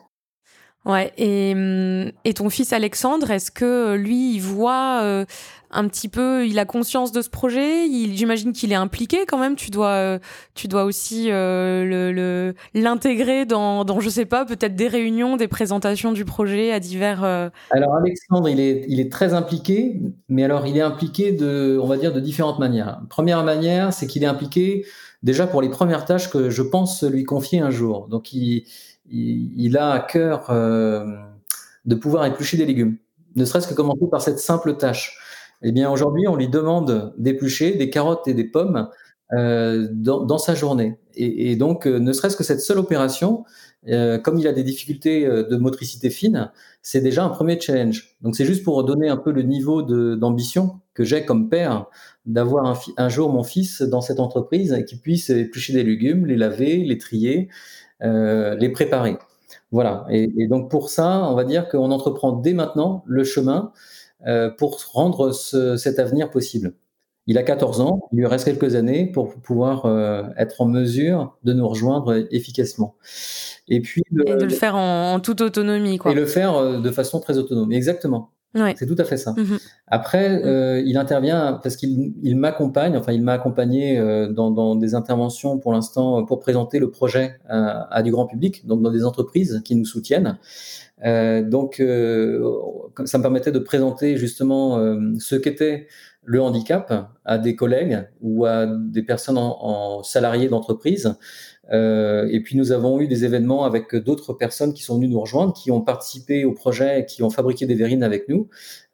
Ouais, 0.88 1.12
et, 1.18 1.52
hum, 1.54 2.12
et, 2.24 2.34
ton 2.34 2.50
fils 2.50 2.72
Alexandre, 2.72 3.30
est-ce 3.30 3.52
que 3.52 3.96
lui, 3.96 4.36
il 4.36 4.40
voit 4.40 5.02
euh, 5.04 5.26
un 5.70 5.86
petit 5.90 6.08
peu, 6.08 6.48
il 6.48 6.58
a 6.60 6.64
conscience 6.64 7.12
de 7.12 7.22
ce 7.22 7.30
projet? 7.30 7.88
J'imagine 8.14 8.54
qu'il 8.54 8.72
est 8.72 8.76
impliqué 8.76 9.26
quand 9.28 9.38
même. 9.38 9.58
Tu 9.58 9.70
dois, 9.70 9.90
euh, 9.90 10.20
tu 10.56 10.70
dois 10.70 10.86
aussi 10.86 11.28
euh, 11.30 12.54
l'intégrer 12.74 13.46
dans, 13.46 13.84
dans, 13.84 14.00
je 14.00 14.08
sais 14.08 14.24
pas, 14.24 14.46
peut-être 14.46 14.78
des 14.78 14.88
réunions, 14.88 15.36
des 15.36 15.50
présentations 15.50 16.14
du 16.14 16.24
projet 16.24 16.72
à 16.72 16.80
divers. 16.80 17.26
Alors 17.72 17.96
Alexandre, 17.96 18.48
il 18.48 18.62
est, 18.62 18.86
il 18.88 19.02
est 19.02 19.12
très 19.12 19.34
impliqué, 19.34 20.00
mais 20.30 20.46
alors 20.46 20.68
il 20.68 20.78
est 20.78 20.82
impliqué 20.82 21.34
de, 21.34 21.78
on 21.84 21.88
va 21.88 21.98
dire, 21.98 22.14
de 22.14 22.22
différentes 22.22 22.60
manières. 22.60 23.02
Première 23.10 23.44
manière, 23.44 23.92
c'est 23.92 24.08
qu'il 24.08 24.24
est 24.24 24.28
impliqué 24.28 24.86
déjà 25.22 25.48
pour 25.48 25.62
les 25.62 25.70
premières 25.70 26.06
tâches 26.06 26.30
que 26.30 26.50
je 26.50 26.62
pense 26.62 27.04
lui 27.04 27.26
confier 27.26 27.60
un 27.60 27.72
jour. 27.72 28.08
Donc 28.08 28.32
il 28.32 28.66
il, 29.10 29.78
a 29.78 29.92
à 29.92 30.00
cœur 30.00 30.50
euh, 30.50 31.06
de 31.86 31.96
pouvoir 31.96 32.26
éplucher 32.26 32.58
des 32.58 32.66
légumes, 32.66 32.98
ne 33.36 33.46
serait-ce 33.46 33.68
que 33.68 33.74
commencer 33.74 34.08
par 34.10 34.22
cette 34.22 34.40
simple 34.40 34.76
tâche. 34.78 35.18
Eh 35.62 35.72
bien, 35.72 35.90
aujourd'hui, 35.90 36.28
on 36.28 36.36
lui 36.36 36.50
demande 36.50 37.14
d'éplucher 37.18 37.76
des 37.76 37.90
carottes 37.90 38.28
et 38.28 38.34
des 38.34 38.44
pommes 38.44 38.90
euh, 39.34 39.88
dans, 39.92 40.38
sa 40.38 40.56
journée. 40.56 41.00
Et, 41.16 41.56
donc, 41.56 41.88
euh, 41.88 42.00
ne 42.00 42.14
serait-ce 42.14 42.38
que 42.38 42.44
cette 42.44 42.62
seule 42.62 42.78
opération, 42.78 43.44
comme 44.24 44.38
il 44.38 44.48
a 44.48 44.54
des 44.54 44.64
difficultés 44.64 45.26
de 45.26 45.56
motricité 45.56 46.10
fine, 46.10 46.52
c'est 46.82 47.00
déjà 47.00 47.24
un 47.24 47.30
premier 47.30 47.60
challenge. 47.60 48.18
Donc, 48.22 48.36
c'est 48.36 48.46
juste 48.46 48.64
pour 48.64 48.84
donner 48.84 49.08
un 49.08 49.18
peu 49.18 49.32
le 49.32 49.44
niveau 49.44 49.82
d'ambition 49.82 50.82
que 50.94 51.04
j'ai 51.04 51.26
comme 51.26 51.50
père 51.50 51.86
d'avoir 52.26 52.66
un, 52.66 52.78
un, 52.98 53.08
jour 53.08 53.32
mon 53.32 53.44
fils 53.44 53.82
dans 53.82 54.02
cette 54.02 54.20
entreprise 54.20 54.74
et 54.74 54.84
qu'il 54.84 55.00
puisse 55.00 55.30
éplucher 55.30 55.72
des 55.74 55.84
légumes, 55.84 56.26
les 56.26 56.36
laver, 56.36 56.84
les 56.84 56.98
trier, 56.98 57.48
les 58.02 58.70
préparer. 58.70 59.18
Voilà. 59.72 60.06
Et, 60.10 60.48
donc 60.48 60.70
pour 60.70 60.90
ça, 60.90 61.28
on 61.30 61.36
va 61.36 61.44
dire 61.44 61.68
qu'on 61.68 61.92
entreprend 61.92 62.32
dès 62.32 62.54
maintenant 62.54 63.04
le 63.06 63.24
chemin 63.24 63.72
euh, 64.26 64.50
pour 64.50 64.80
rendre 64.94 65.32
cet 65.32 66.00
avenir 66.00 66.30
possible. 66.30 66.74
Il 67.30 67.38
a 67.38 67.44
14 67.44 67.82
ans, 67.82 68.08
il 68.14 68.20
lui 68.20 68.26
reste 68.26 68.46
quelques 68.46 68.76
années 68.76 69.06
pour 69.06 69.34
pouvoir 69.36 69.86
euh, 69.86 70.24
être 70.38 70.62
en 70.62 70.66
mesure 70.66 71.38
de 71.44 71.52
nous 71.52 71.68
rejoindre 71.68 72.26
efficacement. 72.32 72.96
Et 73.68 73.82
puis 73.82 74.02
et 74.10 74.34
de 74.36 74.46
le 74.46 74.50
faire 74.50 74.78
en, 74.78 75.20
toute 75.20 75.42
autonomie, 75.42 75.98
quoi. 75.98 76.12
Et 76.12 76.16
le 76.16 76.26
faire 76.26 76.80
de 76.80 76.92
façon 76.92 77.20
très 77.20 77.38
autonome, 77.38 77.74
exactement. 77.74 78.32
C'est 78.78 78.86
tout 78.86 78.96
à 78.98 79.04
fait 79.04 79.18
ça. 79.18 79.34
Mhm. 79.38 79.58
Après, 79.88 80.30
mhm. 80.30 80.46
euh, 80.46 80.82
il 80.86 80.98
intervient 80.98 81.60
parce 81.62 81.76
qu'il 81.76 82.14
il, 82.22 82.36
m'accompagne, 82.36 82.98
enfin, 82.98 83.14
il 83.14 83.24
m'a 83.24 83.34
accompagné 83.34 83.98
euh, 83.98 84.32
dans, 84.32 84.52
dans, 84.52 84.76
des 84.76 84.96
interventions 84.96 85.58
pour 85.58 85.74
l'instant 85.74 86.26
pour 86.26 86.40
présenter 86.40 86.80
le 86.80 86.90
projet 86.92 87.40
à, 87.48 87.94
à, 87.94 88.04
du 88.04 88.12
grand 88.12 88.26
public, 88.26 88.66
donc 88.68 88.82
dans 88.82 88.92
des 88.92 89.06
entreprises 89.06 89.62
qui 89.64 89.76
nous 89.76 89.86
soutiennent. 89.86 90.38
Euh, 91.06 91.44
donc, 91.44 91.80
euh, 91.80 92.42
ça 93.06 93.18
me 93.18 93.24
permettait 93.24 93.52
de 93.52 93.60
présenter 93.60 94.18
justement 94.18 94.78
euh, 94.80 95.14
ce 95.20 95.36
qu'était 95.36 95.88
le 96.24 96.42
handicap 96.42 97.12
à 97.24 97.38
des 97.38 97.56
collègues 97.56 98.06
ou 98.22 98.46
à 98.46 98.66
des 98.66 99.04
personnes 99.04 99.38
en, 99.38 99.58
en 99.64 100.04
salariés 100.04 100.50
d'entreprise 100.50 101.16
euh, 101.72 102.28
et 102.32 102.40
puis 102.42 102.58
nous 102.58 102.72
avons 102.72 103.00
eu 103.00 103.08
des 103.08 103.26
événements 103.26 103.66
avec 103.66 103.96
d'autres 103.96 104.34
personnes 104.34 104.74
qui 104.74 104.84
sont 104.84 104.96
venues 104.96 105.08
nous 105.08 105.20
rejoindre, 105.20 105.54
qui 105.54 105.72
ont 105.72 105.82
participé 105.82 106.46
au 106.46 106.54
projet, 106.54 107.06
qui 107.08 107.24
ont 107.24 107.30
fabriqué 107.30 107.66
des 107.66 107.76
verrines 107.76 108.04
avec 108.04 108.30
nous, 108.30 108.48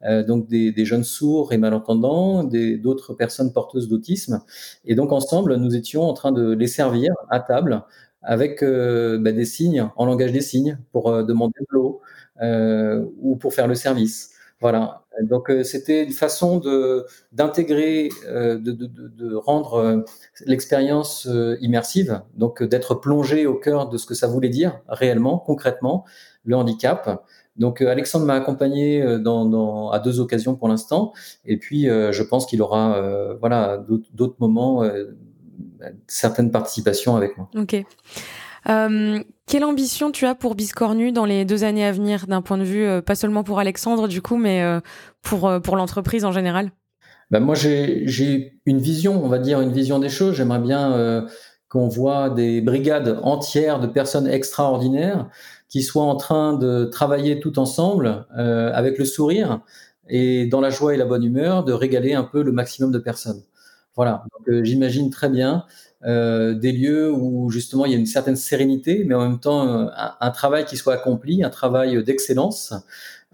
euh, 0.04 0.24
donc 0.24 0.48
des, 0.48 0.84
jeunes 0.84 1.04
sourds 1.04 1.52
et 1.52 1.58
malentendants, 1.58 2.44
d'autres 2.44 3.14
personnes 3.14 3.52
porteuses 3.52 3.88
d'autisme. 3.88 4.42
Et 4.84 4.94
donc 4.94 5.12
ensemble, 5.12 5.56
nous 5.56 5.76
étions 5.76 6.02
en 6.02 6.14
train 6.14 6.32
de 6.32 6.52
les 6.52 6.66
servir 6.66 7.12
à 7.30 7.40
table 7.40 7.84
avec 8.22 8.62
euh, 8.62 9.18
bah, 9.18 9.32
des 9.32 9.44
signes 9.44 9.88
en 9.96 10.06
langage 10.06 10.32
des 10.32 10.40
signes 10.40 10.78
pour 10.92 11.24
demander 11.24 11.60
de 11.60 11.66
l'eau 11.70 12.00
ou 13.20 13.36
pour 13.36 13.54
faire 13.54 13.68
le 13.68 13.74
service. 13.74 14.33
Voilà. 14.60 15.04
Donc 15.22 15.50
euh, 15.50 15.62
c'était 15.62 16.04
une 16.04 16.12
façon 16.12 16.58
de 16.58 17.06
d'intégrer, 17.32 18.08
euh, 18.26 18.58
de, 18.58 18.72
de, 18.72 18.86
de, 18.86 19.34
rendre 19.34 19.74
euh, 19.74 20.00
l'expérience 20.46 21.28
immersive, 21.60 22.22
donc 22.36 22.62
d'être 22.62 22.94
plongé 22.94 23.46
au 23.46 23.54
cœur 23.54 23.88
de 23.88 23.96
ce 23.96 24.06
que 24.06 24.14
ça 24.14 24.26
voulait 24.26 24.48
dire 24.48 24.80
réellement, 24.88 25.38
concrètement, 25.38 26.04
le 26.44 26.56
handicap. 26.56 27.24
Donc 27.56 27.80
Alexandre 27.82 28.26
m'a 28.26 28.34
accompagné 28.34 29.18
dans, 29.20 29.44
dans, 29.44 29.90
à 29.90 30.00
deux 30.00 30.18
occasions 30.18 30.56
pour 30.56 30.66
l'instant, 30.66 31.12
et 31.44 31.56
puis 31.56 31.84
je 31.84 32.22
pense 32.24 32.46
qu'il 32.46 32.60
aura 32.60 33.00
voilà 33.38 33.84
d'autres 34.12 34.34
moments, 34.40 34.82
certaines 36.08 36.50
participations 36.50 37.14
avec 37.14 37.38
moi. 37.38 37.48
Ok. 37.54 37.84
Euh, 38.68 39.22
quelle 39.46 39.64
ambition 39.64 40.10
tu 40.10 40.26
as 40.26 40.34
pour 40.34 40.54
Biscornu 40.54 41.12
dans 41.12 41.26
les 41.26 41.44
deux 41.44 41.64
années 41.64 41.84
à 41.84 41.92
venir, 41.92 42.26
d'un 42.26 42.42
point 42.42 42.58
de 42.58 42.64
vue 42.64 42.84
euh, 42.84 43.02
pas 43.02 43.14
seulement 43.14 43.44
pour 43.44 43.58
Alexandre 43.58 44.08
du 44.08 44.22
coup, 44.22 44.36
mais 44.36 44.62
euh, 44.62 44.80
pour, 45.22 45.52
pour 45.62 45.76
l'entreprise 45.76 46.24
en 46.24 46.32
général? 46.32 46.70
Ben 47.30 47.40
Moi, 47.40 47.54
j'ai 47.54 48.58
une 48.66 48.78
vision, 48.78 49.24
on 49.24 49.28
va 49.28 49.38
dire 49.38 49.60
une 49.60 49.72
vision 49.72 49.98
des 49.98 50.08
choses. 50.08 50.34
J'aimerais 50.36 50.60
bien 50.60 51.26
qu'on 51.68 51.88
voit 51.88 52.30
des 52.30 52.60
brigades 52.60 53.18
entières 53.22 53.80
de 53.80 53.86
personnes 53.86 54.28
extraordinaires 54.28 55.28
qui 55.68 55.82
soient 55.82 56.04
en 56.04 56.16
train 56.16 56.52
de 56.52 56.84
travailler 56.84 57.40
tout 57.40 57.58
ensemble 57.58 58.26
avec 58.36 58.98
le 58.98 59.06
sourire 59.06 59.60
et 60.08 60.46
dans 60.46 60.60
la 60.60 60.68
joie 60.68 60.94
et 60.94 60.98
la 60.98 61.06
bonne 61.06 61.24
humeur 61.24 61.64
de 61.64 61.72
régaler 61.72 62.12
un 62.12 62.24
peu 62.24 62.42
le 62.42 62.52
maximum 62.52 62.92
de 62.92 62.98
personnes. 62.98 63.42
Voilà, 63.96 64.24
j'imagine 64.46 65.10
très 65.10 65.30
bien 65.30 65.64
des 66.04 66.72
lieux 66.72 67.10
où 67.10 67.50
justement 67.50 67.86
il 67.86 67.92
y 67.92 67.94
a 67.94 67.98
une 67.98 68.06
certaine 68.06 68.36
sérénité, 68.36 69.04
mais 69.04 69.14
en 69.14 69.28
même 69.28 69.40
temps 69.40 69.62
un, 69.62 70.16
un 70.20 70.30
travail 70.30 70.64
qui 70.64 70.76
soit 70.76 70.94
accompli, 70.94 71.42
un 71.42 71.50
travail 71.50 72.02
d'excellence, 72.04 72.74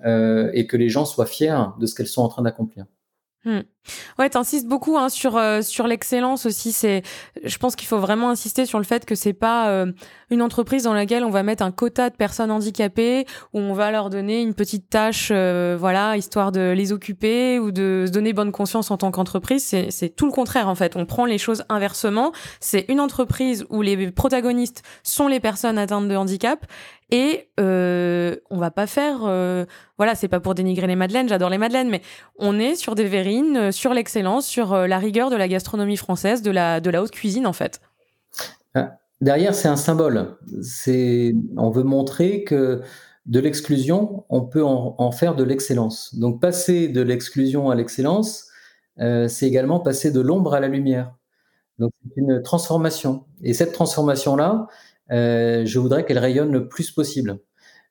et 0.04 0.66
que 0.66 0.76
les 0.76 0.88
gens 0.88 1.04
soient 1.04 1.26
fiers 1.26 1.64
de 1.78 1.86
ce 1.86 1.94
qu'elles 1.94 2.06
sont 2.06 2.22
en 2.22 2.28
train 2.28 2.42
d'accomplir. 2.42 2.86
Hmm. 3.44 3.60
Ouais, 4.18 4.28
t'insistes 4.28 4.66
beaucoup 4.66 4.98
hein, 4.98 5.08
sur 5.08 5.36
euh, 5.36 5.62
sur 5.62 5.86
l'excellence 5.86 6.46
aussi. 6.46 6.72
C'est, 6.72 7.02
je 7.42 7.58
pense 7.58 7.76
qu'il 7.76 7.88
faut 7.88 7.98
vraiment 7.98 8.30
insister 8.30 8.66
sur 8.66 8.78
le 8.78 8.84
fait 8.84 9.06
que 9.06 9.14
c'est 9.14 9.32
pas 9.32 9.70
euh, 9.70 9.92
une 10.30 10.42
entreprise 10.42 10.84
dans 10.84 10.92
laquelle 10.92 11.24
on 11.24 11.30
va 11.30 11.42
mettre 11.42 11.62
un 11.62 11.70
quota 11.70 12.10
de 12.10 12.16
personnes 12.16 12.50
handicapées 12.50 13.26
où 13.52 13.58
on 13.58 13.72
va 13.72 13.90
leur 13.90 14.10
donner 14.10 14.42
une 14.42 14.54
petite 14.54 14.90
tâche, 14.90 15.30
euh, 15.32 15.76
voilà, 15.78 16.16
histoire 16.16 16.52
de 16.52 16.72
les 16.72 16.92
occuper 16.92 17.58
ou 17.58 17.72
de 17.72 18.04
se 18.06 18.12
donner 18.12 18.32
bonne 18.32 18.52
conscience 18.52 18.90
en 18.90 18.98
tant 18.98 19.10
qu'entreprise. 19.10 19.64
C'est 19.64 19.90
c'est 19.90 20.10
tout 20.10 20.26
le 20.26 20.32
contraire 20.32 20.68
en 20.68 20.74
fait. 20.74 20.96
On 20.96 21.06
prend 21.06 21.24
les 21.24 21.38
choses 21.38 21.64
inversement. 21.68 22.32
C'est 22.60 22.84
une 22.88 23.00
entreprise 23.00 23.64
où 23.70 23.82
les 23.82 24.10
protagonistes 24.10 24.82
sont 25.02 25.26
les 25.26 25.40
personnes 25.40 25.78
atteintes 25.78 26.08
de 26.08 26.16
handicap 26.16 26.66
et 27.10 27.48
euh, 27.58 28.36
on 28.50 28.58
va 28.58 28.70
pas 28.70 28.86
faire, 28.86 29.20
euh, 29.24 29.64
voilà, 29.96 30.14
c'est 30.14 30.28
pas 30.28 30.38
pour 30.38 30.54
dénigrer 30.54 30.86
les 30.86 30.94
madeleines, 30.94 31.28
j'adore 31.28 31.50
les 31.50 31.58
madeleines, 31.58 31.90
mais 31.90 32.02
on 32.38 32.58
est 32.58 32.76
sur 32.76 32.94
des 32.94 33.04
verrines, 33.04 33.69
sur 33.70 33.94
l'excellence, 33.94 34.46
sur 34.46 34.72
euh, 34.72 34.86
la 34.86 34.98
rigueur 34.98 35.30
de 35.30 35.36
la 35.36 35.48
gastronomie 35.48 35.96
française, 35.96 36.42
de 36.42 36.50
la, 36.50 36.80
de 36.80 36.90
la 36.90 37.02
haute 37.02 37.10
cuisine 37.10 37.46
en 37.46 37.52
fait. 37.52 37.80
Derrière, 39.20 39.54
c'est 39.54 39.68
un 39.68 39.76
symbole. 39.76 40.38
C'est, 40.62 41.34
on 41.58 41.70
veut 41.70 41.82
montrer 41.82 42.42
que 42.42 42.80
de 43.26 43.38
l'exclusion, 43.38 44.24
on 44.30 44.42
peut 44.42 44.64
en, 44.64 44.94
en 44.96 45.12
faire 45.12 45.36
de 45.36 45.44
l'excellence. 45.44 46.14
Donc 46.14 46.40
passer 46.40 46.88
de 46.88 47.02
l'exclusion 47.02 47.68
à 47.68 47.74
l'excellence, 47.74 48.46
euh, 48.98 49.28
c'est 49.28 49.46
également 49.46 49.78
passer 49.80 50.10
de 50.10 50.20
l'ombre 50.20 50.54
à 50.54 50.60
la 50.60 50.68
lumière. 50.68 51.14
Donc 51.78 51.92
c'est 52.02 52.16
une 52.16 52.42
transformation. 52.42 53.26
Et 53.42 53.52
cette 53.52 53.72
transformation-là, 53.72 54.68
euh, 55.12 55.66
je 55.66 55.78
voudrais 55.78 56.06
qu'elle 56.06 56.18
rayonne 56.18 56.50
le 56.50 56.68
plus 56.68 56.90
possible. 56.90 57.40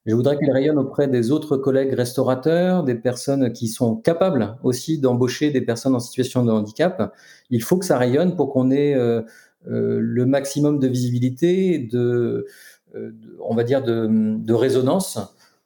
Je 0.09 0.15
voudrais 0.15 0.37
qu'elle 0.37 0.51
rayonne 0.51 0.79
auprès 0.79 1.07
des 1.07 1.29
autres 1.29 1.55
collègues 1.55 1.93
restaurateurs, 1.93 2.83
des 2.83 2.95
personnes 2.95 3.53
qui 3.53 3.67
sont 3.67 3.95
capables 3.95 4.57
aussi 4.63 4.97
d'embaucher 4.97 5.51
des 5.51 5.61
personnes 5.61 5.93
en 5.93 5.99
situation 5.99 6.43
de 6.43 6.51
handicap. 6.51 7.13
Il 7.51 7.61
faut 7.61 7.77
que 7.77 7.85
ça 7.85 7.97
rayonne 7.97 8.35
pour 8.35 8.51
qu'on 8.51 8.71
ait 8.71 8.95
euh, 8.95 9.21
euh, 9.69 9.99
le 10.01 10.25
maximum 10.25 10.79
de 10.79 10.87
visibilité, 10.87 11.77
de, 11.77 12.47
on 13.39 13.53
va 13.53 13.63
dire 13.63 13.83
de, 13.83 14.53
résonance, 14.53 15.19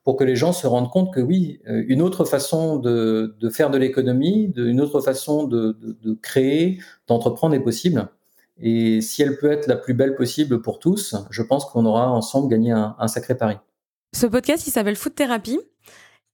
pour 0.03 0.17
que 0.17 0.25
les 0.25 0.35
gens 0.35 0.51
se 0.51 0.67
rendent 0.67 0.91
compte 0.91 1.13
que 1.13 1.21
oui, 1.21 1.61
une 1.65 2.01
autre 2.01 2.25
façon 2.25 2.77
de, 2.77 3.33
faire 3.49 3.71
de 3.71 3.77
l'économie, 3.77 4.51
une 4.57 4.81
autre 4.81 4.99
façon 4.99 5.47
de 5.47 5.77
créer, 6.21 6.79
d'entreprendre 7.07 7.55
est 7.55 7.63
possible. 7.63 8.09
Et 8.59 9.01
si 9.01 9.21
elle 9.21 9.37
peut 9.37 9.51
être 9.51 9.67
la 9.67 9.75
plus 9.75 9.93
belle 9.93 10.15
possible 10.15 10.61
pour 10.61 10.79
tous, 10.79 11.15
je 11.31 11.41
pense 11.41 11.65
qu'on 11.65 11.85
aura 11.85 12.11
ensemble 12.11 12.49
gagné 12.49 12.71
un, 12.71 13.07
sacré 13.07 13.35
pari. 13.35 13.57
Ce 14.13 14.27
podcast, 14.27 14.67
il 14.67 14.71
s'appelle 14.71 14.95
Food 14.95 15.15
Therapy. 15.15 15.59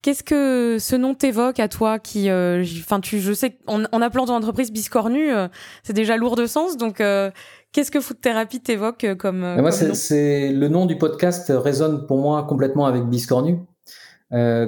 Qu'est-ce 0.01 0.23
que 0.23 0.77
ce 0.79 0.95
nom 0.95 1.13
t'évoque 1.13 1.59
à 1.59 1.67
toi 1.67 1.99
qui, 1.99 2.29
euh, 2.29 2.63
enfin, 2.79 2.99
tu, 2.99 3.19
je 3.19 3.33
sais 3.33 3.57
en 3.67 4.01
appelant 4.01 4.25
ton 4.25 4.33
entreprise 4.33 4.71
Biscornu, 4.71 5.33
euh, 5.33 5.47
c'est 5.83 5.93
déjà 5.93 6.15
lourd 6.15 6.35
de 6.35 6.45
sens. 6.45 6.77
Donc, 6.77 7.01
euh, 7.01 7.31
qu'est-ce 7.71 7.91
que 7.91 7.99
Food 7.99 8.21
Therapy 8.21 8.61
t'évoque 8.61 9.05
comme, 9.17 9.39
moi, 9.39 9.71
c'est 9.71 10.51
le 10.51 10.67
nom 10.67 10.85
du 10.85 10.97
podcast 10.97 11.51
résonne 11.53 12.05
pour 12.05 12.17
moi 12.17 12.43
complètement 12.43 12.85
avec 12.85 13.03
Biscornu, 13.05 13.59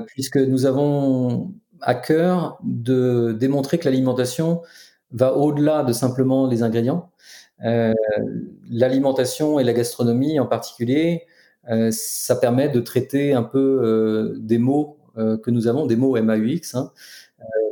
puisque 0.07 0.37
nous 0.37 0.65
avons 0.65 1.53
à 1.81 1.95
cœur 1.95 2.59
de 2.63 3.35
démontrer 3.37 3.77
que 3.77 3.85
l'alimentation 3.85 4.61
va 5.11 5.35
au-delà 5.35 5.83
de 5.83 5.93
simplement 5.93 6.47
les 6.47 6.63
ingrédients. 6.63 7.09
Euh, 7.63 7.93
l'alimentation 8.69 9.59
et 9.59 9.63
la 9.63 9.73
gastronomie 9.73 10.39
en 10.39 10.47
particulier, 10.47 11.23
euh, 11.27 11.30
ça 11.91 12.35
permet 12.35 12.69
de 12.69 12.79
traiter 12.79 13.33
un 13.33 13.43
peu 13.43 13.79
euh, 13.83 14.35
des 14.39 14.57
mots 14.57 14.97
que 15.15 15.51
nous 15.51 15.67
avons, 15.67 15.87
des 15.87 15.97
mots 15.97 16.15
MAUX, 16.15 16.73
hein, 16.73 16.91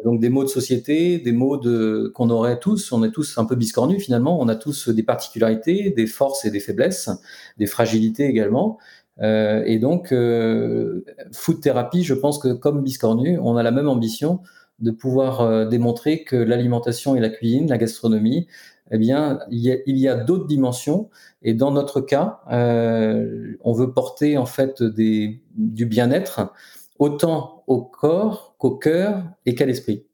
donc 0.04 0.20
des 0.20 0.28
mots 0.28 0.44
de 0.44 0.50
société, 0.50 1.20
des 1.20 1.32
mots 1.32 1.56
de 1.56 2.12
qu'on 2.14 2.30
aurait 2.30 2.60
tous, 2.60 2.92
on 2.92 3.02
est 3.04 3.12
tous 3.12 3.38
un 3.38 3.46
peu 3.46 3.56
biscornus 3.56 4.04
finalement, 4.04 4.42
on 4.42 4.50
a 4.50 4.56
tous 4.56 4.90
des 4.90 5.04
particularités, 5.04 5.92
des 5.92 6.06
forces 6.06 6.44
et 6.44 6.52
des 6.52 6.60
faiblesses, 6.60 7.10
des 7.58 7.66
fragilités 7.66 8.26
également. 8.26 8.78
Euh, 9.22 9.64
et 9.66 9.80
donc, 9.80 10.12
euh, 10.12 11.04
food 11.32 11.62
thérapie, 11.62 12.04
je 12.04 12.14
pense 12.14 12.40
que 12.40 12.54
comme 12.54 12.84
biscornu, 12.84 13.40
on 13.42 13.56
a 13.56 13.64
la 13.64 13.72
même 13.72 13.88
ambition 13.88 14.42
de 14.80 14.92
pouvoir 14.92 15.68
démontrer 15.68 16.24
que 16.24 16.38
l'alimentation 16.38 17.16
et 17.16 17.20
la 17.20 17.30
cuisine, 17.30 17.70
la 17.70 17.78
gastronomie, 17.78 18.48
eh 18.92 18.98
bien, 18.98 19.40
il 19.52 19.62
y 19.86 20.08
a, 20.08 20.16
d'autres 20.16 20.48
dimensions. 20.48 21.10
Et 21.42 21.54
dans 21.54 21.72
notre 21.72 22.02
cas, 22.02 22.40
euh, 22.52 23.56
on 23.62 23.74
veut 23.74 23.94
porter 23.94 24.38
en 24.38 24.46
fait 24.46 24.84
des, 24.84 25.42
du 25.56 25.86
bien-être 25.86 26.52
autant 26.98 27.64
au 27.68 27.82
corps 27.82 28.56
qu'au 28.58 28.72
cœur 28.72 29.24
et 29.46 29.56
qu'à 29.56 29.66
l'esprit. 29.66 30.06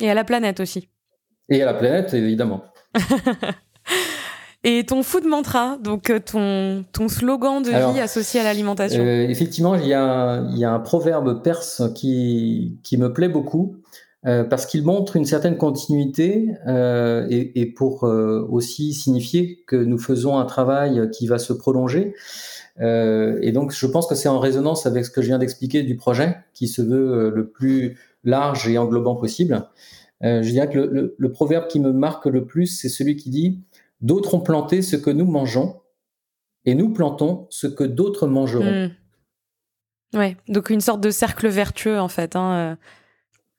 Et 0.00 0.10
à 0.10 0.14
la 0.14 0.24
planète 0.24 0.60
aussi. 0.60 0.88
Et 1.48 1.62
à 1.62 1.66
la 1.66 1.74
planète, 1.74 2.14
évidemment. 2.14 2.64
et 4.64 4.84
ton 4.84 5.02
food 5.02 5.24
mantra, 5.24 5.76
donc 5.78 6.10
euh, 6.10 6.18
ton, 6.18 6.84
ton 6.92 7.08
slogan 7.08 7.62
de 7.62 7.70
vie 7.70 8.00
associé 8.00 8.40
à 8.40 8.44
l'alimentation 8.44 9.02
euh, 9.02 9.28
Effectivement, 9.28 9.74
il 9.76 9.86
y, 9.86 9.94
a, 9.94 10.42
il 10.50 10.58
y, 10.58 10.64
a, 10.64 10.72
un 10.72 10.80
proverbe 10.80 11.42
perse 11.42 11.82
qui, 11.94 12.78
qui 12.82 12.96
me 12.96 13.12
plaît 13.12 13.28
beaucoup. 13.28 13.76
Euh, 14.24 14.44
parce 14.44 14.66
qu'il 14.66 14.84
montre 14.84 15.16
une 15.16 15.24
certaine 15.24 15.56
continuité 15.56 16.54
euh, 16.68 17.26
et, 17.28 17.66
pour 17.66 18.04
euh, 18.04 18.46
aussi 18.48 18.94
signifier 18.94 19.64
que 19.66 19.74
nous 19.74 19.98
faisons 19.98 20.38
un 20.38 20.44
travail 20.44 21.10
qui 21.10 21.26
va 21.26 21.38
se 21.38 21.52
prolonger. 21.52 22.14
Et 22.80 23.52
donc, 23.52 23.72
je 23.72 23.86
pense 23.86 24.06
que 24.06 24.14
c'est 24.14 24.28
en 24.28 24.38
résonance 24.38 24.86
avec 24.86 25.04
ce 25.04 25.10
que 25.10 25.20
je 25.22 25.26
viens 25.26 25.38
d'expliquer 25.38 25.82
du 25.82 25.96
projet, 25.96 26.36
qui 26.54 26.68
se 26.68 26.80
veut 26.80 27.30
le 27.30 27.48
plus 27.48 27.98
large 28.24 28.66
et 28.66 28.78
englobant 28.78 29.14
possible. 29.14 29.68
je 30.22 30.48
dirais 30.48 30.70
que 30.70 30.78
le, 31.16 31.32
proverbe 31.32 31.68
qui 31.68 31.80
me 31.80 31.92
marque 31.92 32.24
le 32.26 32.46
plus, 32.46 32.66
c'est 32.66 32.88
celui 32.88 33.16
qui 33.16 33.28
dit 33.28 33.60
D'autres 34.00 34.34
ont 34.34 34.40
planté 34.40 34.80
ce 34.80 34.96
que 34.96 35.10
nous 35.10 35.26
mangeons, 35.26 35.76
et 36.64 36.74
nous 36.74 36.92
plantons 36.92 37.46
ce 37.50 37.66
que 37.66 37.84
d'autres 37.84 38.26
mangeront. 38.26 38.88
Mmh. 40.14 40.18
Ouais, 40.18 40.36
donc 40.48 40.70
une 40.70 40.80
sorte 40.80 41.02
de 41.02 41.10
cercle 41.10 41.48
vertueux 41.48 42.00
en 42.00 42.08
fait. 42.08 42.36
Hein, 42.36 42.78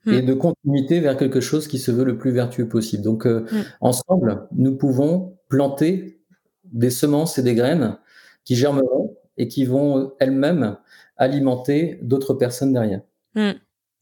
et 0.05 0.21
mm. 0.21 0.25
de 0.25 0.33
continuité 0.33 0.99
vers 0.99 1.17
quelque 1.17 1.39
chose 1.39 1.67
qui 1.67 1.79
se 1.79 1.91
veut 1.91 2.03
le 2.03 2.17
plus 2.17 2.31
vertueux 2.31 2.67
possible. 2.67 3.03
Donc, 3.03 3.25
euh, 3.25 3.45
mm. 3.51 3.61
ensemble, 3.81 4.47
nous 4.55 4.75
pouvons 4.75 5.37
planter 5.49 6.21
des 6.65 6.89
semences 6.89 7.37
et 7.37 7.43
des 7.43 7.55
graines 7.55 7.97
qui 8.43 8.55
germeront 8.55 9.15
et 9.37 9.47
qui 9.47 9.65
vont 9.65 10.13
elles-mêmes 10.19 10.77
alimenter 11.17 11.99
d'autres 12.01 12.33
personnes 12.33 12.73
derrière. 12.73 13.01
Mm. 13.35 13.51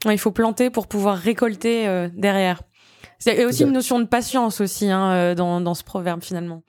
il 0.05 0.17
faut 0.17 0.31
planter 0.31 0.69
pour 0.69 0.87
pouvoir 0.87 1.17
récolter 1.17 1.87
euh, 1.87 2.09
derrière. 2.15 2.63
C'est 3.19 3.45
aussi 3.45 3.63
une 3.63 3.71
notion 3.71 3.99
de 3.99 4.05
patience 4.05 4.61
aussi 4.61 4.89
hein, 4.89 5.11
euh, 5.11 5.35
dans, 5.35 5.61
dans, 5.61 5.75
ce 5.75 5.83
proverbe 5.83 6.23
finalement. 6.23 6.63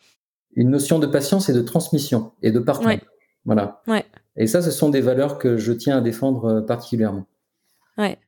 Une 0.55 0.69
notion 0.69 0.99
de 0.99 1.07
patience 1.07 1.49
et 1.49 1.55
de 1.55 1.63
transmission 1.63 2.33
et 2.43 2.51
de 2.51 2.59
partage. 2.59 3.01
Voilà. 3.47 3.81
Ouais. 3.89 4.05
Et 4.37 4.47
ça, 4.47 4.61
ce 4.61 4.71
sont 4.71 4.91
des 4.91 5.01
valeurs 5.01 5.39
que 5.39 5.57
je 5.57 5.73
tiens 5.73 5.97
à 5.97 6.01
défendre 6.03 6.61
particulièrement. 6.61 7.25
Ouais. 7.97 8.19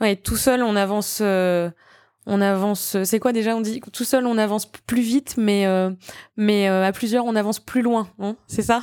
Ouais, 0.00 0.16
tout 0.16 0.36
seul, 0.36 0.62
on 0.62 0.76
avance. 0.76 1.18
Euh, 1.20 1.70
on 2.26 2.40
avance. 2.40 2.96
C'est 3.04 3.18
quoi 3.18 3.32
déjà 3.32 3.56
On 3.56 3.60
dit 3.60 3.80
tout 3.92 4.04
seul, 4.04 4.26
on 4.26 4.38
avance 4.38 4.66
plus 4.66 5.02
vite, 5.02 5.34
mais 5.36 5.66
euh, 5.66 5.90
mais 6.36 6.68
euh, 6.68 6.84
à 6.84 6.92
plusieurs, 6.92 7.24
on 7.24 7.36
avance 7.36 7.60
plus 7.60 7.82
loin. 7.82 8.08
Hein 8.18 8.36
c'est 8.46 8.62
ça, 8.62 8.82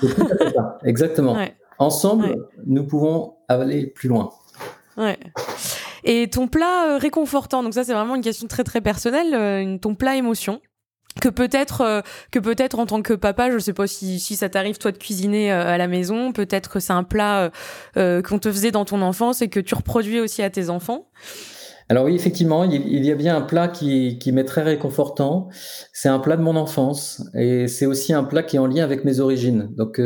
ça 0.56 0.78
Exactement. 0.84 1.38
Ensemble, 1.80 2.48
nous 2.66 2.86
pouvons 2.86 3.36
aller 3.48 3.88
plus 3.88 4.10
loin. 4.10 4.32
Ouais. 4.98 5.18
Et 6.04 6.30
ton 6.30 6.48
plat 6.48 6.98
réconfortant, 6.98 7.64
donc 7.64 7.74
ça 7.74 7.84
c'est 7.84 7.94
vraiment 7.94 8.16
une 8.16 8.24
question 8.24 8.48
très 8.48 8.64
très 8.64 8.82
personnelle, 8.82 9.80
ton 9.80 9.94
plat 9.94 10.16
émotion? 10.16 10.62
Que 11.20 11.30
peut-être 11.30 11.82
euh, 11.82 12.02
que 12.32 12.40
peut-être 12.40 12.80
en 12.80 12.86
tant 12.86 13.02
que 13.02 13.14
papa, 13.14 13.52
je 13.52 13.58
sais 13.60 13.74
pas 13.74 13.88
si, 13.88 14.20
ça 14.20 14.50
t'arrive 14.50 14.78
toi 14.78 14.92
de 14.92 14.98
cuisiner 14.98 15.52
euh, 15.52 15.66
à 15.66 15.78
la 15.78 15.88
maison, 15.88 16.32
peut-être 16.32 16.70
que 16.70 16.80
c'est 16.80 16.94
un 16.94 17.04
plat 17.04 17.52
euh, 17.98 18.22
qu'on 18.22 18.40
te 18.40 18.52
faisait 18.52 18.72
dans 18.72 18.86
ton 18.86 19.02
enfance 19.02 19.42
et 19.42 19.50
que 19.50 19.60
tu 19.60 19.76
reproduis 19.76 20.20
aussi 20.20 20.44
à 20.44 20.50
tes 20.50 20.70
enfants. 20.70 21.10
Alors 21.90 22.04
oui, 22.04 22.16
effectivement, 22.16 22.66
il, 22.66 23.06
y 23.06 23.12
a 23.12 23.16
bien 23.16 23.38
un 23.38 23.42
plat 23.42 23.70
qui, 23.70 24.20
qui 24.20 24.34
m'est 24.34 24.44
très 24.44 24.62
réconfortant. 24.62 25.48
C'est 25.94 26.10
un 26.10 26.20
plat 26.20 26.36
de 26.36 26.42
mon 26.42 26.58
enfance 26.58 27.24
et 27.34 27.70
c'est 27.70 27.86
aussi 27.86 28.12
un 28.12 28.26
plat 28.26 28.44
qui 28.44 28.58
est 28.58 28.60
en 28.60 28.68
lien 28.68 28.84
avec 28.84 29.06
mes 29.06 29.22
origines. 29.22 29.70
Donc 29.78 30.02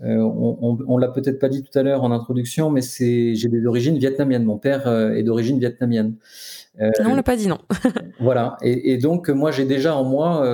on, 0.00 0.78
on, 0.88 0.96
l'a 0.96 1.08
peut-être 1.08 1.38
pas 1.38 1.50
dit 1.50 1.62
tout 1.62 1.78
à 1.78 1.82
l'heure 1.82 2.04
en 2.04 2.10
introduction, 2.10 2.70
mais 2.70 2.80
c'est 2.80 3.34
j'ai 3.34 3.50
des 3.50 3.66
origines 3.66 3.98
vietnamiennes. 3.98 4.44
Mon 4.44 4.56
père 4.56 4.88
est 4.88 5.22
d'origine 5.22 5.58
vietnamienne. 5.58 6.14
Non, 6.80 7.10
on 7.10 7.14
l'a 7.14 7.22
pas 7.22 7.36
dit, 7.36 7.46
non. 7.46 7.58
voilà. 8.20 8.56
Et, 8.62 8.92
et, 8.92 8.98
donc, 8.98 9.28
moi, 9.28 9.50
j'ai 9.50 9.64
déjà 9.64 9.94
en 9.96 10.04
moi 10.04 10.44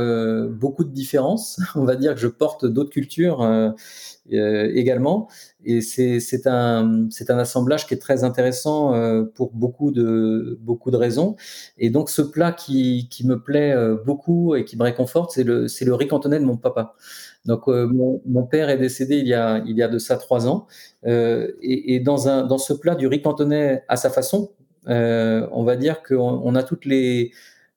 beaucoup 0.51 0.85
de 0.85 0.91
différences. 0.91 1.61
On 1.75 1.85
va 1.85 1.97
dire 1.97 2.15
que 2.15 2.21
je 2.21 2.29
porte 2.29 2.67
d'autres 2.67 2.91
cultures 2.91 3.43
également. 4.31 5.29
Et 5.65 5.81
c'est 5.81 6.47
un, 6.47 7.09
un 7.29 7.39
assemblage 7.39 7.87
qui 7.87 7.95
est 7.95 7.99
très 7.99 8.23
intéressant 8.23 8.95
euh, 8.95 9.25
pour 9.25 9.53
beaucoup 9.53 9.91
de, 9.91 10.57
beaucoup 10.61 10.93
de 10.93 10.97
raisons. 10.97 11.35
Et 11.77 11.91
donc, 11.91 12.09
ce 12.09 12.23
plat 12.23 12.53
qui, 12.53 13.09
qui 13.11 13.27
me 13.27 13.43
plaît 13.43 13.73
euh, 13.73 13.97
beaucoup 14.05 14.55
et 14.55 14.65
qui 14.65 14.77
me 14.77 14.85
réconforte, 14.85 15.33
c'est 15.33 15.43
le, 15.43 15.67
le 15.67 15.95
riz 15.95 16.07
cantonais 16.07 16.39
de 16.39 16.45
mon 16.45 16.57
papa. 16.57 16.95
Donc, 17.47 17.69
euh, 17.69 17.87
mon, 17.89 18.23
mon, 18.27 18.45
père 18.45 18.71
est 18.71 18.79
décédé 18.79 19.17
il 19.19 19.27
y 19.27 19.35
a, 19.35 19.59
il 19.67 19.77
y 19.77 19.83
a 19.83 19.89
de 19.89 19.99
ça 19.99 20.17
trois 20.17 20.47
ans. 20.47 20.67
Euh, 21.07 21.51
et, 21.63 21.97
et 21.97 22.01
dans, 22.01 22.29
un, 22.29 22.47
dans 22.47 22.59
ce 22.59 22.73
plat 22.73 22.95
du 22.95 23.09
riz 23.09 23.23
cantonais 23.23 23.83
à 23.89 23.97
sa 23.97 24.11
façon, 24.11 24.53
on 24.87 25.65
va 25.65 25.77
dire 25.77 26.03
qu'on 26.03 26.41
on 26.45 26.55
a 26.55 26.63
toutes 26.63 26.85
les, 26.85 27.33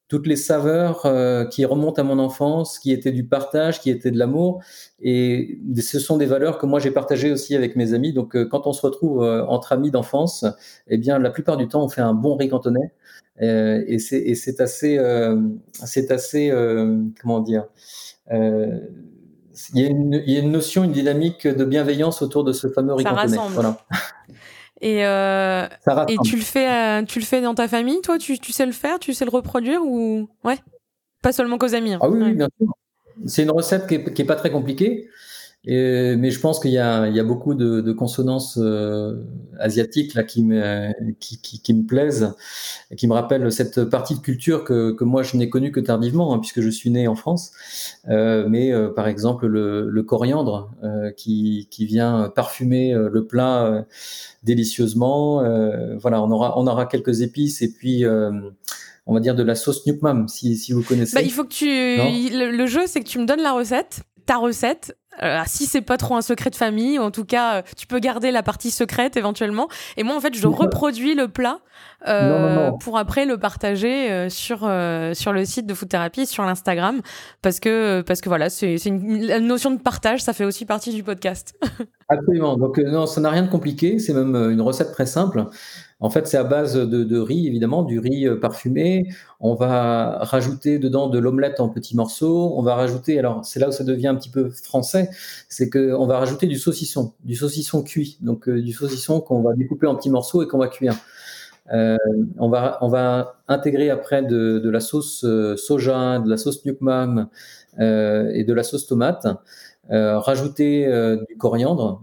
toutes 0.10 0.26
les 0.26 0.36
saveurs 0.36 1.06
euh, 1.06 1.46
qui 1.46 1.64
remontent 1.66 2.02
à 2.02 2.04
mon 2.04 2.18
enfance, 2.18 2.80
qui 2.80 2.92
étaient 2.92 3.12
du 3.12 3.24
partage, 3.24 3.80
qui 3.80 3.92
étaient 3.92 4.10
de 4.10 4.18
l'amour. 4.18 4.60
Et 5.00 5.60
ce 5.80 6.00
sont 6.00 6.18
des 6.18 6.26
valeurs 6.26 6.58
que 6.58 6.66
moi 6.66 6.80
j'ai 6.80 6.90
partagées 6.92 7.32
aussi 7.32 7.56
avec 7.56 7.76
mes 7.76 7.94
amis. 7.94 8.12
Donc 8.12 8.36
euh, 8.36 8.46
quand 8.46 8.66
on 8.66 8.74
se 8.74 8.82
retrouve 8.82 9.24
euh, 9.24 9.46
entre 9.46 9.72
amis 9.72 9.92
d'enfance, 9.92 10.46
eh 10.88 10.98
bien 10.98 11.20
la 11.20 11.30
plupart 11.30 11.58
du 11.58 11.68
temps 11.68 11.84
on 11.84 11.90
fait 11.90 12.02
un 12.02 12.16
bon 12.16 12.36
riz 12.36 12.50
cantonais. 12.50 12.92
et 13.40 14.00
c'est 14.00 14.60
assez, 14.60 15.00
c'est 15.72 16.12
assez, 16.12 16.52
comment 17.22 17.40
dire. 17.40 17.68
Il 19.74 19.82
y, 19.82 19.86
a 19.86 19.90
une, 19.90 20.24
il 20.26 20.34
y, 20.34 20.38
a 20.38 20.40
une, 20.40 20.52
notion, 20.52 20.86
une 20.86 20.94
dynamique 20.94 21.46
de 21.46 21.66
bienveillance 21.66 22.22
autour 22.22 22.46
de 22.46 22.54
ce 22.54 22.70
fameux 22.70 22.94
riz 22.94 23.04
cantonais. 23.04 23.38
Voilà. 23.50 23.78
Et, 24.82 25.06
euh, 25.06 25.68
et 26.08 26.18
tu 26.24 26.38
le 26.38 26.42
fais, 26.42 26.70
euh, 26.70 27.04
tu 27.04 27.20
le 27.20 27.26
fais 27.26 27.42
dans 27.42 27.54
ta 27.54 27.68
famille, 27.68 28.00
toi 28.02 28.18
tu, 28.18 28.40
tu, 28.40 28.54
sais 28.54 28.66
le 28.66 28.72
faire, 28.72 28.98
tu 29.00 29.14
sais 29.14 29.26
le 29.26 29.32
reproduire 29.32 29.82
ou 29.84 30.30
ouais, 30.46 30.58
pas 31.22 31.34
seulement 31.34 31.58
qu'aux 31.58 31.76
amis. 31.76 31.94
Hein. 31.94 32.00
Ah 32.02 32.10
oui, 32.10 32.34
bien 32.34 32.48
sûr. 32.58 32.74
C'est 33.26 33.44
une 33.44 33.52
recette 33.52 33.88
qui 33.88 33.96
est, 33.96 34.14
qui 34.14 34.22
est, 34.22 34.26
pas 34.26 34.38
très 34.38 34.52
compliquée. 34.52 35.10
Et, 35.66 36.16
mais 36.16 36.32
je 36.32 36.40
pense 36.40 36.60
qu'il 36.60 36.72
y, 36.72 36.76
y 36.76 36.80
a, 36.80 37.24
beaucoup 37.24 37.54
de, 37.54 37.82
de 37.82 37.92
consonances 37.92 38.58
euh, 38.62 39.22
asiatiques 39.60 40.14
là 40.14 40.24
qui 40.24 40.44
me, 40.44 40.90
qui, 41.20 41.42
qui, 41.42 41.62
qui, 41.62 41.74
me 41.74 41.86
plaisent, 41.86 42.34
et 42.92 42.96
qui 42.96 43.08
me 43.08 43.14
rappellent 43.14 43.52
cette 43.52 43.84
partie 43.84 44.16
de 44.16 44.22
culture 44.22 44.64
que, 44.64 44.92
que 44.92 45.04
moi 45.04 45.22
je 45.22 45.36
n'ai 45.36 45.50
connue 45.50 45.74
que 45.74 45.82
tardivement, 45.82 46.34
hein, 46.34 46.40
puisque 46.40 46.62
je 46.62 46.70
suis 46.70 46.90
né 46.92 47.10
en 47.10 47.16
France. 47.16 47.52
Euh, 48.08 48.48
mais 48.48 48.72
euh, 48.72 48.88
par 48.88 49.10
exemple 49.10 49.48
le, 49.48 49.90
le 49.90 50.04
coriandre 50.04 50.72
qui, 51.18 51.68
qui 51.70 51.86
vient 51.86 52.32
parfumer 52.34 52.94
le 52.94 53.26
plat 53.26 53.86
délicieusement. 54.44 55.44
voilà, 56.00 56.24
on 56.24 56.32
aura, 56.32 56.58
on 56.58 56.68
aura 56.68 56.86
quelques 56.86 57.22
épices 57.22 57.62
et 57.62 57.72
puis 57.72 58.06
on 58.06 59.14
va 59.14 59.20
dire 59.20 59.36
de 59.36 59.44
la 59.44 59.56
sauce 59.56 59.86
Nukmam, 59.86 60.28
si, 60.28 60.56
si 60.56 60.72
vous 60.72 60.84
connaissez. 60.84 61.16
Bah, 61.16 61.22
il 61.22 61.32
faut 61.32 61.44
que 61.44 61.54
tu. 61.54 61.66
Le, 61.66 62.56
le, 62.56 62.66
jeu, 62.68 62.82
c'est 62.86 63.02
que 63.02 63.08
tu 63.08 63.20
me 63.20 63.26
donnes 63.26 63.42
la 63.42 63.54
recette, 63.54 64.04
ta 64.26 64.38
recette, 64.38 64.96
euh, 65.24 65.40
si 65.46 65.66
c'est 65.66 65.82
pas 65.82 65.98
trop 65.98 66.16
un 66.16 66.22
secret 66.22 66.50
de 66.50 66.56
famille, 66.56 67.00
en 67.00 67.12
tout 67.12 67.26
cas, 67.26 67.56
euh, 67.56 67.62
tu 67.78 67.88
peux 67.88 68.00
garder 68.00 68.32
la 68.32 68.44
partie 68.44 68.72
secrète 68.72 69.18
éventuellement. 69.18 69.68
Et 69.98 70.04
moi, 70.04 70.16
en 70.16 70.20
fait, 70.20 70.36
je 70.36 70.48
reproduis 70.48 71.16
le 71.16 71.28
plat 71.28 71.60
euh, 72.08 72.72
pour 72.80 72.98
après 72.98 73.26
le 73.26 73.38
partager 73.38 74.30
sur 74.30 74.60
sur 75.14 75.34
le 75.34 75.46
site 75.46 75.66
de 75.66 75.74
Food 75.74 75.90
Therapy, 75.90 76.26
sur 76.26 76.44
l'Instagram, 76.44 77.02
parce 77.42 77.60
que 77.60 78.02
parce 78.02 78.22
que 78.22 78.30
voilà, 78.30 78.50
c'est 78.50 78.76
une, 78.86 79.40
notion 79.40 79.72
de 79.72 79.80
partage, 79.80 80.22
ça 80.22 80.34
fait 80.34 80.46
aussi 80.46 80.66
partie 80.66 80.94
du 80.94 81.04
podcast. 81.04 81.56
Absolument. 82.10 82.58
Donc 82.58 82.78
non, 82.78 83.06
ça 83.06 83.22
n'a 83.22 83.30
rien 83.30 83.44
de 83.44 83.50
compliqué. 83.50 84.00
C'est 84.00 84.14
même 84.14 84.36
une 84.36 84.62
recette 84.62 84.92
très 84.92 85.06
simple. 85.06 85.46
En 86.02 86.10
fait, 86.10 86.28
c'est 86.28 86.38
à 86.38 86.46
base 86.46 86.76
de, 86.76 87.20
riz, 87.20 87.48
évidemment, 87.48 87.84
du 87.84 88.00
riz 88.00 88.26
euh, 88.26 88.40
parfumé. 88.40 89.10
On 89.42 89.54
va 89.54 90.20
rajouter 90.22 90.80
dedans 90.80 91.10
de 91.10 91.20
l'omelette 91.20 91.60
en 91.60 91.68
petits 91.68 91.96
morceaux. 91.96 92.54
On 92.56 92.62
va 92.62 92.76
rajouter, 92.76 93.20
alors 93.20 93.44
c'est 93.44 93.60
là 93.60 93.68
où 93.68 93.72
ça 93.72 93.84
devient 93.84 94.08
un 94.08 94.16
petit 94.16 94.30
peu 94.30 94.50
français, 94.50 95.10
c'est 95.50 95.70
qu'on 95.70 96.08
va 96.08 96.18
rajouter 96.20 96.48
du 96.48 96.58
saucisson, 96.58 97.14
du 97.26 97.36
saucisson 97.36 97.84
cuit, 97.84 98.18
donc 98.22 98.48
euh, 98.48 98.62
du 98.62 98.72
saucisson 98.72 99.20
qu'on 99.20 99.42
va 99.42 99.54
découper 99.54 99.88
en 99.88 99.96
petits 99.96 100.10
morceaux 100.10 100.42
et 100.42 100.48
qu'on 100.48 100.58
va 100.58 100.70
cuire. 100.70 100.96
Euh, 101.74 101.98
on, 102.40 102.50
va, 102.50 102.78
on 102.82 102.88
va 102.88 103.36
intégrer 103.50 103.90
après 103.90 104.24
de, 104.24 104.70
la 104.70 104.80
sauce 104.80 105.26
soja, 105.58 106.20
de 106.20 106.30
la 106.30 106.38
sauce 106.38 106.66
nukmam 106.66 107.28
et 107.78 108.44
de 108.44 108.54
la 108.54 108.64
sauce 108.64 108.88
tomate. 108.88 109.28
rajouter 109.90 110.88
du 111.28 111.38
coriandre, 111.38 112.02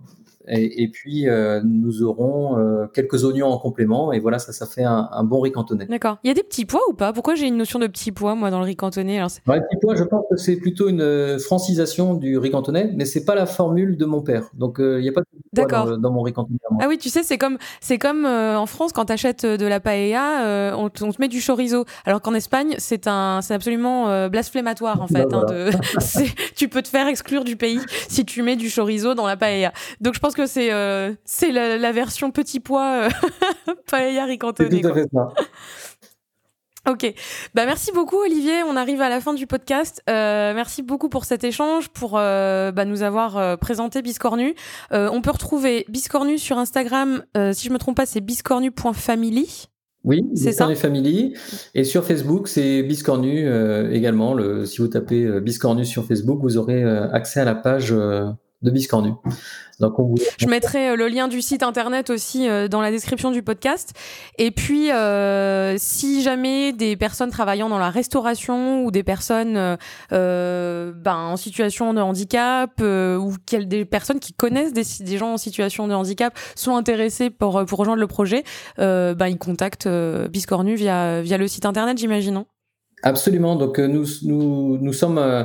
et, 0.49 0.88
puis, 0.88 1.28
euh, 1.28 1.61
nous 1.64 2.03
aurons 2.03 2.59
euh, 2.59 2.86
quelques 2.92 3.24
oignons 3.24 3.49
en 3.49 3.59
complément. 3.59 4.12
Et 4.12 4.20
voilà, 4.20 4.38
ça, 4.38 4.53
ça 4.53 4.66
fait 4.66 4.84
un, 4.84 5.24
bon 5.24 5.40
riz 5.40 5.53
cantonais. 5.53 5.86
D'accord. 5.86 6.18
Il 6.22 6.28
y 6.28 6.30
a 6.30 6.34
des 6.34 6.42
petits 6.42 6.64
pois 6.64 6.82
ou 6.88 6.92
pas? 6.92 7.12
Pourquoi 7.12 7.34
j'ai 7.34 7.47
une 7.47 7.57
notion 7.57 7.78
de 7.78 7.86
petits 7.86 8.12
pois, 8.12 8.34
moi, 8.34 8.51
dans 8.51 8.61
le 8.61 8.64
riz 8.64 8.76
cantonais? 8.76 9.18
Alors, 9.18 9.30
Les 9.49 9.61
petits 9.61 9.76
pois, 9.80 9.97
je 9.97 10.05
pense 10.05 10.24
que 10.30 10.36
c'est 10.36 10.57
plutôt 10.57 10.88
une 10.88 11.01
euh, 11.01 11.38
francisation 11.38 12.14
du 12.14 12.38
riz 12.38 12.51
cantonais, 12.51 12.92
mais 12.94 13.05
c'est 13.05 13.24
pas 13.24 13.34
la 13.34 13.47
formule 13.47 13.97
de 13.97 14.05
mon 14.05 14.22
père. 14.22 14.51
Donc, 14.55 14.76
il 14.78 14.99
n'y 14.99 15.09
a 15.09 15.12
pas 15.12 15.22
de 15.22 15.26
petits 15.26 15.66
pois 15.66 15.66
dans, 15.66 15.99
dans, 15.99 16.12
mon 16.12 16.22
riz 16.22 16.32
cantonais. 16.32 16.59
Ah 16.80 16.86
oui, 16.88 16.99
tu 16.99 17.09
sais, 17.09 17.22
c'est 17.22 17.38
comme, 17.38 17.59
c'est 17.80 17.99
comme 17.99 18.24
en 18.24 18.66
France, 18.66 18.92
quand 18.92 19.07
tu 19.07 19.12
achètes 19.12 19.44
de 19.44 19.66
la 19.66 19.80
paella, 19.80 20.76
on, 20.76 20.88
te 20.90 21.05
met 21.20 21.28
du 21.28 21.40
chorizo. 21.44 21.84
Alors 22.05 22.20
qu'en 22.20 22.34
Espagne, 22.34 22.74
c'est 22.78 23.09
un, 23.09 23.40
c'est 23.42 23.55
absolument 23.55 24.28
blasphématoire, 24.28 25.01
en 25.03 25.09
fait. 25.09 25.32
Hein, 25.32 25.44
de, 25.49 25.70
tu 26.57 26.68
peux 26.68 26.82
te 26.82 26.88
faire 26.88 27.09
exclure 27.09 27.44
du 27.44 27.57
pays 27.57 27.80
si 28.09 28.24
tu 28.24 28.42
mets 28.42 28.57
du 28.57 28.70
chorizo 28.70 29.14
dans 29.14 29.26
la 29.26 29.36
paella. 29.36 29.72
Donc, 30.01 30.14
je 30.14 30.20
pense 30.20 30.36
que 30.37 30.47
c'est 30.47 30.72
euh, 30.72 31.12
c'est 31.24 31.51
la, 31.51 31.93
version 31.93 32.30
petit 32.30 32.61
pois 32.61 33.07
euh, 33.07 33.09
paella 33.91 34.26
tout 34.37 34.62
à 34.62 34.95
fait 34.95 35.09
ça. 35.12 35.32
Ok, 36.89 37.12
bah 37.55 37.66
merci 37.66 37.91
beaucoup 37.91 38.18
Olivier. 38.22 38.62
On 38.62 38.76
arrive 38.76 39.01
à 39.01 39.09
la 39.09 39.20
fin 39.20 39.34
du 39.34 39.49
podcast. 39.49 40.03
Euh, 40.09 40.55
merci 40.55 40.82
beaucoup 40.82 41.09
pour 41.09 41.24
cet 41.24 41.43
échange, 41.43 41.89
pour 41.89 42.12
bah, 42.12 42.84
nous 42.84 43.03
avoir 43.03 43.59
présenté 43.59 44.03
Biscornu. 44.03 44.55
on 44.93 45.20
peut 45.20 45.32
retrouver 45.32 45.84
Biscornu 45.89 46.39
sur 46.39 46.59
Instagram. 46.59 47.24
si 47.53 47.66
je 47.66 47.72
me 47.72 47.78
trompe 47.78 47.97
pas, 47.97 48.07
c'est 48.07 48.20
biscornu.family. 48.20 49.66
Oui, 50.05 50.24
c'est 50.37 50.53
ça? 50.53 50.72
Family. 50.76 51.34
Et 51.74 51.82
sur 51.82 52.05
Facebook, 52.05 52.47
c'est 52.47 52.84
Biscornu 52.84 53.51
également. 53.93 54.34
Le, 54.34 54.64
si 54.64 54.80
vous 54.80 54.87
tapez 54.87 55.41
Biscornu 55.41 55.84
sur 55.84 56.05
Facebook, 56.05 56.39
vous 56.41 56.57
aurez 56.57 56.84
accès 56.84 57.41
à 57.41 57.45
la 57.45 57.57
page 57.57 57.93
de 58.63 58.71
Biscornu. 58.71 59.13
Je 60.39 60.47
mettrai 60.47 60.89
euh, 60.89 60.97
le 60.97 61.09
lien 61.09 61.29
du 61.29 61.43
site 61.43 61.63
internet 61.63 62.09
aussi 62.09 62.49
euh, 62.49 62.67
dans 62.67 62.81
la 62.81 62.91
description 62.91 63.31
du 63.31 63.43
podcast. 63.43 63.93
Et 64.39 64.51
puis, 64.51 64.91
euh, 64.91 65.75
si 65.79 66.23
jamais 66.23 66.73
des 66.73 66.97
personnes 66.97 67.31
travaillant 67.31 67.69
dans 67.69 67.79
la 67.79 67.91
restauration 67.91 68.85
ou 68.85 68.91
des 68.91 69.03
personnes 69.03 69.77
ben, 70.11 70.97
en 71.07 71.37
situation 71.37 71.93
de 71.93 72.01
handicap 72.01 72.81
ou 72.81 73.35
des 73.53 73.85
personnes 73.85 74.21
qui 74.21 74.33
connaissent 74.33 74.73
des, 74.73 74.85
des, 75.05 75.19
gens 75.19 75.35
en 75.35 75.39
situation 75.39 75.89
de 75.89 75.95
handicap 75.95 76.37
sont 76.55 76.77
intéressées 76.77 77.31
pour, 77.31 77.65
pour 77.67 77.79
rejoindre 77.79 78.01
le 78.01 78.07
projet, 78.07 78.45
ben, 78.79 79.29
ils 79.29 79.39
contactent 79.39 79.89
Biscornu 79.89 80.75
via, 80.75 81.21
via 81.21 81.37
le 81.37 81.49
site 81.49 81.67
internet, 81.67 81.99
j'imagine. 81.99 82.45
Absolument. 83.03 83.57
Donc, 83.57 83.79
nous, 83.79 84.07
nous, 84.23 84.79
nous 84.79 84.93
sommes 84.93 85.19
euh, 85.19 85.45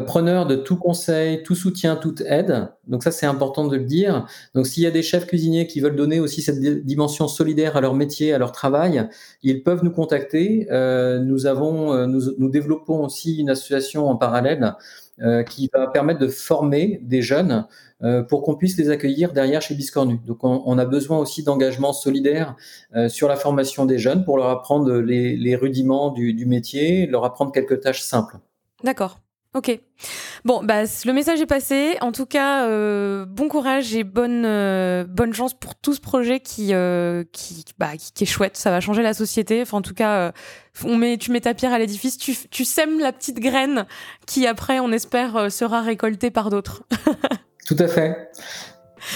preneur 0.00 0.46
de 0.46 0.56
tout 0.56 0.76
conseil, 0.76 1.42
tout 1.42 1.54
soutien, 1.54 1.96
toute 1.96 2.22
aide. 2.22 2.68
Donc 2.86 3.02
ça, 3.02 3.10
c'est 3.10 3.26
important 3.26 3.66
de 3.66 3.76
le 3.76 3.84
dire. 3.84 4.26
Donc 4.54 4.66
s'il 4.66 4.82
y 4.82 4.86
a 4.86 4.90
des 4.90 5.02
chefs 5.02 5.26
cuisiniers 5.26 5.66
qui 5.66 5.80
veulent 5.80 5.96
donner 5.96 6.20
aussi 6.20 6.42
cette 6.42 6.60
dimension 6.60 7.28
solidaire 7.28 7.76
à 7.76 7.80
leur 7.80 7.94
métier, 7.94 8.32
à 8.32 8.38
leur 8.38 8.52
travail, 8.52 9.08
ils 9.42 9.62
peuvent 9.62 9.84
nous 9.84 9.92
contacter. 9.92 10.66
Euh, 10.70 11.18
nous 11.18 11.46
avons, 11.46 11.92
euh, 11.92 12.06
nous, 12.06 12.50
développons 12.50 13.04
aussi 13.04 13.38
une 13.38 13.50
association 13.50 14.08
en 14.08 14.16
parallèle 14.16 14.74
euh, 15.22 15.44
qui 15.44 15.70
va 15.72 15.86
permettre 15.86 16.18
de 16.18 16.26
former 16.26 16.98
des 17.00 17.22
jeunes 17.22 17.68
euh, 18.02 18.24
pour 18.24 18.42
qu'on 18.42 18.56
puisse 18.56 18.76
les 18.76 18.90
accueillir 18.90 19.32
derrière 19.32 19.62
chez 19.62 19.76
Biscornu. 19.76 20.18
Donc 20.26 20.38
on, 20.42 20.76
a 20.76 20.84
besoin 20.84 21.18
aussi 21.18 21.44
d'engagement 21.44 21.92
solidaire 21.92 22.56
euh, 22.96 23.08
sur 23.08 23.28
la 23.28 23.36
formation 23.36 23.86
des 23.86 23.96
jeunes 23.96 24.24
pour 24.24 24.38
leur 24.38 24.48
apprendre 24.48 24.92
les, 24.92 25.54
rudiments 25.54 26.10
du 26.10 26.46
métier, 26.46 27.06
leur 27.06 27.24
apprendre 27.24 27.52
quelques 27.52 27.80
tâches 27.80 28.02
simples. 28.02 28.38
D'accord. 28.82 29.20
Ok. 29.54 29.78
Bon, 30.44 30.64
bah, 30.64 30.82
le 31.04 31.12
message 31.12 31.40
est 31.40 31.46
passé. 31.46 31.96
En 32.00 32.10
tout 32.10 32.26
cas, 32.26 32.66
euh, 32.66 33.24
bon 33.24 33.46
courage 33.48 33.94
et 33.94 34.02
bonne, 34.02 34.44
euh, 34.44 35.04
bonne 35.08 35.32
chance 35.32 35.54
pour 35.54 35.76
tout 35.76 35.94
ce 35.94 36.00
projet 36.00 36.40
qui, 36.40 36.74
euh, 36.74 37.22
qui, 37.32 37.64
bah, 37.78 37.92
qui, 37.96 38.24
est 38.24 38.26
chouette. 38.26 38.56
Ça 38.56 38.72
va 38.72 38.80
changer 38.80 39.02
la 39.02 39.14
société. 39.14 39.62
Enfin, 39.62 39.78
en 39.78 39.82
tout 39.82 39.94
cas, 39.94 40.32
on 40.84 40.96
met, 40.96 41.18
tu 41.18 41.30
mets 41.30 41.40
ta 41.40 41.54
pierre 41.54 41.72
à 41.72 41.78
l'édifice. 41.78 42.18
Tu, 42.18 42.34
tu 42.50 42.64
sèmes 42.64 42.98
la 42.98 43.12
petite 43.12 43.38
graine 43.38 43.86
qui, 44.26 44.48
après, 44.48 44.80
on 44.80 44.90
espère, 44.90 45.52
sera 45.52 45.82
récoltée 45.82 46.32
par 46.32 46.50
d'autres. 46.50 46.82
tout 47.66 47.76
à 47.78 47.86
fait. 47.86 48.30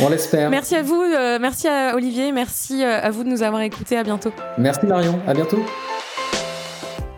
On 0.01 0.09
l'espère. 0.09 0.51
Merci 0.51 0.77
à 0.77 0.83
vous. 0.83 1.03
merci 1.41 1.67
à 1.67 1.97
Olivier. 1.97 2.31
Merci 2.31 2.85
à 2.85 3.11
vous 3.11 3.25
de 3.25 3.29
nous 3.29 3.43
avoir 3.43 3.63
écoutés. 3.63 3.97
À 3.97 4.05
bientôt. 4.05 4.33
Merci 4.57 4.87
Marion. 4.87 5.19
À 5.27 5.35
bientôt. 5.35 5.59